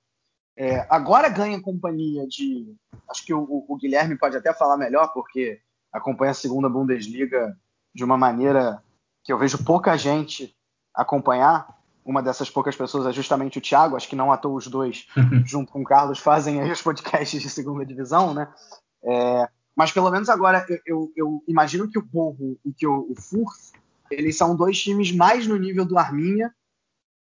[0.55, 2.75] é, agora ganha companhia de.
[3.09, 5.61] Acho que o, o, Guilherme pode até falar melhor, porque
[5.91, 7.55] acompanha a segunda Bundesliga
[7.93, 8.81] de uma maneira
[9.23, 10.55] que eu vejo pouca gente
[10.93, 11.75] acompanhar.
[12.03, 15.07] Uma dessas poucas pessoas é justamente o Thiago, acho que não à toa os dois,
[15.45, 18.47] junto com o Carlos, fazem aí os podcasts de segunda divisão, né?
[19.03, 23.11] É, mas pelo menos agora eu, eu, eu, imagino que o Borro e que o,
[23.11, 23.73] o Furth,
[24.09, 26.49] eles são dois times mais no nível do Arminia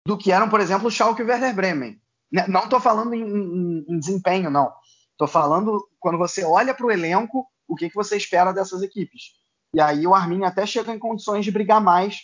[0.07, 2.01] do que eram, por exemplo, o Schalke e o Werder Bremen.
[2.31, 4.73] Né, não estou falando em, em, em, desempenho, não.
[5.11, 9.33] Estou falando quando você olha para o elenco, o que, que você espera dessas equipes.
[9.75, 12.21] E aí o Arminia até chega em condições de brigar mais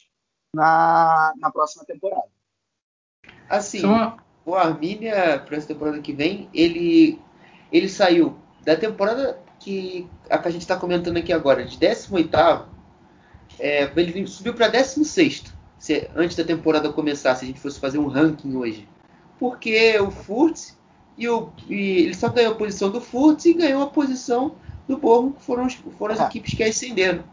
[0.55, 2.29] na, na próxima temporada.
[3.49, 4.17] Assim, Só...
[4.47, 7.21] o Arminia, para essa temporada que vem, ele,
[7.73, 12.37] ele saiu da temporada que a que a gente está comentando aqui agora, de 18
[13.59, 15.52] é, ele subiu para 16
[15.83, 18.89] se, antes da temporada começar, se a gente fosse fazer um ranking hoje.
[19.37, 20.75] Porque o Furt
[21.19, 24.55] e, o, e ele só ganhou a posição do Furt e ganhou a posição
[24.87, 25.69] do Borgo, que foram,
[25.99, 26.25] foram as é.
[26.25, 27.25] equipes que ascenderam.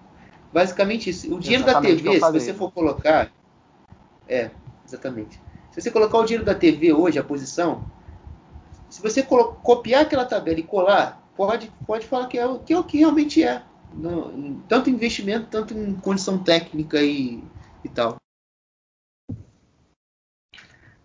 [0.52, 1.32] Basicamente isso.
[1.32, 3.32] O dinheiro exatamente da TV, se você for colocar.
[4.28, 4.50] É,
[4.84, 5.40] exatamente.
[5.70, 7.86] Se você colocar o dinheiro da TV hoje, a posição.
[8.90, 12.84] Se você copiar aquela tabela e colar, pode, pode falar que é, que é o
[12.84, 13.62] que realmente é.
[13.94, 17.44] No, tanto investimento, tanto em condição técnica e,
[17.86, 18.18] e tal.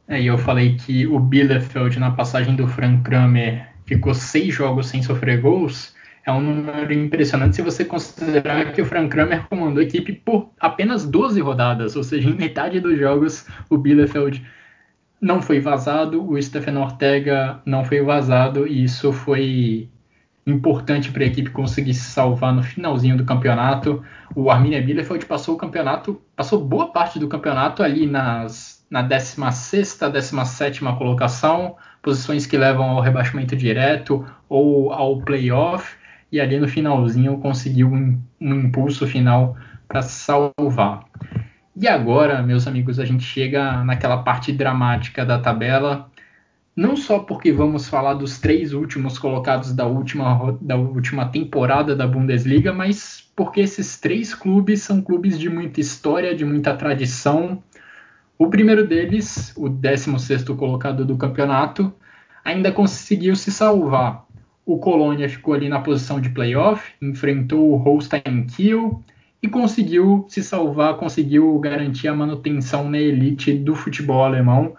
[0.06, 4.88] É, e eu falei que o Bielefeld, na passagem do Frank Kramer, ficou seis jogos
[4.88, 5.94] sem sofrer gols.
[6.26, 10.50] É um número impressionante se você considerar que o Frank Kramer comandou a equipe por
[10.58, 14.44] apenas 12 rodadas, ou seja, em metade dos jogos o Bielefeld
[15.20, 19.88] não foi vazado, o Stephen Ortega não foi vazado, e isso foi
[20.46, 24.02] importante para a equipe conseguir se salvar no finalzinho do campeonato.
[24.34, 29.98] O Arminia Bielefeld passou o campeonato, passou boa parte do campeonato ali nas, na 16
[30.12, 35.96] 17 colocação, posições que levam ao rebaixamento direto ou ao playoff,
[36.30, 39.56] e ali no finalzinho conseguiu um, um impulso final
[39.86, 41.04] para salvar.
[41.76, 46.08] E agora, meus amigos, a gente chega naquela parte dramática da tabela,
[46.76, 52.06] não só porque vamos falar dos três últimos colocados da última, da última temporada da
[52.06, 57.62] Bundesliga, mas porque esses três clubes são clubes de muita história, de muita tradição.
[58.38, 61.92] O primeiro deles, o 16º colocado do campeonato,
[62.44, 64.26] ainda conseguiu se salvar.
[64.66, 69.02] O Colônia ficou ali na posição de playoff, enfrentou o Holstein Kiel
[69.42, 74.74] e conseguiu se salvar, conseguiu garantir a manutenção na elite do futebol alemão.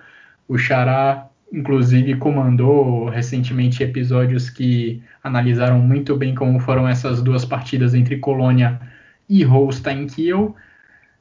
[0.47, 7.93] O Xará inclusive comandou recentemente episódios que analisaram muito bem como foram essas duas partidas
[7.93, 8.79] entre Colônia
[9.29, 10.55] e Holstein Kiel.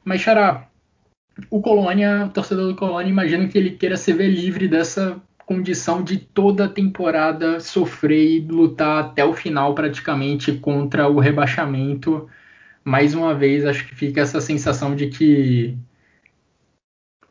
[0.05, 0.69] Mas, Xará,
[1.51, 6.03] o Colônia, o torcedor do Colônia, imagino que ele queira se ver livre dessa condição
[6.03, 12.29] de toda a temporada sofrer e lutar até o final praticamente contra o rebaixamento.
[12.83, 15.77] Mais uma vez, acho que fica essa sensação de que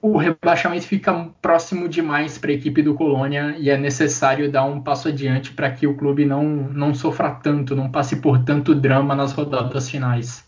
[0.02, 4.82] o rebaixamento fica próximo demais para a equipe do Colônia e é necessário dar um
[4.82, 9.16] passo adiante para que o clube não, não sofra tanto, não passe por tanto drama
[9.16, 10.44] nas rodadas finais.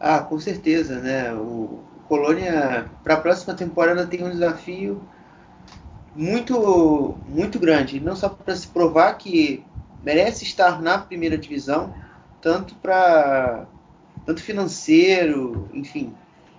[0.00, 1.32] Ah, com certeza, né?
[1.34, 5.00] O Colônia para a próxima temporada tem um desafio
[6.12, 9.64] muito muito grande, não só para se provar que
[10.02, 11.94] merece estar na primeira divisão,
[12.42, 13.64] tanto para
[14.26, 16.12] tanto financeiro, enfim,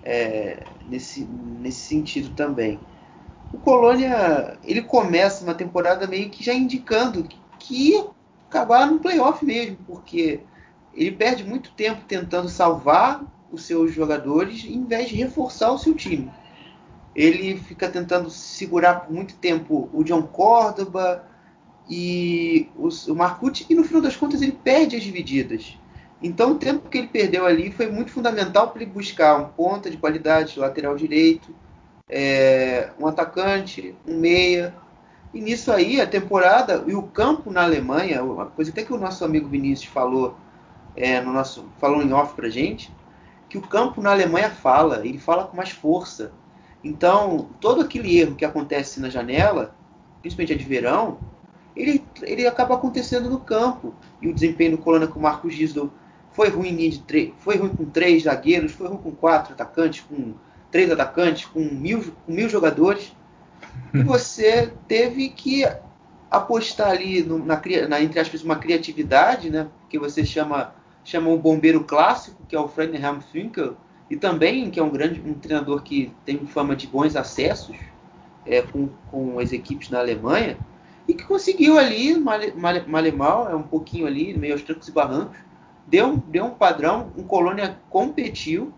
[0.06, 1.26] é, nesse,
[1.60, 2.80] nesse sentido também.
[3.52, 7.28] O Colônia ele começa uma temporada meio que já indicando
[7.60, 8.02] que
[8.48, 10.40] acabar no playoff mesmo, porque
[10.94, 13.22] ele perde muito tempo tentando salvar
[13.52, 16.32] os seus jogadores em vez de reforçar o seu time.
[17.16, 21.26] Ele fica tentando segurar por muito tempo o John Córdoba
[21.90, 25.78] e o Marcucci e no final das contas ele perde as divididas.
[26.24, 29.90] Então, o tempo que ele perdeu ali foi muito fundamental para ele buscar um ponta
[29.90, 31.54] de qualidade, lateral direito,
[32.08, 34.76] é, um atacante, um meia.
[35.34, 39.00] E nisso aí, a temporada e o campo na Alemanha, uma coisa até que o
[39.00, 40.36] nosso amigo Vinícius falou,
[40.96, 42.94] é, no nosso, falou em off para gente,
[43.52, 46.32] que o campo na Alemanha fala, ele fala com mais força.
[46.82, 49.76] Então, todo aquele erro que acontece na janela,
[50.22, 51.20] principalmente a de verão,
[51.76, 53.94] ele, ele acaba acontecendo no campo.
[54.22, 55.92] E o desempenho do Colônia com o Marcos Gisdol
[56.32, 60.34] foi ruim, de foi ruim com três zagueiros, foi ruim com quatro atacantes, com
[60.72, 63.14] três atacantes, com mil, com mil jogadores.
[63.94, 65.66] E você teve que
[66.30, 69.68] apostar ali no, na, na, entre aspas, uma criatividade, né?
[69.90, 70.74] Que você chama,
[71.04, 73.76] chama o bombeiro clássico, que é o Freddenham Finkel,
[74.10, 77.76] e também que é um grande um treinador que tem fama de bons acessos
[78.46, 80.58] é, com, com as equipes na Alemanha,
[81.08, 84.92] e que conseguiu ali, mal, e mal, é um pouquinho ali, meio aos trancos e
[84.92, 85.38] barrancos,
[85.88, 88.74] deu, deu um padrão, o Colônia competiu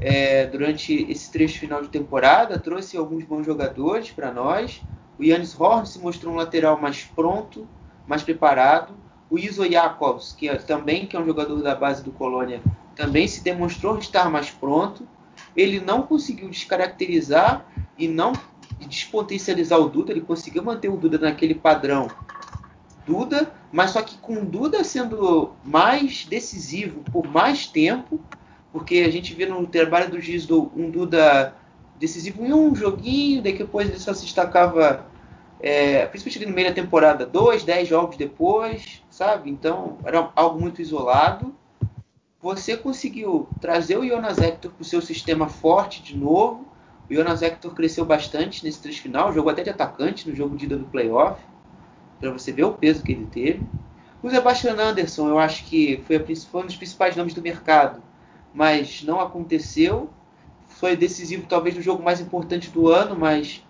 [0.00, 4.82] é, durante esse trecho final de temporada, trouxe alguns bons jogadores para nós.
[5.18, 7.66] O Yannis Horn se mostrou um lateral mais pronto,
[8.06, 8.94] mais preparado.
[9.30, 12.60] O Iso Jakobs, que é, também que é um jogador da base do Colônia,
[12.96, 15.06] também se demonstrou estar mais pronto.
[15.56, 17.64] Ele não conseguiu descaracterizar
[17.96, 18.32] e não
[18.80, 22.08] despotencializar o Duda, ele conseguiu manter o Duda naquele padrão
[23.06, 28.20] Duda, mas só que com Duda sendo mais decisivo por mais tempo,
[28.72, 31.54] porque a gente vê no trabalho do Gisdo um Duda
[31.98, 35.06] decisivo em um joguinho, depois ele só se destacava,
[35.60, 39.50] é, principalmente no meio da temporada, dois, dez jogos depois, sabe?
[39.50, 41.54] Então era algo muito isolado.
[42.40, 46.66] Você conseguiu trazer o Jonas Hector para o seu sistema forte de novo.
[47.08, 50.64] O Jonas Hector cresceu bastante nesse trecho final, jogou até de atacante no jogo de
[50.64, 51.38] ida do playoff
[52.18, 53.62] para você ver o peso que ele teve.
[54.22, 58.02] O Sebastian Anderson, eu acho que foi, a, foi um dos principais nomes do mercado,
[58.54, 60.08] mas não aconteceu.
[60.66, 63.62] Foi decisivo, talvez, no jogo mais importante do ano, mas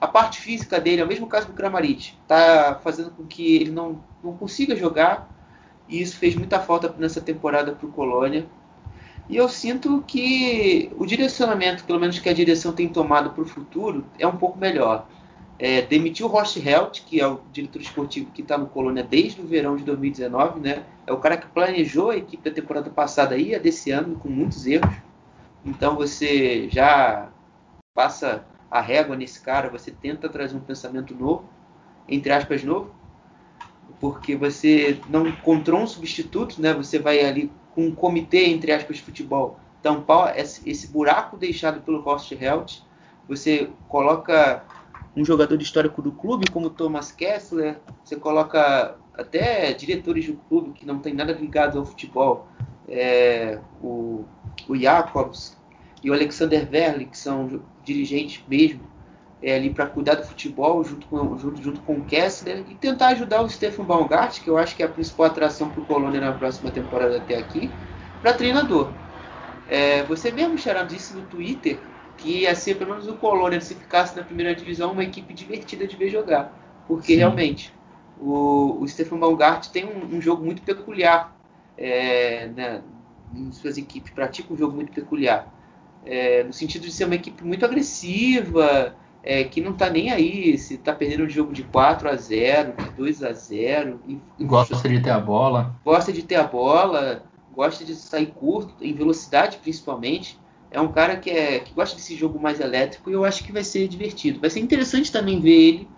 [0.00, 3.70] a parte física dele, é o mesmo caso do Kramaric, está fazendo com que ele
[3.70, 5.28] não, não consiga jogar,
[5.88, 8.46] e isso fez muita falta nessa temporada para o Colônia.
[9.28, 13.46] E eu sinto que o direcionamento, pelo menos que a direção tem tomado para o
[13.46, 15.06] futuro, é um pouco melhor.
[15.58, 19.40] É, demitiu o Horst Held, que é o diretor esportivo que está no Colônia desde
[19.42, 20.84] o verão de 2019, né?
[21.06, 24.28] É o cara que planejou a equipe da temporada passada e a desse ano, com
[24.28, 24.94] muitos erros.
[25.64, 27.28] Então você já
[27.94, 31.44] passa a régua nesse cara, você tenta trazer um pensamento novo,
[32.08, 32.94] entre aspas, novo,
[33.98, 36.72] porque você não encontrou um substituto, né?
[36.74, 42.06] Você vai ali com um comitê, entre aspas, de futebol, tampar esse, buraco deixado pelo
[42.06, 42.82] Horst Held.
[43.28, 44.64] Você coloca
[45.16, 50.86] um jogador histórico do clube, como Thomas Kessler, você coloca até diretores do clube que
[50.86, 52.46] não tem nada ligado ao futebol,
[52.88, 54.24] é, o,
[54.68, 55.56] o Jacobs
[56.02, 58.80] e o Alexander Verli, que são dirigentes mesmo,
[59.42, 63.08] é, ali para cuidar do futebol junto com, junto, junto com o Kessler e tentar
[63.08, 66.20] ajudar o Stefan Baumgart, que eu acho que é a principal atração para o Colônia
[66.20, 67.72] na próxima temporada até aqui,
[68.20, 68.92] para treinador.
[69.66, 71.78] É, você mesmo, Xará, disse no Twitter
[72.16, 75.86] que ia ser, pelo menos o Colônia, se ficasse na primeira divisão, uma equipe divertida
[75.86, 76.52] de ver jogar.
[76.86, 77.18] Porque Sim.
[77.18, 77.72] realmente,
[78.18, 81.34] o, o Stefan Baumgart tem um, um jogo muito peculiar
[81.78, 82.82] é, né,
[83.34, 85.50] em suas equipes, pratica um jogo muito peculiar.
[86.04, 90.56] É, no sentido de ser uma equipe muito agressiva, é, que não está nem aí
[90.56, 94.00] se está perdendo um jogo de 4 a 0 de 2 a 0
[94.38, 95.74] Gosta de ter a bola.
[95.84, 97.22] Gosta de ter a bola,
[97.52, 100.38] gosta de sair curto, em velocidade principalmente.
[100.70, 103.52] É um cara que, é, que gosta desse jogo mais elétrico e eu acho que
[103.52, 104.40] vai ser divertido.
[104.40, 105.88] Vai ser interessante também ver ele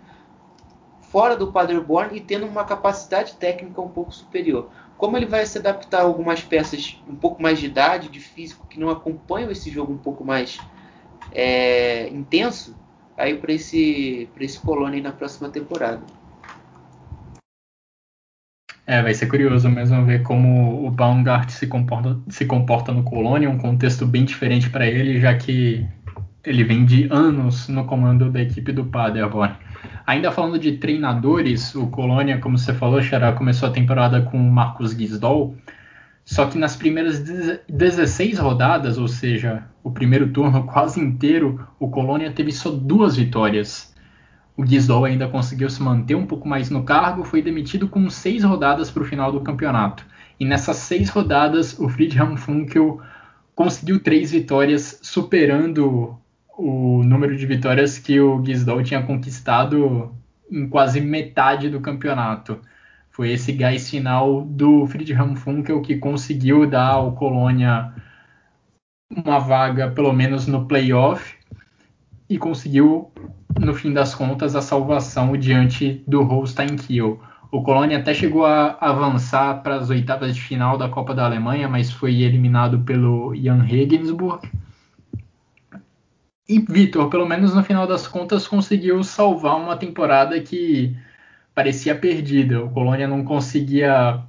[1.13, 4.71] fora do Paderborn e tendo uma capacidade técnica um pouco superior.
[5.03, 8.65] Como ele vai se adaptar a algumas peças um pouco mais de idade, de físico,
[8.65, 10.57] que não acompanham esse jogo um pouco mais
[11.33, 12.73] é, intenso,
[13.17, 16.01] aí para esse, esse Colônia na próxima temporada.
[18.87, 23.49] É, vai ser curioso mesmo ver como o Baumgart se comporta, se comporta no Colônia,
[23.49, 25.85] um contexto bem diferente para ele, já que
[26.45, 29.53] ele vem de anos no comando da equipe do Paderborn.
[30.05, 34.51] Ainda falando de treinadores, o Colônia, como você falou, Xará, começou a temporada com o
[34.51, 35.55] Marcos Gisdol,
[36.25, 37.19] só que nas primeiras
[37.67, 43.93] 16 rodadas, ou seja, o primeiro turno quase inteiro, o Colônia teve só duas vitórias.
[44.55, 48.43] O Gisdol ainda conseguiu se manter um pouco mais no cargo, foi demitido com seis
[48.43, 50.05] rodadas para o final do campeonato.
[50.39, 53.01] E nessas seis rodadas, o Friedhelm Funkel
[53.55, 56.17] conseguiu três vitórias, superando
[56.57, 60.15] o número de vitórias que o Gisdol tinha conquistado
[60.51, 62.59] em quase metade do campeonato.
[63.09, 67.93] Foi esse gás final do Friedhelm Funkel que conseguiu dar ao Colônia
[69.09, 71.35] uma vaga, pelo menos no playoff,
[72.27, 73.11] e conseguiu,
[73.59, 77.21] no fim das contas, a salvação diante do Holstein Kiel.
[77.51, 81.69] O Colônia até chegou a avançar para as oitavas de final da Copa da Alemanha,
[81.69, 84.49] mas foi eliminado pelo Jan Regensburg
[86.47, 90.95] e Vitor, pelo menos no final das contas, conseguiu salvar uma temporada que
[91.55, 92.63] parecia perdida.
[92.63, 94.21] O Colônia não conseguia,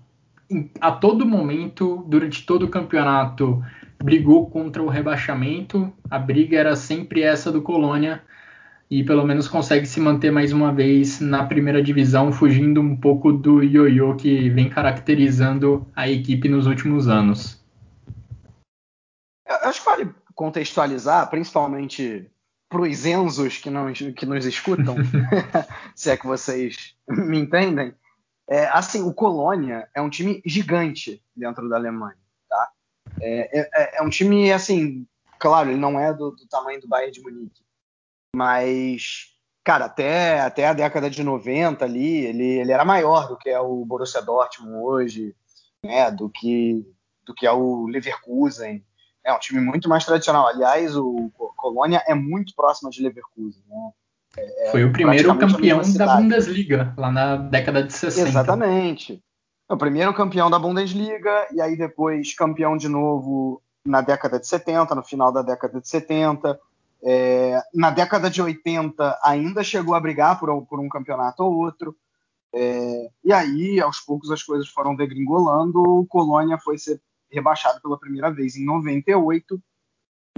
[0.81, 3.63] a todo momento, durante todo o campeonato,
[4.03, 5.93] brigou contra o rebaixamento.
[6.09, 8.23] A briga era sempre essa do Colônia
[8.91, 13.33] e pelo menos consegue se manter mais uma vez na primeira divisão, fugindo um pouco
[13.33, 17.61] do ioiô que vem caracterizando a equipe nos últimos anos.
[19.49, 22.31] Eu acho que vale contextualizar, principalmente
[22.69, 24.97] para os Enzos que, não, que nos escutam,
[25.95, 27.95] se é que vocês me entendem,
[28.49, 32.71] é, assim, o Colônia é um time gigante dentro da Alemanha, tá?
[33.21, 35.07] É, é, é um time, assim,
[35.39, 37.65] claro, ele não é do, do, tamanho do Bayern de Munique,
[38.37, 43.49] mas, cara, até, até a década de 90 ali, ele, ele era maior do que
[43.49, 45.35] é o Borussia Dortmund hoje,
[45.83, 46.85] né, do que,
[47.25, 48.85] do que é o Leverkusen,
[49.25, 50.47] é um time muito mais tradicional.
[50.47, 53.63] Aliás, o Colônia é muito próximo de Leverkusen.
[53.69, 53.91] Né?
[54.37, 58.29] É, é Foi o primeiro campeão da Bundesliga, lá na década de 60.
[58.29, 59.23] Exatamente.
[59.69, 64.95] O primeiro campeão da Bundesliga, e aí depois campeão de novo na década de 70,
[64.95, 66.59] no final da década de 70.
[67.07, 71.97] É, na década de 80 ainda chegou a brigar por, por um campeonato ou outro.
[72.53, 75.83] É, e aí, aos poucos, as coisas foram degringolando.
[75.83, 77.01] O Colônia foi ser
[77.35, 79.61] rebaixado pela primeira vez em 98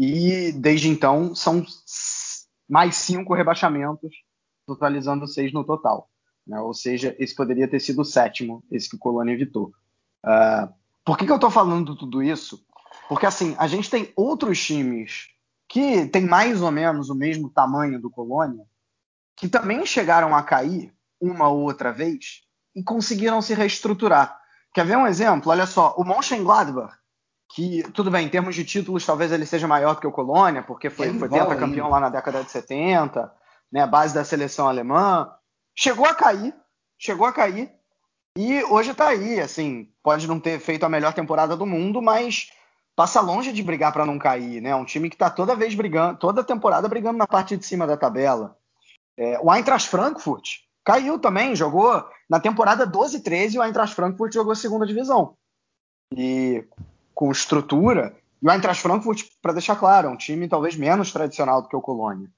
[0.01, 1.65] e desde então são
[2.69, 4.15] mais cinco rebaixamentos,
[4.67, 6.11] totalizando seis no total.
[6.47, 6.61] Né?
[6.61, 9.73] Ou seja, esse poderia ter sido o sétimo, esse que o Colônia evitou.
[10.25, 10.73] Uh,
[11.05, 12.65] por que, que eu estou falando tudo isso?
[13.09, 15.29] Porque assim, a gente tem outros times
[15.69, 18.65] que têm mais ou menos o mesmo tamanho do Colônia
[19.37, 22.43] que também chegaram a cair uma ou outra vez
[22.75, 24.41] e conseguiram se reestruturar.
[24.77, 25.51] Quer ver um exemplo?
[25.51, 26.93] Olha só, o Mönchengladbach,
[27.55, 30.63] que tudo bem, em termos de títulos, talvez ele seja maior do que o Colônia,
[30.63, 33.33] porque foi, foi campeão lá na década de 70,
[33.73, 35.33] né, base da seleção alemã,
[35.75, 36.55] chegou a cair,
[36.99, 37.73] chegou a cair,
[38.37, 42.51] e hoje está aí, assim, pode não ter feito a melhor temporada do mundo, mas
[42.95, 44.77] passa longe de brigar para não cair, né?
[44.77, 47.97] Um time que está toda vez brigando, toda temporada brigando na parte de cima da
[47.97, 48.59] tabela.
[49.17, 54.57] É, o Eintracht Frankfurt caiu também, jogou na temporada 12-13, o Eintracht Frankfurt jogou a
[54.57, 55.35] segunda divisão.
[56.17, 56.65] E
[57.13, 61.61] com estrutura, e o Eintracht Frankfurt, para deixar claro, é um time talvez menos tradicional
[61.61, 62.31] do que o Colônia.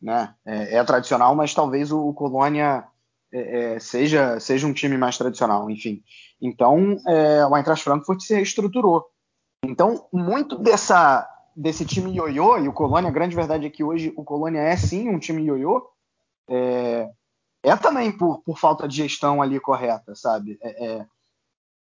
[0.00, 0.34] Né?
[0.44, 2.84] É, é tradicional, mas talvez o, o Colônia
[3.32, 6.02] é, é seja, seja um time mais tradicional, enfim.
[6.40, 9.06] Então, é, o Eintracht Frankfurt se reestruturou.
[9.64, 11.24] Então, muito dessa,
[11.54, 14.76] desse time ioiô, e o Colônia, a grande verdade é que hoje o Colônia é
[14.76, 15.86] sim um time ioiô,
[16.50, 17.08] é,
[17.62, 20.58] é também por, por falta de gestão ali correta, sabe?
[20.62, 21.06] É, é,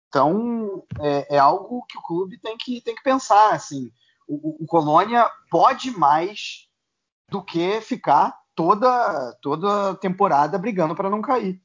[0.08, 3.92] então, é, é, algo que o clube tem que, tem que pensar, assim.
[4.28, 6.70] O, o Colônia pode mais
[7.30, 11.62] do que ficar toda, toda temporada brigando para não cair.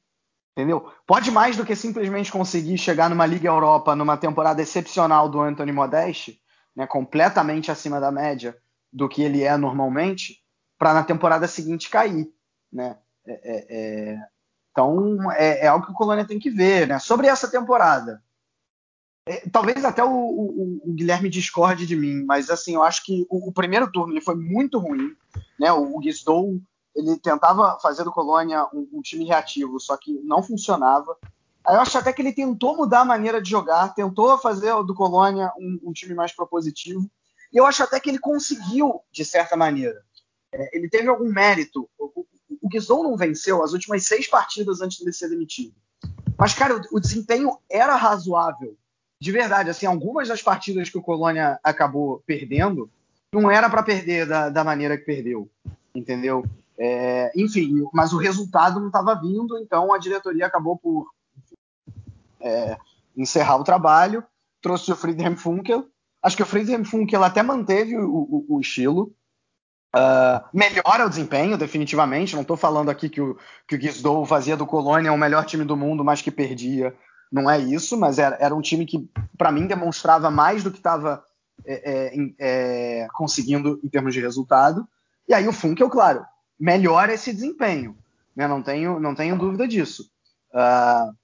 [0.51, 0.91] Entendeu?
[1.07, 5.71] Pode mais do que simplesmente conseguir chegar numa Liga Europa numa temporada excepcional do Anthony
[5.71, 6.41] Modeste,
[6.75, 8.57] né, completamente acima da média
[8.91, 10.43] do que ele é normalmente,
[10.77, 12.27] para na temporada seguinte cair.
[12.71, 12.97] Né?
[13.25, 14.19] É, é, é,
[14.71, 16.87] então é, é, algo que o Colônia tem que ver.
[16.87, 16.99] Né?
[16.99, 18.21] Sobre essa temporada,
[19.51, 23.49] talvez até o, o, o, Guilherme discorde de mim, mas assim, eu acho que o,
[23.49, 25.15] o primeiro turno ele foi muito ruim.
[25.59, 25.71] Né?
[25.71, 26.61] O, o
[26.93, 31.17] ele tentava fazer do Colônia um, um, time reativo, só que não funcionava.
[31.63, 34.95] Aí eu acho até que ele tentou mudar a maneira de jogar, tentou fazer do
[34.95, 37.09] Colônia um, um time mais propositivo,
[37.53, 40.03] e eu acho até que ele conseguiu, de certa maneira.
[40.53, 41.89] É, ele teve algum mérito.
[41.97, 42.25] O,
[42.71, 45.73] Guizou não venceu as últimas seis partidas antes de ser demitido.
[46.37, 48.75] Mas, cara, o, desempenho era razoável.
[49.19, 52.89] De verdade, assim, algumas das partidas que o Colônia acabou perdendo,
[53.31, 55.47] não era para perder da, da maneira que perdeu,
[55.93, 56.43] entendeu?
[56.77, 61.11] É, enfim, mas o resultado não estava vindo, então a diretoria acabou por
[62.39, 62.75] é,
[63.15, 64.23] encerrar o trabalho,
[64.59, 65.87] trouxe o Friedhelm Funkel.
[66.23, 69.13] Acho que o Friedhelm Funkel até manteve o, o, o estilo,
[69.95, 72.33] uh, melhora o desempenho, definitivamente.
[72.33, 73.37] Não estou falando aqui que o,
[73.67, 76.95] que o Guizdou fazia do Colônia o melhor time do mundo, mas que perdia.
[77.31, 80.77] Não é isso, mas era, era um time que, para mim, demonstrava mais do que
[80.77, 81.23] estava
[81.65, 84.87] é, é, é, conseguindo em termos de resultado.
[85.27, 86.25] E aí o Funkel, claro,
[86.59, 87.97] melhora esse desempenho.
[88.35, 88.47] Né?
[88.47, 90.09] Não, tenho, não tenho dúvida disso.
[90.53, 91.15] Uh,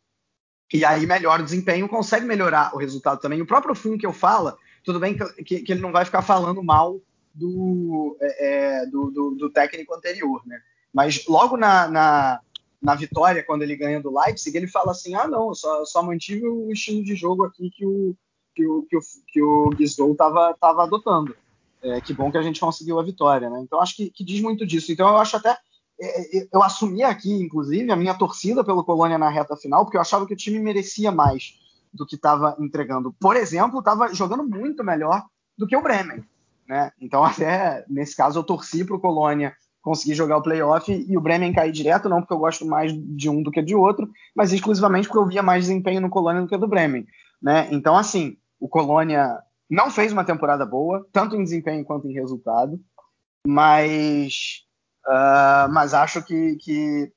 [0.73, 3.41] e aí melhora o desempenho, consegue melhorar o resultado também.
[3.41, 7.01] O próprio Funkel fala, tudo bem que, que ele não vai ficar falando mal
[7.37, 10.59] do, é, é, do, do, do, técnico anterior, né?
[10.91, 12.39] Mas logo na, na,
[12.81, 16.47] na, vitória, quando ele ganha do Leipzig, ele fala assim: ah, não, só, só mantive
[16.47, 18.15] o estilo de jogo aqui que o,
[18.55, 21.35] que o, que o, que o Gisdol estava adotando.
[21.81, 23.61] É, que bom que a gente conseguiu a vitória, né?
[23.61, 24.91] Então acho que, que diz muito disso.
[24.91, 25.55] Então eu acho até
[25.99, 29.97] é, é, eu assumi aqui, inclusive, a minha torcida pelo Colônia na reta final, porque
[29.97, 31.53] eu achava que o time merecia mais
[31.93, 33.13] do que estava entregando.
[33.19, 35.23] Por exemplo, estava jogando muito melhor
[35.57, 36.23] do que o Bremen.
[36.67, 36.91] Né?
[36.99, 41.21] Então, até nesse caso, eu torci para o Colônia conseguir jogar o playoff e o
[41.21, 44.51] Bremen cair direto, não porque eu gosto mais de um do que de outro, mas
[44.51, 47.07] exclusivamente porque eu via mais desempenho no Colônia do que do Bremen.
[47.41, 47.69] Né?
[47.71, 49.39] Então, assim, o Colônia
[49.69, 52.77] não fez uma temporada boa, tanto em desempenho quanto em resultado,
[53.45, 54.63] mas,
[55.07, 57.11] uh, mas acho que, que,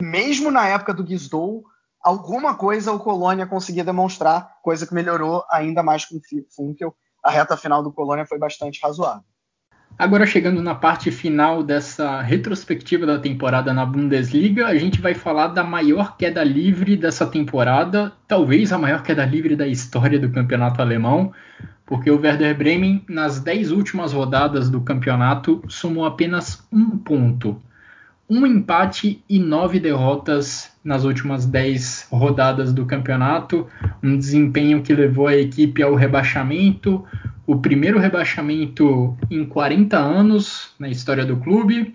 [0.00, 1.64] mesmo na época do Guizdou,
[2.00, 6.20] alguma coisa o Colônia conseguia demonstrar, coisa que melhorou ainda mais com o
[6.54, 6.94] Funkel.
[7.22, 9.22] A reta final do Colônia foi bastante razoável.
[9.98, 15.48] Agora chegando na parte final dessa retrospectiva da temporada na Bundesliga, a gente vai falar
[15.48, 20.80] da maior queda livre dessa temporada, talvez a maior queda livre da história do campeonato
[20.80, 21.32] alemão,
[21.84, 27.62] porque o Werder Bremen, nas 10 últimas rodadas do campeonato, somou apenas um ponto.
[28.28, 33.66] Um empate e nove derrotas nas últimas 10 rodadas do campeonato,
[34.02, 37.04] um desempenho que levou a equipe ao rebaixamento,
[37.46, 41.94] o primeiro rebaixamento em 40 anos na história do clube.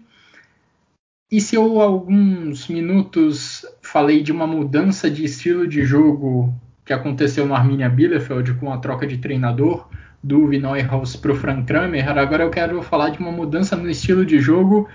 [1.30, 6.54] E se eu alguns minutos falei de uma mudança de estilo de jogo
[6.86, 9.90] que aconteceu no Arminia Bielefeld com a troca de treinador
[10.24, 13.90] do Uwe Neuhaus para o Frank Kramer, agora eu quero falar de uma mudança no
[13.90, 14.88] estilo de jogo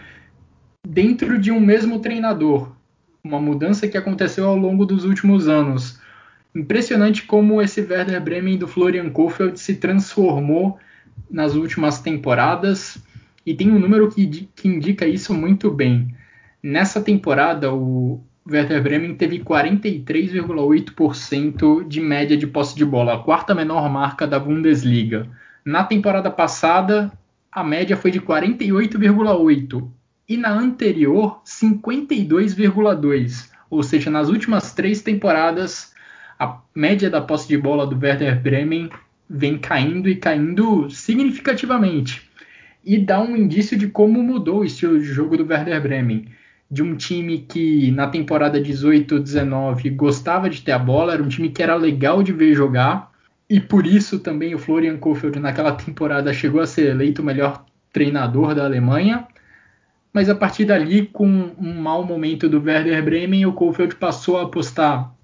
[0.86, 2.72] dentro de um mesmo treinador.
[3.24, 6.00] Uma mudança que aconteceu ao longo dos últimos anos.
[6.52, 10.76] Impressionante como esse Werder Bremen do Florian Kohfeldt se transformou
[11.30, 13.00] nas últimas temporadas
[13.46, 16.12] e tem um número que, que indica isso muito bem.
[16.60, 23.54] Nessa temporada, o Werder Bremen teve 43,8% de média de posse de bola, a quarta
[23.54, 25.30] menor marca da Bundesliga.
[25.64, 27.12] Na temporada passada,
[27.52, 33.50] a média foi de 48,8% e na anterior, 52,2%.
[33.68, 35.92] Ou seja, nas últimas três temporadas,
[36.38, 38.90] a média da posse de bola do Werder Bremen
[39.28, 42.28] vem caindo e caindo significativamente.
[42.84, 46.26] E dá um indício de como mudou o estilo de jogo do Werder Bremen.
[46.70, 51.48] De um time que na temporada 18-19 gostava de ter a bola, era um time
[51.48, 53.12] que era legal de ver jogar,
[53.48, 57.64] e por isso também o Florian Kohfeldt naquela temporada chegou a ser eleito o melhor
[57.92, 59.26] treinador da Alemanha.
[60.12, 64.42] Mas a partir dali, com um mau momento do Werder Bremen, o Kohfeldt passou a
[64.42, 65.14] apostar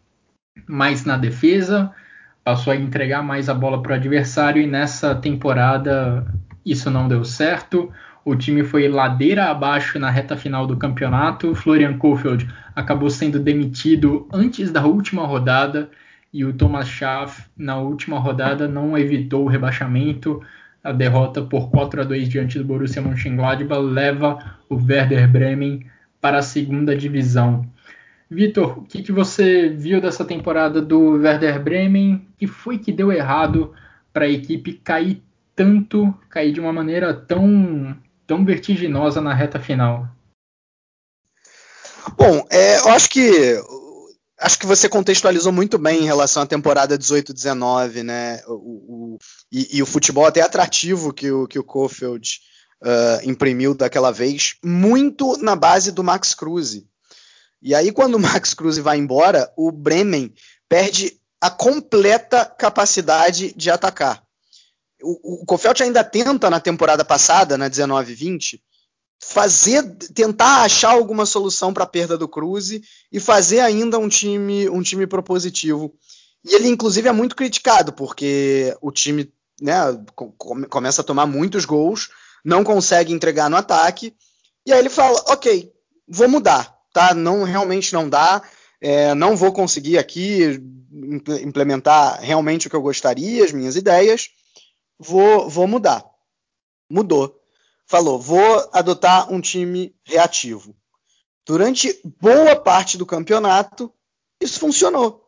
[0.66, 1.92] mais na defesa,
[2.42, 6.26] passou a entregar mais a bola para o adversário e nessa temporada
[6.64, 7.92] isso não deu certo.
[8.24, 11.54] O time foi ladeira abaixo na reta final do campeonato.
[11.54, 15.90] Florian Kohfeldt acabou sendo demitido antes da última rodada
[16.32, 20.42] e o Thomas Schaff na última rodada não evitou o rebaixamento.
[20.88, 25.84] A derrota por 4 a 2 diante do Borussia Mönchengladbach leva o Werder Bremen
[26.18, 27.66] para a segunda divisão.
[28.30, 32.14] Vitor, o que, que, você viu dessa temporada do Werder Bremen?
[32.14, 33.74] O que foi que deu errado
[34.14, 35.22] para a equipe cair
[35.54, 37.94] tanto, cair de uma maneira tão,
[38.26, 40.08] tão vertiginosa na reta final?
[42.16, 43.60] Bom, é, eu acho que
[44.38, 48.40] acho que você contextualizou muito bem em relação à temporada 18-19, né?
[48.46, 48.52] O,
[49.14, 49.18] o,
[49.50, 52.40] e, e, o futebol até atrativo que o, que o Kofeld
[52.82, 56.86] uh, imprimiu daquela vez, muito na base do Max Kruse.
[57.60, 60.32] E aí, quando o Max Cruz vai embora, o Bremen
[60.68, 64.22] perde a completa capacidade de atacar.
[65.02, 68.60] O, o Kofeld ainda tenta na temporada passada, na 19-20,
[69.20, 69.82] fazer,
[70.14, 72.70] tentar achar alguma solução para a perda do Cruz
[73.12, 75.92] e fazer ainda um time, um time propositivo.
[76.44, 79.76] E ele, inclusive, é muito criticado, porque o time né,
[80.68, 82.10] começa a tomar muitos gols,
[82.44, 84.14] não consegue entregar no ataque,
[84.64, 85.72] e aí ele fala: ok,
[86.08, 87.14] vou mudar tá?
[87.14, 88.42] Não realmente não dá.
[88.80, 90.60] É, não vou conseguir aqui
[91.42, 94.30] implementar realmente o que eu gostaria, as minhas ideias.
[94.98, 96.04] Vou, vou mudar.
[96.90, 97.40] Mudou.
[97.88, 100.76] Falou, vou adotar um time reativo.
[101.46, 103.90] Durante boa parte do campeonato,
[104.40, 105.24] isso funcionou.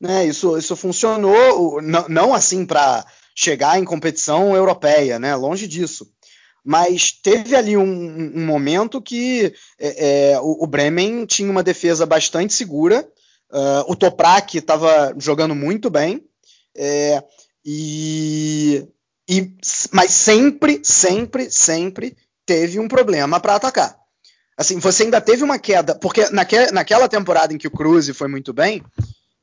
[0.00, 0.26] Né?
[0.26, 3.04] Isso, isso funcionou, não, não assim para
[3.36, 5.36] chegar em competição europeia, né?
[5.36, 6.10] longe disso
[6.64, 12.04] mas teve ali um, um momento que é, é, o, o, Bremen tinha uma defesa
[12.04, 13.10] bastante segura,
[13.50, 16.22] uh, o Toprak estava jogando muito bem,
[16.76, 17.24] é,
[17.64, 18.86] e,
[19.28, 19.52] e,
[19.92, 23.96] mas sempre, sempre, sempre teve um problema para atacar.
[24.56, 28.26] Assim, você ainda teve uma queda, porque naque, naquela temporada em que o Cruz foi
[28.26, 28.82] muito bem,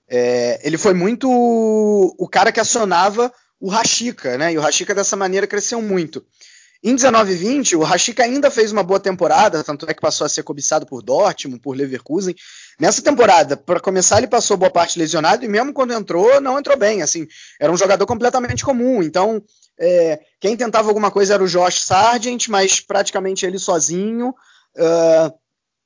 [0.10, 4.54] é, ele foi muito o cara que acionava o Rashica, né?
[4.54, 6.26] E o Rashica dessa maneira cresceu muito.
[6.88, 10.24] Em 19 e 20, o Rashica ainda fez uma boa temporada, tanto é que passou
[10.24, 12.36] a ser cobiçado por Dortmund, por Leverkusen.
[12.80, 16.78] Nessa temporada, para começar, ele passou boa parte lesionado e mesmo quando entrou, não entrou
[16.78, 17.02] bem.
[17.02, 17.26] Assim,
[17.60, 19.02] era um jogador completamente comum.
[19.02, 19.44] Então,
[19.80, 24.30] é, quem tentava alguma coisa era o Josh Sargent, mas praticamente ele sozinho.
[24.78, 25.34] Uh,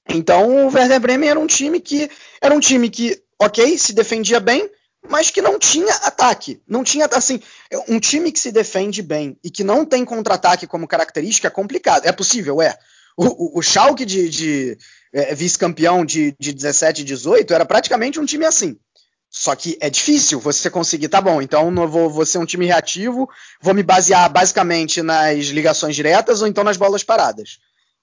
[0.09, 2.11] então, o Werder Bremen era um time que
[2.41, 4.69] era um time que, ok, se defendia bem,
[5.07, 6.61] mas que não tinha ataque.
[6.67, 7.41] Não tinha, assim,
[7.87, 12.05] um time que se defende bem e que não tem contra-ataque como característica é complicado.
[12.05, 12.77] É possível, é.
[13.17, 14.77] O, o, o Schalke de, de
[15.13, 18.77] é, vice-campeão de, de 17 e 18 era praticamente um time assim.
[19.29, 22.65] Só que é difícil você conseguir, tá bom, então eu vou, vou ser um time
[22.65, 23.29] reativo,
[23.61, 27.59] vou me basear basicamente nas ligações diretas ou então nas bolas paradas.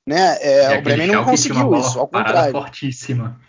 [0.06, 0.38] Né?
[0.40, 2.52] É, é o Bremen não conseguiu isso, ao contrário.
[2.52, 3.40] Fortíssima.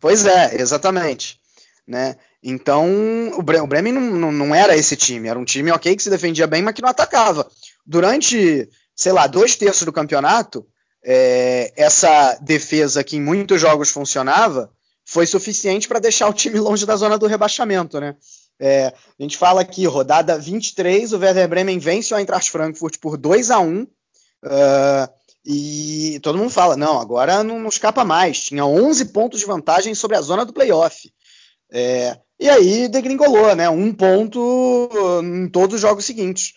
[0.00, 1.38] Pois é, exatamente.
[1.86, 2.16] Né?
[2.46, 5.96] Então, o, Bre o Bremen não, não, não, era esse time, era um time ok
[5.96, 7.50] que se defendia bem, mas que não atacava.
[7.86, 10.66] Durante, sei lá, dois terços do campeonato,
[11.02, 14.70] é, essa defesa que em muitos jogos funcionava
[15.06, 18.14] foi suficiente para deixar o time longe da zona do rebaixamento, né?
[18.60, 23.16] É, a gente fala aqui, rodada 23, o Werder Bremen vence o Eintracht Frankfurt por
[23.16, 23.88] 2 a 1 uh,
[25.44, 28.44] e todo mundo fala, não, agora não, não escapa mais.
[28.44, 31.10] Tinha 11 pontos de vantagem sobre a zona do playoff.
[31.72, 33.68] É, e aí degringolou, né?
[33.68, 34.88] Um ponto
[35.22, 36.52] em todos os jogos seguintes.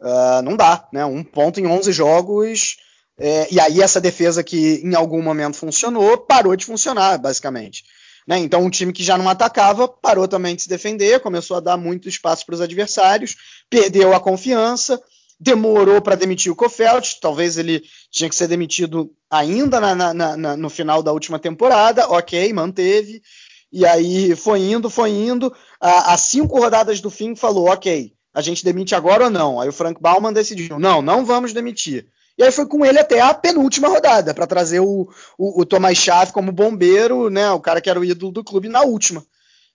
[0.00, 1.04] Uh, não dá, né?
[1.04, 2.76] Um ponto em 11 jogos.
[3.22, 7.84] É, e aí essa defesa que em algum momento funcionou, parou de funcionar, basicamente.
[8.26, 8.38] Né?
[8.38, 11.76] Então um time que já não atacava, parou também de se defender, começou a dar
[11.76, 13.36] muito espaço para os adversários,
[13.68, 14.98] perdeu a confiança.
[15.38, 20.56] demorou para demitir o Kofeld, talvez ele tinha que ser demitido ainda na, na, na,
[20.56, 23.22] no final da última temporada, ok, manteve,
[23.72, 28.64] e aí foi indo, foi indo, às cinco rodadas do fim falou, ok, a gente
[28.64, 29.60] demite agora ou não?
[29.60, 32.06] Aí o Frank Baumann decidiu, não, não vamos demitir.
[32.38, 35.98] E aí foi com ele até a penúltima rodada, para trazer o, o, o Tomás
[35.98, 39.24] Chave como bombeiro, né, o cara que era o ídolo do clube na última.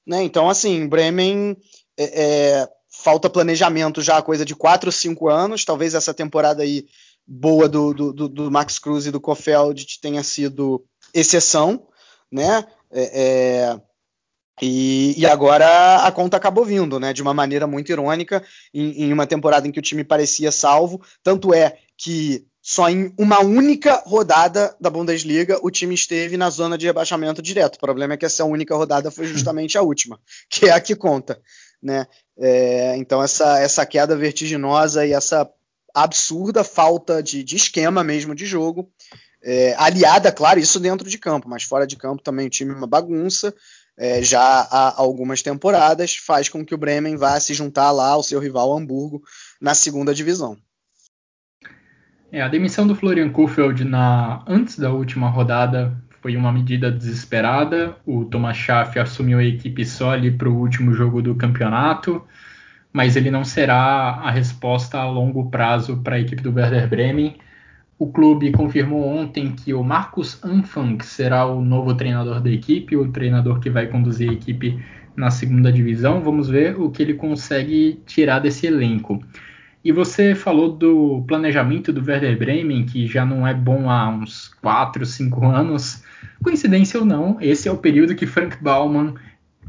[0.06, 0.24] Né?
[0.24, 1.58] Então, assim, Bremen
[1.98, 5.66] é, é, falta planejamento já, coisa de 4 ou 5 anos.
[5.66, 6.86] Talvez essa temporada aí
[7.26, 11.88] boa do, do, do Max Cruz e do Kofeld tenha sido exceção,
[12.32, 12.66] né?
[12.92, 13.82] É, é,
[14.62, 17.12] e, e, agora a conta acabou vindo, né?
[17.12, 21.02] De uma maneira muito irônica, em, em uma temporada em que o time parecia salvo.
[21.22, 26.78] Tanto é que só em uma única rodada da Bundesliga o time esteve na zona
[26.78, 27.76] de rebaixamento direto.
[27.76, 30.20] O problema é que essa única rodada foi justamente a última,
[30.50, 31.40] que é a que conta.
[31.84, 32.08] Né?
[32.38, 35.48] É, então essa, essa queda vertiginosa e essa
[35.94, 38.92] absurda falta de, de esquema mesmo de jogo,
[39.44, 42.76] é, aliada, claro, isso dentro de campo, mas fora de campo também o time é
[42.76, 43.54] uma bagunça.
[43.98, 48.24] É, já há algumas temporadas, faz com que o Bremen vá se juntar lá ao
[48.24, 49.22] seu rival Hamburgo
[49.62, 50.58] na segunda divisão.
[52.32, 57.96] É, a demissão do Florian Kohfeldt na, antes da última rodada foi uma medida desesperada.
[58.06, 62.22] O Thomas Schaff assumiu a equipe só ali para o último jogo do campeonato,
[62.92, 67.38] mas ele não será a resposta a longo prazo para a equipe do Werder Bremen.
[67.98, 73.10] O clube confirmou ontem que o Marcus Anfang será o novo treinador da equipe, o
[73.10, 74.78] treinador que vai conduzir a equipe
[75.16, 76.22] na segunda divisão.
[76.22, 79.24] Vamos ver o que ele consegue tirar desse elenco.
[79.82, 84.50] E você falou do planejamento do Werder Bremen, que já não é bom há uns
[84.62, 86.04] 4, 5 anos.
[86.44, 89.14] Coincidência ou não, esse é o período que Frank Baumann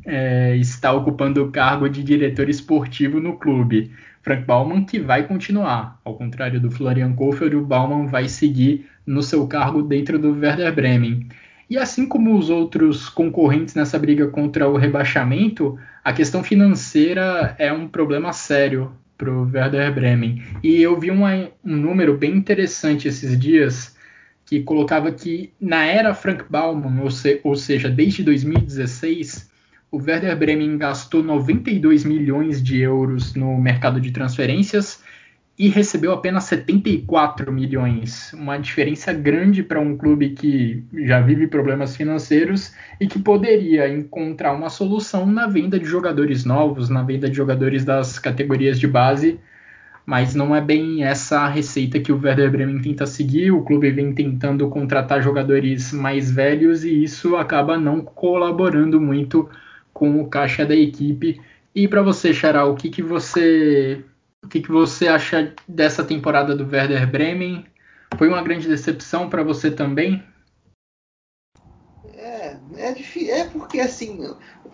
[0.05, 3.93] é, está ocupando o cargo de diretor esportivo no clube.
[4.27, 9.23] Frank Baumann que vai continuar, ao contrário do Florian Kohfeldt, o Baumann vai seguir no
[9.23, 11.29] seu cargo dentro do Werder Bremen.
[11.71, 17.73] E assim como os outros concorrentes nessa briga contra o rebaixamento, a questão financeira é
[17.73, 20.43] um problema sério para o Werder Bremen.
[20.61, 21.33] E eu vi uma,
[21.65, 23.97] um número bem interessante esses dias
[24.45, 29.49] que colocava que na era Frank Baumann, ou, se, ou seja, desde 2016,
[29.91, 35.03] o Werder Bremen gastou 92 milhões de euros no mercado de transferências
[35.59, 41.97] e recebeu apenas 74 milhões, uma diferença grande para um clube que já vive problemas
[41.97, 47.35] financeiros e que poderia encontrar uma solução na venda de jogadores novos, na venda de
[47.35, 49.41] jogadores das categorias de base,
[50.05, 53.51] mas não é bem essa a receita que o Werder Bremen tenta seguir.
[53.51, 59.49] O clube vem tentando contratar jogadores mais velhos e isso acaba não colaborando muito
[59.97, 61.41] com o caixa da equipe.
[61.75, 64.05] E para você, Xará, o que, que você
[64.45, 67.65] o que, que você acha dessa temporada do Werder Bremen?
[68.19, 70.23] Foi uma grande decepção para você também?
[72.15, 73.31] É, é.
[73.31, 74.21] É porque assim,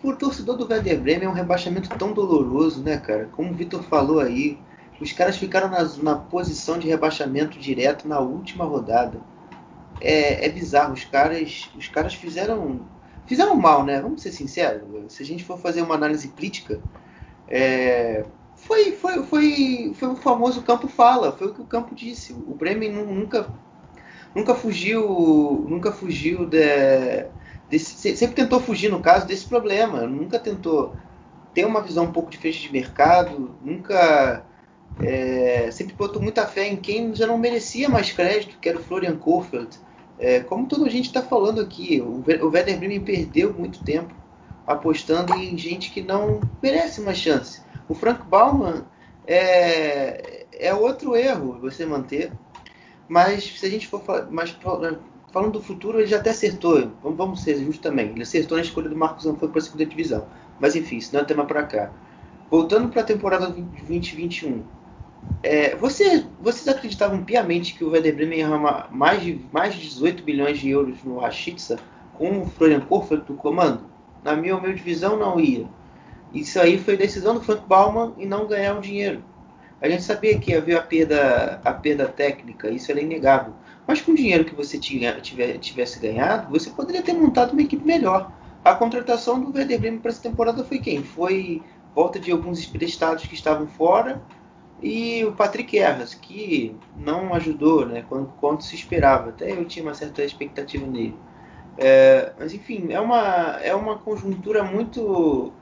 [0.03, 3.29] o torcedor do Werder Bremen é um rebaixamento tão doloroso, né, cara?
[3.31, 4.59] Como o Vitor falou aí,
[4.99, 9.21] os caras ficaram na, na, posição de rebaixamento direto na última rodada.
[10.01, 10.93] É, é bizarro.
[10.93, 12.81] Os caras, os caras fizeram,
[13.25, 14.01] fizeram mal, né?
[14.01, 14.83] Vamos ser sinceros.
[15.13, 16.79] Se a gente for fazer uma análise crítica,
[17.47, 18.25] é,
[18.55, 22.33] foi, foi, foi, foi o famoso campo fala, foi o que o campo disse.
[22.33, 23.47] O Bremen nunca,
[24.33, 27.27] nunca fugiu, nunca fugiu de,
[27.69, 30.95] desse, sempre tentou fugir no caso desse problema, nunca tentou
[31.53, 34.43] ter uma visão um pouco diferente de mercado, nunca
[35.01, 38.83] é, sempre botou muita fé em quem já não merecia mais crédito, que era o
[38.83, 39.79] Florian Kohfeldt.
[40.19, 44.13] É, como toda a gente está falando aqui, o, o Werder Bremen perdeu muito tempo
[44.65, 47.61] apostando em gente que não merece uma chance.
[47.87, 48.85] O Frank Bauman
[49.27, 52.31] é, é outro erro você manter.
[53.07, 54.27] Mas se a gente for falar,
[55.31, 56.91] falando do futuro, ele já até acertou.
[57.03, 58.09] Vamos ser justos também.
[58.09, 60.25] Ele acertou na escolha do Marcos Anfang para a segunda divisão.
[60.59, 61.91] Mas enfim, isso não é tema para cá.
[62.49, 64.63] Voltando para a temporada 2021.
[65.41, 69.81] É, você, vocês acreditavam piamente que o Werder Bremen ia arrumar mais de, mais de
[69.81, 71.77] 18 bilhões de euros no Rashica
[72.13, 73.81] com o Florian Kohfeldt do comando?
[74.23, 75.67] Na minha humilde visão, não ia.
[76.33, 79.23] Isso aí foi decisão do Frank Baumann e não ganhar o dinheiro.
[79.81, 83.53] A gente sabia que havia a perda, a perda técnica, isso era inegável.
[83.85, 87.85] Mas com o dinheiro que você tinha, tivesse ganhado, você poderia ter montado uma equipe
[87.85, 88.31] melhor.
[88.63, 91.03] A contratação do Werder Bremen para essa temporada foi quem?
[91.03, 91.61] Foi
[91.93, 94.21] volta de alguns emprestados que estavam fora
[94.83, 99.29] e o Patrick Erras, que não ajudou né, quando, quando se esperava.
[99.31, 101.17] Até eu tinha uma certa expectativa nele.
[101.77, 105.53] É, mas enfim, é uma, é uma conjuntura muito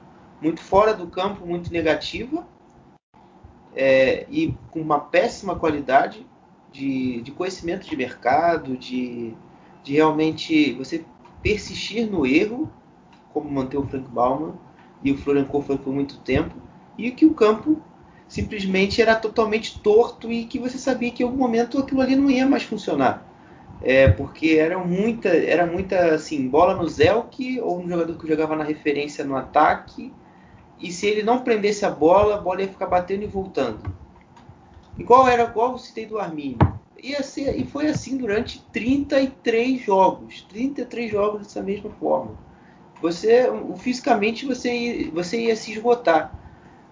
[0.42, 2.48] muito fora do campo, muito negativa.
[3.76, 6.28] é, e com uma péssima qualidade
[6.72, 9.36] de, de conhecimento de mercado, de,
[9.84, 11.06] de realmente você
[11.42, 12.72] persistir no erro,
[13.34, 14.56] como manter o Frank Bauman
[15.04, 16.56] e o Florian foi por muito tempo,
[16.98, 17.82] e que o campo
[18.32, 22.32] simplesmente era totalmente torto e que você sabia que em algum momento aquilo ali não
[22.32, 23.28] ia mais funcionar.
[23.82, 28.56] É, porque era muita, era muita assim, bola no Zelk ou um jogador que jogava
[28.56, 30.14] na referência no ataque.
[30.80, 33.94] E se ele não prendesse a bola, a bola ia ficar batendo e voltando.
[34.98, 36.58] Igual era igual eu citei do Arminio.
[37.04, 40.46] Ia ser, e foi assim durante 33 jogos.
[40.48, 42.32] 33 jogos dessa mesma forma.
[43.02, 46.41] Você, fisicamente, você você ia se esgotar.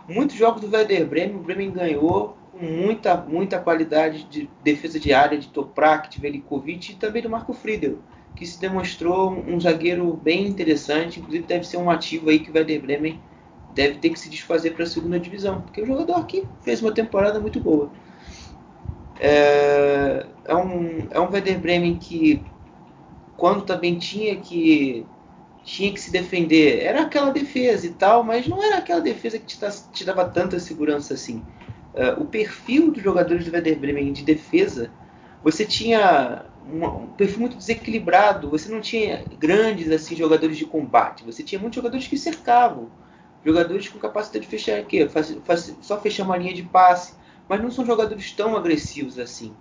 [0.09, 5.13] Muitos jogos do Werder Bremen, o Bremen ganhou com muita, muita qualidade de defesa de
[5.13, 7.99] área de Toprak, de Velikovic e também do Marco Friedel,
[8.35, 12.53] que se demonstrou um zagueiro bem interessante, inclusive deve ser um ativo aí que o
[12.55, 13.19] Werder Bremen
[13.75, 16.91] deve ter que se desfazer para a segunda divisão, porque o jogador aqui fez uma
[16.91, 17.91] temporada muito boa.
[19.19, 22.41] É, é, um, é um Werder Bremen que,
[23.37, 25.05] quando também tinha que
[25.69, 29.45] tinha que se defender, era aquela defesa e tal, mas não era aquela defesa que
[29.45, 29.57] te,
[29.93, 31.45] te dava tanta segurança assim.
[31.93, 34.91] Uh, o perfil dos jogadores do Werder Bremen de defesa,
[35.43, 41.43] você tinha um perfil muito desequilibrado, você não tinha grandes assim jogadores de combate, você
[41.43, 42.89] tinha muitos jogadores que cercavam,
[43.45, 45.07] jogadores com capacidade de fechar aqui,
[45.81, 47.13] só fechar uma linha de passe,
[47.47, 49.53] mas não são jogadores tão agressivos assim.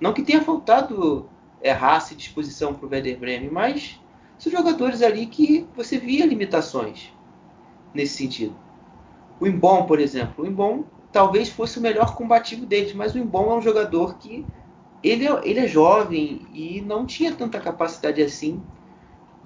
[0.00, 1.28] Não que tenha faltado
[1.62, 4.00] é, raça e disposição para o Werder Bremen, mas
[4.44, 7.10] são jogadores ali que você via limitações
[7.94, 8.54] nesse sentido.
[9.40, 13.52] O Imbom, por exemplo, o Imbom talvez fosse o melhor combativo deles, mas o Imbom
[13.52, 14.44] é um jogador que
[15.02, 18.62] ele é, ele é jovem e não tinha tanta capacidade assim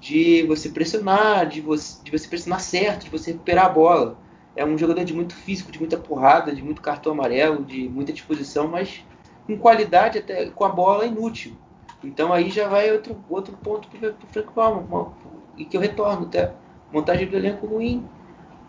[0.00, 4.18] de você pressionar, de você, de você pressionar certo, de você recuperar a bola.
[4.56, 8.12] É um jogador de muito físico, de muita porrada, de muito cartão amarelo, de muita
[8.12, 9.04] disposição, mas
[9.46, 11.56] com qualidade até com a bola inútil.
[12.02, 15.12] Então aí já vai outro, outro ponto para o Frank Palma,
[15.56, 16.52] e que eu retorno até
[16.92, 18.04] montagem do elenco ruim.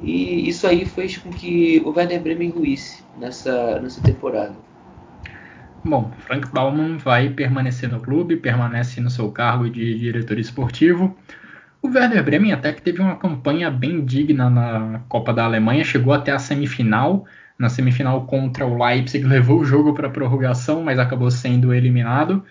[0.02, 4.56] E isso aí fez com que o Werder Bremen ruísse nessa, nessa temporada.
[5.84, 11.16] Bom, Frank Baumann vai permanecer no clube, permanece no seu cargo de diretor esportivo.
[11.82, 16.14] O Werder Bremen até que teve uma campanha bem digna na Copa da Alemanha, chegou
[16.14, 17.26] até a semifinal.
[17.58, 22.44] Na semifinal contra o Leipzig, levou o jogo para prorrogação, mas acabou sendo eliminado.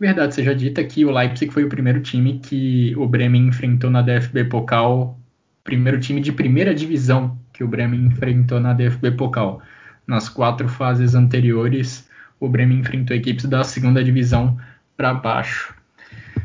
[0.00, 4.00] Verdade seja dita que o Leipzig foi o primeiro time que o Bremen enfrentou na
[4.00, 5.20] DFB Pokal,
[5.62, 9.60] primeiro time de primeira divisão que o Bremen enfrentou na DFB Pokal.
[10.06, 12.08] Nas quatro fases anteriores,
[12.40, 14.58] o Bremen enfrentou equipes da segunda divisão
[14.96, 15.74] para baixo.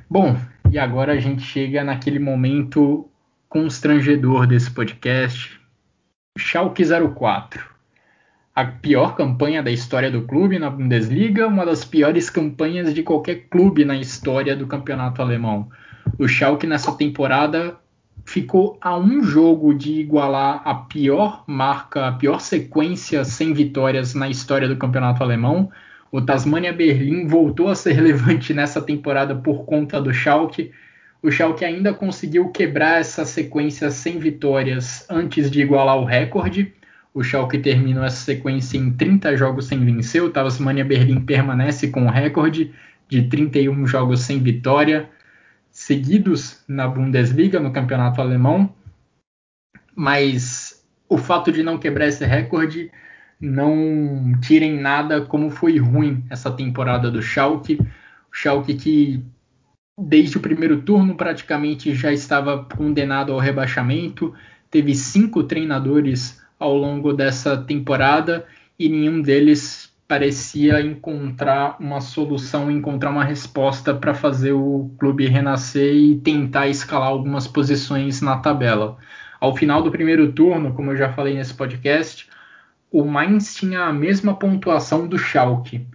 [0.09, 0.37] Bom,
[0.69, 3.09] e agora a gente chega naquele momento
[3.47, 5.57] constrangedor desse podcast.
[6.37, 7.74] Schalke 04
[8.55, 13.47] a pior campanha da história do clube na Bundesliga, uma das piores campanhas de qualquer
[13.49, 15.69] clube na história do campeonato alemão.
[16.17, 17.75] O Schalke nessa temporada
[18.23, 24.29] ficou a um jogo de igualar a pior marca, a pior sequência sem vitórias na
[24.29, 25.69] história do campeonato alemão.
[26.09, 30.71] O Tasmania Berlim voltou a ser relevante nessa temporada por conta do Schalke.
[31.21, 36.73] O Schalke ainda conseguiu quebrar essa sequência sem vitórias antes de igualar o recorde
[37.15, 40.21] o Schalke terminou essa sequência em 30 jogos sem vencer.
[40.21, 42.73] O Tasmania Berlim permanece com o recorde
[43.07, 45.09] de 31 jogos sem vitória
[45.71, 48.69] seguidos na Bundesliga, no campeonato alemão.
[49.95, 52.91] Mas o fato de não quebrar esse recorde
[53.39, 57.79] não tirem nada como foi ruim essa temporada do Schalke.
[57.79, 59.25] O Schalke que
[59.97, 64.33] desde o primeiro turno praticamente já estava condenado ao rebaixamento,
[64.69, 68.45] teve cinco treinadores ao longo dessa temporada
[68.77, 75.95] e nenhum deles parecia encontrar uma solução, encontrar uma resposta para fazer o clube renascer
[75.95, 78.97] e tentar escalar algumas posições na tabela.
[79.39, 82.29] Ao final do primeiro turno, como eu já falei nesse podcast,
[82.91, 85.85] o Mainz tinha a mesma pontuação do Schalke.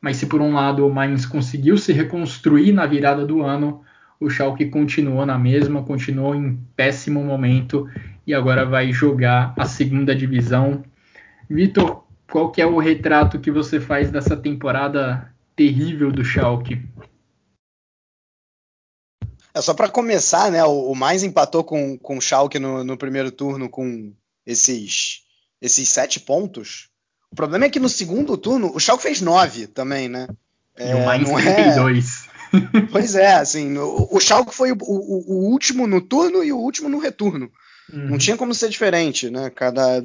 [0.00, 3.82] Mas se por um lado o Mainz conseguiu se reconstruir na virada do ano,
[4.20, 7.88] o Schalke continuou na mesma, continuou em péssimo momento
[8.26, 10.84] e agora vai jogar a segunda divisão.
[11.48, 16.82] Vitor, qual que é o retrato que você faz dessa temporada terrível do Schalke?
[19.54, 20.64] É só para começar, né?
[20.64, 24.12] O, o mais empatou com, com o Schalke no, no primeiro turno com
[24.44, 25.22] esses,
[25.60, 26.88] esses sete pontos.
[27.30, 30.26] O problema é que no segundo turno o Schalke fez nove também, né?
[30.78, 32.26] E é, o Mainz 32.
[32.28, 32.34] É...
[32.90, 36.58] Pois é, assim, o, o Schalke foi o, o, o, último no turno e o
[36.58, 37.50] último no retorno.
[37.92, 38.10] Uhum.
[38.10, 39.50] Não tinha como ser diferente, né?
[39.50, 40.02] Cada,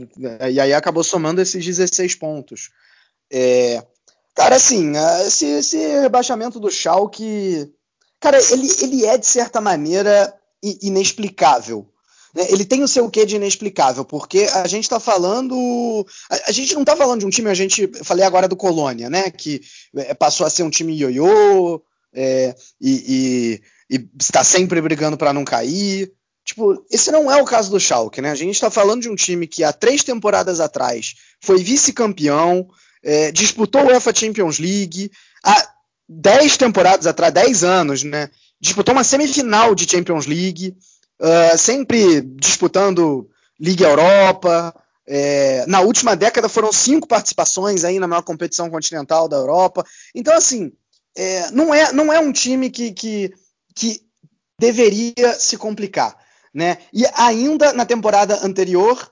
[0.49, 2.69] e aí acabou somando esses 16 pontos.
[3.31, 3.84] É,
[4.35, 4.93] cara, assim,
[5.26, 7.72] esse, esse rebaixamento do Schalke,
[8.19, 11.88] cara, ele, ele é de certa maneira inexplicável.
[12.34, 12.45] Né?
[12.49, 16.06] Ele tem o seu quê de inexplicável, porque a gente está falando.
[16.30, 17.89] A, gente não está falando de um time, a gente.
[18.03, 19.30] Falei agora do Colônia, né?
[19.31, 19.61] Que
[19.95, 21.81] é, passou a ser um time ioiô
[22.14, 26.11] é, e, e, e está sempre brigando para não cair.
[26.49, 28.31] Tipo, esse não é o caso do Schalke, né?
[28.31, 32.67] A gente está falando de um time que há três temporadas atrás foi vice-campeão,
[33.03, 35.11] é, disputou o UEFA Champions League,
[35.45, 35.69] há
[36.07, 38.31] dez temporadas atrás, dez anos, né?
[38.59, 40.76] Disputou uma semifinal de Champions League,
[41.21, 44.73] uh, sempre disputando Liga Europa.
[45.07, 49.85] É, na última década foram cinco participações aí na maior competição continental da Europa.
[50.15, 50.71] Então, assim,
[51.15, 53.31] é, não, é, não é um time que, que,
[53.76, 54.01] que
[54.59, 56.17] deveria se complicar.
[56.53, 56.77] Né?
[56.93, 59.11] E ainda na temporada anterior,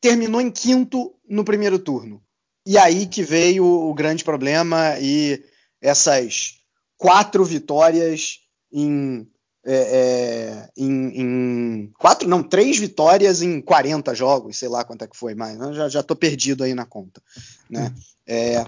[0.00, 2.22] terminou em quinto no primeiro turno.
[2.66, 5.42] E aí que veio o grande problema e
[5.80, 6.58] essas
[6.96, 8.40] quatro vitórias
[8.72, 9.26] em,
[9.64, 15.06] é, é, em, em, quatro, não, três vitórias em 40 jogos, sei lá quanto é
[15.08, 17.22] que foi, mas já, já tô perdido aí na conta,
[17.70, 17.94] né?
[18.26, 18.64] É,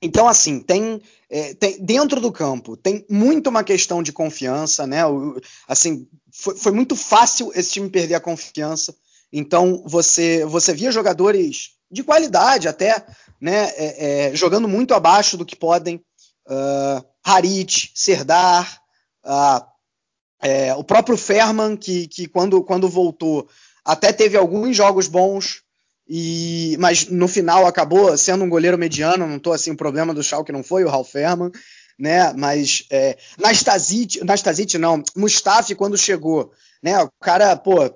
[0.00, 1.00] então, assim, tem,
[1.30, 5.06] é, tem, dentro do campo tem muito uma questão de confiança, né?
[5.06, 8.94] O, assim, foi, foi, muito fácil esse time perder a confiança.
[9.32, 13.04] Então, você você via jogadores de qualidade até,
[13.40, 13.70] né?
[13.76, 16.00] É, é, jogando muito abaixo do que podem.
[16.48, 18.80] Uh, Harit, Serdar,
[19.24, 23.48] uh, o próprio Ferman, que, que quando, quando voltou
[23.86, 25.62] até teve alguns jogos bons,
[26.08, 30.22] e, mas no final acabou sendo um goleiro mediano, não tô assim, o problema do
[30.22, 31.50] Schalke não foi o Ralf Herrmann,
[31.98, 36.52] né, mas é, Nastasic, Nastasic não, Mustafi quando chegou,
[36.82, 37.90] né, o cara, pô,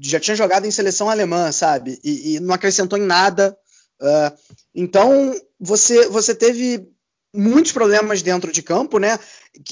[0.00, 3.56] já tinha jogado em seleção alemã, sabe, e, e não acrescentou em nada,
[4.00, 4.36] uh,
[4.74, 6.86] então você, você teve
[7.34, 9.18] muitos problemas dentro de campo, né?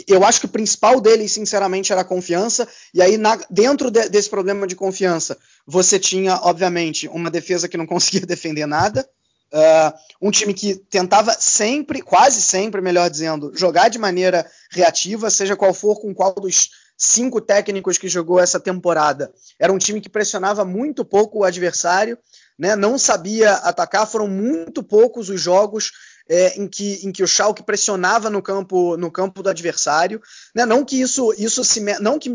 [0.09, 2.67] Eu acho que o principal deles, sinceramente, era a confiança.
[2.93, 7.77] E aí, na, dentro de, desse problema de confiança, você tinha, obviamente, uma defesa que
[7.77, 9.09] não conseguia defender nada.
[9.53, 15.55] Uh, um time que tentava sempre, quase sempre, melhor dizendo, jogar de maneira reativa, seja
[15.55, 19.31] qual for, com qual dos cinco técnicos que jogou essa temporada.
[19.59, 22.17] Era um time que pressionava muito pouco o adversário,
[22.59, 22.77] né?
[22.77, 25.91] não sabia atacar, foram muito poucos os jogos
[26.29, 30.21] é, em, que, em que o Schalke pressionava no campo no campo do adversário,
[30.55, 30.65] né?
[30.65, 32.31] Não que isso isso se não que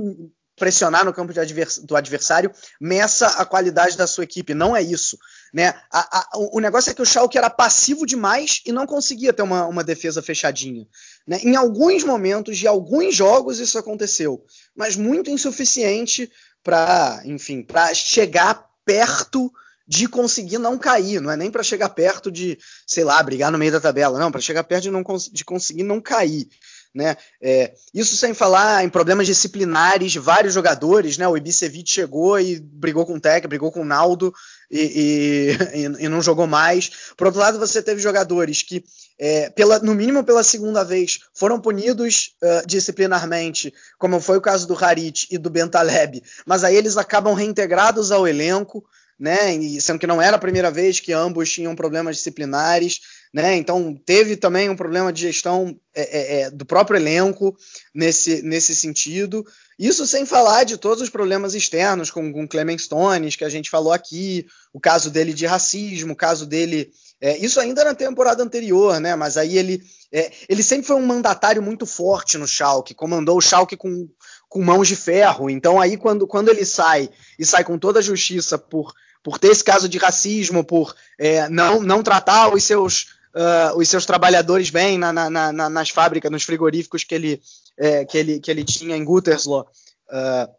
[0.58, 2.52] pressionar no campo advers, do adversário
[2.82, 5.18] meça a qualidade da sua equipe, não é isso,
[5.54, 5.74] né?
[5.92, 9.44] A, a, o negócio é que o Schalke era passivo demais e não conseguia ter
[9.44, 10.86] uma, uma defesa fechadinha,
[11.26, 11.40] né?
[11.44, 14.44] Em alguns momentos de alguns jogos isso aconteceu,
[14.76, 16.30] mas muito insuficiente
[16.64, 19.52] para, enfim, para chegar perto
[19.88, 23.58] de conseguir não cair, não é nem para chegar perto de, sei lá, brigar no
[23.58, 25.02] meio da tabela, não, para chegar perto de, não,
[25.32, 26.50] de conseguir não cair.
[26.98, 27.16] Né?
[27.40, 31.28] É, isso sem falar em problemas disciplinares de vários jogadores, né?
[31.28, 34.34] O Ibisevic chegou e brigou com o Tec, brigou com o Naldo
[34.72, 36.90] e, e, e, não jogou mais.
[37.16, 38.84] Por outro lado, você teve jogadores que,
[39.20, 44.68] é, pela, no mínimo pela segunda vez, foram punidos uh, disciplinarmente, como foi o caso
[44.68, 48.84] do Harit e do Bentaleb, mas aí eles acabam reintegrados ao elenco
[49.20, 49.56] né?
[49.56, 53.02] E sendo que não era a primeira vez que ambos tinham problemas disciplinares,
[53.34, 53.56] né?
[53.56, 57.56] Então teve também um problema de gestão é, é, é, do próprio elenco
[57.94, 59.46] nesse, nesse sentido.
[59.78, 63.70] Isso sem falar de todos os problemas externos, com, com Clement Stones, que a gente
[63.70, 66.92] falou aqui, o caso dele de racismo, o caso dele.
[67.20, 69.16] É, isso ainda na temporada anterior, né?
[69.16, 69.82] Mas aí ele,
[70.12, 74.08] é, ele sempre foi um mandatário muito forte no Schalke, comandou o Schalke com,
[74.48, 75.50] com mãos de ferro.
[75.50, 78.94] Então aí quando, quando ele sai e sai com toda a justiça por
[79.28, 83.90] por ter esse caso de racismo, por é, não, não tratar os seus, uh, os
[83.90, 87.42] seus trabalhadores bem na, na, na, nas fábricas, nos frigoríficos que ele,
[87.78, 89.66] é, que ele, que ele tinha em Gütersloh.
[90.10, 90.58] Uh,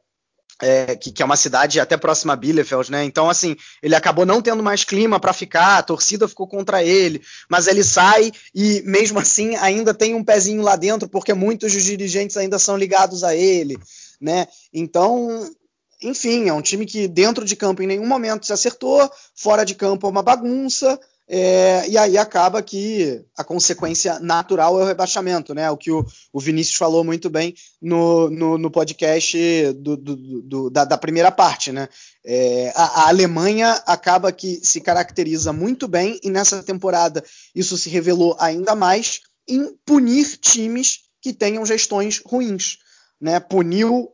[0.60, 3.04] é, que, que, é uma cidade até próxima a Bielefeld, né?
[3.04, 7.22] Então, assim, ele acabou não tendo mais clima para ficar, a torcida ficou contra ele,
[7.48, 11.84] mas ele sai e, mesmo assim, ainda tem um pezinho lá dentro, porque muitos dos
[11.84, 13.78] dirigentes ainda são ligados a ele,
[14.20, 14.48] né?
[14.72, 15.48] Então,
[16.02, 19.74] enfim, é um time que dentro de campo em nenhum momento se acertou, fora de
[19.74, 20.98] campo é uma bagunça,
[21.30, 25.70] é, e aí acaba que a consequência natural é o rebaixamento, né?
[25.70, 29.36] O que o, o Vinícius falou muito bem no, no, no podcast
[29.74, 31.86] do, do, do, da, da, primeira parte, né?
[32.24, 37.22] É, a, a, Alemanha acaba que se caracteriza muito bem, e nessa temporada
[37.54, 42.78] isso se revelou ainda mais em punir times que tenham gestões ruins.
[43.20, 43.38] Né?
[43.38, 44.08] Puniu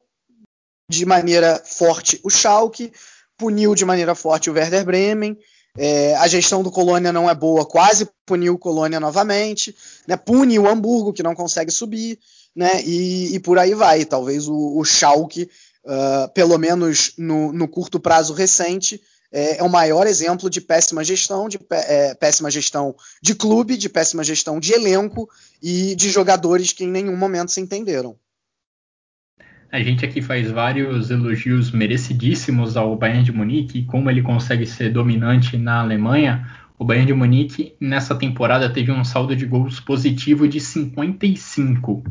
[0.91, 2.93] de maneira forte o Schalke,
[3.39, 5.39] puniu de maneira forte o Werder Bremen.
[5.77, 9.75] É, a gestão do Colônia não é boa, quase puniu o Colônia novamente,
[10.07, 12.19] né, pune o Hamburgo, que não consegue subir,
[12.55, 14.05] né, e, e por aí vai.
[14.05, 15.51] Talvez o, o Schalke,
[15.85, 19.01] uh, pelo menos no, no, curto prazo recente,
[19.33, 23.89] é, é, o maior exemplo de péssima gestão, de é, péssima gestão de clube, de
[23.89, 25.29] péssima gestão de elenco
[25.61, 28.17] e de jogadores que em nenhum momento se entenderam.
[29.75, 34.65] A gente aqui faz vários elogios merecidíssimos ao Bayern de Munique e como ele consegue
[34.67, 36.49] ser dominante na Alemanha.
[36.79, 42.05] O Bayern de Munique nessa temporada teve um saldo de gols positivo de 55.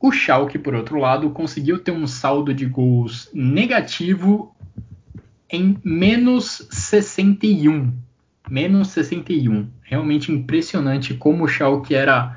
[0.00, 4.56] O Schalke, por outro lado, conseguiu ter um saldo de gols negativo
[5.52, 7.92] em menos 61.
[8.48, 9.68] Menos 61.
[9.82, 12.34] Realmente impressionante como o Schalke era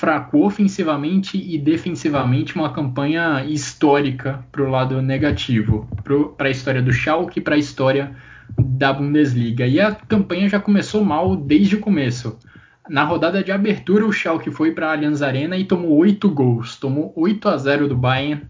[0.00, 5.86] fraco ofensivamente e defensivamente, uma campanha histórica para o lado negativo,
[6.38, 8.16] para a história do Schalke e para a história
[8.58, 9.66] da Bundesliga.
[9.66, 12.38] E a campanha já começou mal desde o começo.
[12.88, 16.76] Na rodada de abertura, o Schalke foi para a Allianz Arena e tomou 8 gols,
[16.76, 18.48] tomou 8 a 0 do Bayern.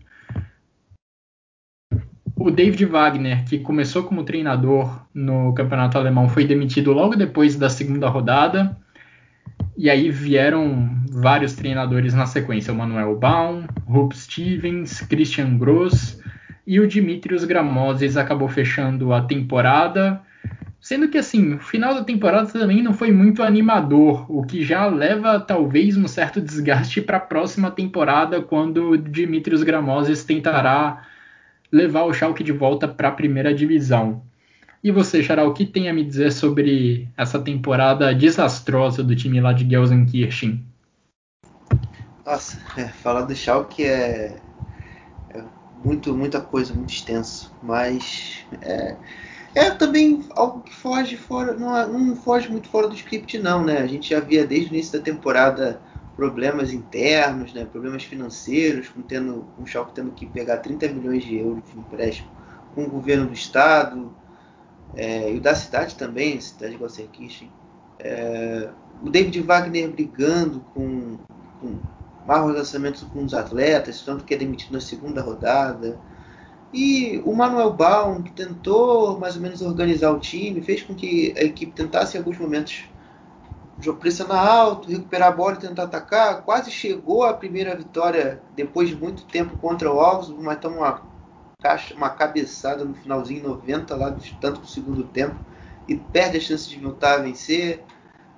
[2.37, 7.69] O David Wagner, que começou como treinador no campeonato alemão, foi demitido logo depois da
[7.69, 8.79] segunda rodada.
[9.83, 16.21] E aí vieram vários treinadores na sequência: o Manuel Baum, Rupp Stevens, Christian Gross
[16.67, 20.21] e o Dimitrios Gramozis acabou fechando a temporada.
[20.79, 24.85] Sendo que assim, o final da temporada também não foi muito animador, o que já
[24.85, 31.07] leva talvez um certo desgaste para a próxima temporada, quando Dimitrios Gramozis tentará
[31.73, 34.23] levar o Schalke de volta para a primeira divisão.
[34.83, 39.39] E você, Charal, o que tem a me dizer sobre essa temporada desastrosa do time
[39.39, 40.65] lá de Gelsenkirchen?
[42.25, 44.37] Nossa, é, falar do Schalke é,
[45.35, 45.45] é,
[45.85, 48.97] muito, muita coisa, muito extenso, mas é,
[49.55, 53.79] é também algo que foge fora, não, não foge muito fora do script não, né?
[53.79, 55.79] A gente já via desde o início da temporada
[56.17, 57.65] problemas internos, né?
[57.65, 62.29] problemas financeiros, com tendo um Schalke tendo que pegar 30 milhões de euros de empréstimo
[62.75, 64.15] com o governo do estado,
[64.97, 67.51] é, e o da cidade também, cidade de Gelsenkirchen.
[67.99, 68.69] É,
[69.03, 71.19] o David Wagner brigando com,
[71.61, 71.79] com
[72.27, 75.99] maus lançamentos com os atletas, tanto que é demitido na segunda rodada.
[76.73, 81.35] E o Manuel Baum, que tentou mais ou menos organizar o time, fez com que
[81.37, 82.85] a equipe tentasse em alguns momentos
[83.99, 86.43] pressionar alto, recuperar a bola e tentar atacar.
[86.43, 91.03] Quase chegou à primeira vitória depois de muito tempo contra o Alves, mas toma uma
[91.61, 95.37] caixa, uma cabeçada no finalzinho 90 lá do tanto do segundo tempo
[95.87, 97.83] e perde a chance de voltar a vencer.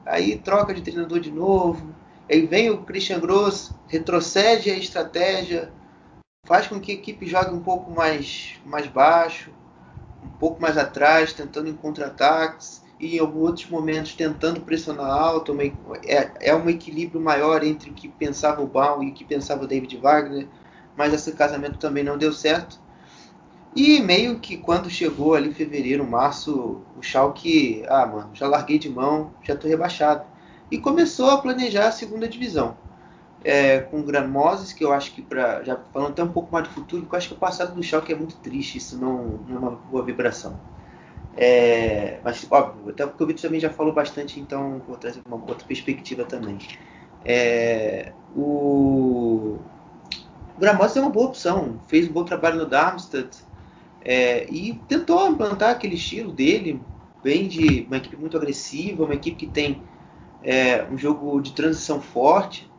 [0.05, 1.94] Aí troca de treinador de novo.
[2.31, 5.70] Aí vem o Christian Gross, retrocede a estratégia,
[6.47, 9.51] faz com que a equipe jogue um pouco mais, mais baixo,
[10.24, 15.57] um pouco mais atrás, tentando em contra-ataques e em alguns outros momentos tentando pressionar alto.
[16.05, 19.65] É, é um equilíbrio maior entre o que pensava o Baum e o que pensava
[19.65, 20.49] o David Wagner,
[20.97, 22.81] mas esse casamento também não deu certo.
[23.74, 28.90] E meio que quando chegou ali fevereiro, março, o Schalke, ah, mano, já larguei de
[28.90, 30.24] mão, já tô rebaixado.
[30.70, 32.77] E começou a planejar a segunda divisão.
[33.44, 36.69] É, com o Gramoses, que eu acho que, pra, já falando até um pouco mais
[36.69, 39.57] do futuro, eu acho que o passado do Schalke é muito triste, isso não, não
[39.57, 40.55] é uma boa vibração.
[41.36, 45.36] É, mas, óbvio, até porque o Vitor também já falou bastante, então vou trazer uma
[45.36, 46.59] outra perspectiva também.
[47.24, 49.57] É, o,
[50.61, 53.39] o é uma boa opção, fez um bom trabalho no Darmstadt,
[54.04, 56.80] é, e tentou implantar aquele estilo dele,
[57.22, 59.82] bem de uma equipe muito agressiva, uma equipe que tem
[60.42, 62.70] é, um jogo de transição forte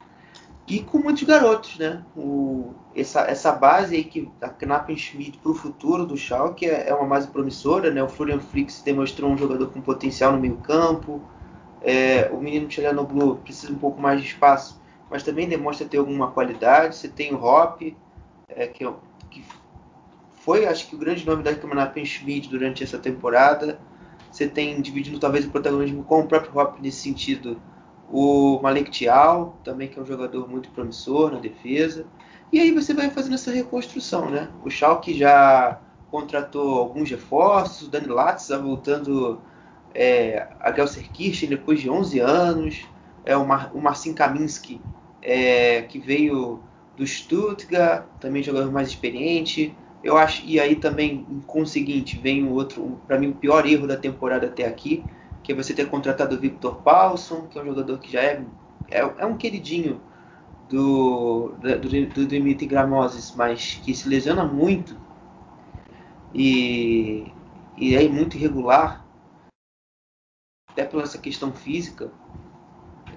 [0.67, 2.03] e com muitos garotos, né?
[2.15, 6.93] O, essa, essa base aí que a Knappenschmidt para o futuro do Schalke é, é,
[6.93, 8.01] uma base promissora, né?
[8.01, 11.21] O Florian Fricks demonstrou um jogador com potencial no meio campo,
[11.81, 12.67] é, o menino
[13.05, 16.95] Blue precisa um pouco mais de espaço, mas também demonstra ter alguma qualidade.
[16.95, 17.81] Você tem o Hop,
[18.47, 18.93] é, que, é
[19.29, 19.43] que
[20.43, 23.79] foi, acho que, o grande nome da Kamanapen Schmidt durante essa temporada.
[24.29, 27.61] Você tem dividindo talvez o protagonismo com o próprio Hop nesse sentido.
[28.11, 32.05] O Malek Tial, também que é um jogador muito promissor na defesa.
[32.51, 34.49] E aí você vai fazendo essa reconstrução, né?
[34.65, 35.79] O Schalke já
[36.11, 39.41] contratou alguns reforços, o Dani Latza voltando
[39.95, 42.85] é, a Gelserkirchen depois de 11 anos,
[43.25, 44.81] é, o, Mar, o Marcin Kaminski,
[45.21, 46.61] é, que veio
[46.97, 49.75] do Stuttgart, também jogador mais experiente.
[50.03, 53.65] Eu acho e aí também com o seguinte vem o outro, para mim o pior
[53.65, 55.03] erro da temporada até aqui,
[55.41, 58.43] que é você ter contratado o Victor Paulson, que é um jogador que já é
[58.91, 60.01] é, é um queridinho
[60.69, 64.97] do do, do Dimitri Gramozis, mas que se lesiona muito
[66.33, 67.31] e
[67.77, 69.05] e é muito irregular,
[70.69, 72.11] até pela essa questão física,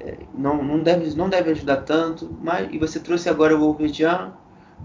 [0.00, 2.36] é, não, não, deve, não deve ajudar tanto.
[2.40, 4.34] Mas, e você trouxe agora o Wolverdian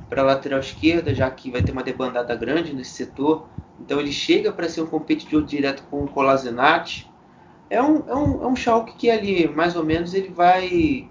[0.10, 3.48] para a lateral esquerda, já que vai ter uma debandada grande nesse setor.
[3.80, 7.10] Então ele chega para ser um competidor direto com o Colasenat.
[7.70, 11.10] É um, é um, é um Schalke que ali, mais ou menos, ele vai,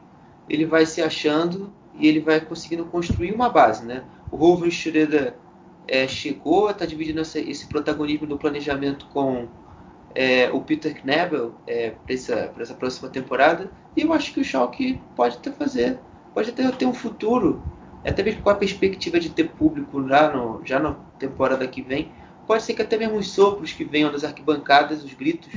[0.48, 3.84] ele vai se achando e ele vai conseguindo construir uma base.
[3.84, 4.04] Né?
[4.30, 5.34] O Ruven Schroeder
[5.88, 9.48] é, chegou, está dividindo essa, esse protagonismo do planejamento com
[10.14, 13.70] é, o Peter Knebel é, para essa, essa, próxima temporada.
[13.96, 15.98] E eu acho que o Schalke pode até fazer,
[16.34, 17.62] pode até ter um futuro,
[18.04, 22.10] até mesmo com a perspectiva de ter público já, no, já na temporada que vem.
[22.46, 25.52] Pode ser que até mesmo os sopros que venham das arquibancadas, os gritos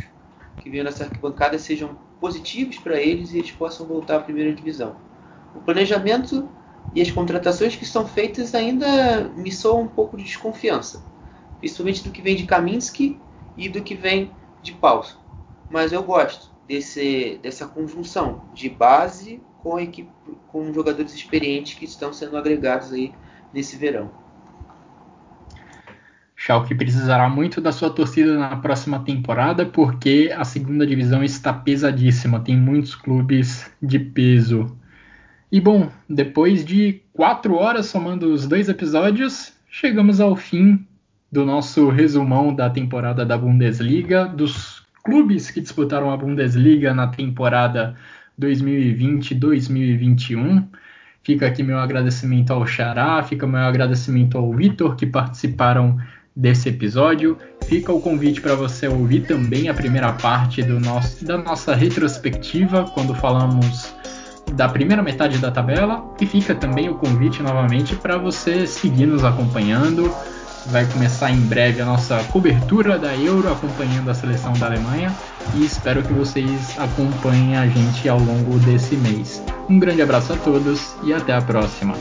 [0.57, 4.95] que venham das arquibancadas sejam positivos para eles e eles possam voltar à primeira divisão.
[5.56, 6.49] O planejamento
[6.94, 11.03] e as contratações que são feitas ainda me soam um pouco de desconfiança,
[11.60, 13.20] principalmente do que vem de Kaminski
[13.57, 15.18] e do que vem de Paulson.
[15.70, 20.10] Mas eu gosto desse, dessa conjunção de base com equipe,
[20.49, 23.14] com jogadores experientes que estão sendo agregados aí
[23.53, 24.11] nesse verão.
[26.35, 32.41] Schalke precisará muito da sua torcida na próxima temporada, porque a segunda divisão está pesadíssima,
[32.41, 34.77] tem muitos clubes de peso.
[35.49, 40.85] E bom, depois de quatro horas somando os dois episódios, chegamos ao fim
[41.31, 47.95] do nosso resumão da temporada da Bundesliga, dos clubes que disputaram a Bundesliga na temporada
[48.39, 50.68] 2020-2021.
[51.23, 55.97] Fica aqui meu agradecimento ao Xará, fica meu agradecimento ao Vitor que participaram
[56.35, 57.38] desse episódio.
[57.65, 62.85] Fica o convite para você ouvir também a primeira parte do nosso, da nossa retrospectiva,
[62.93, 63.93] quando falamos
[64.53, 66.03] da primeira metade da tabela.
[66.19, 70.14] E fica também o convite novamente para você seguir nos acompanhando.
[70.68, 75.14] Vai começar em breve a nossa cobertura da Euro, acompanhando a seleção da Alemanha.
[75.56, 79.44] E espero que vocês acompanhem a gente ao longo desse mês.
[79.69, 81.95] Um grande abraço a todos e até a próxima.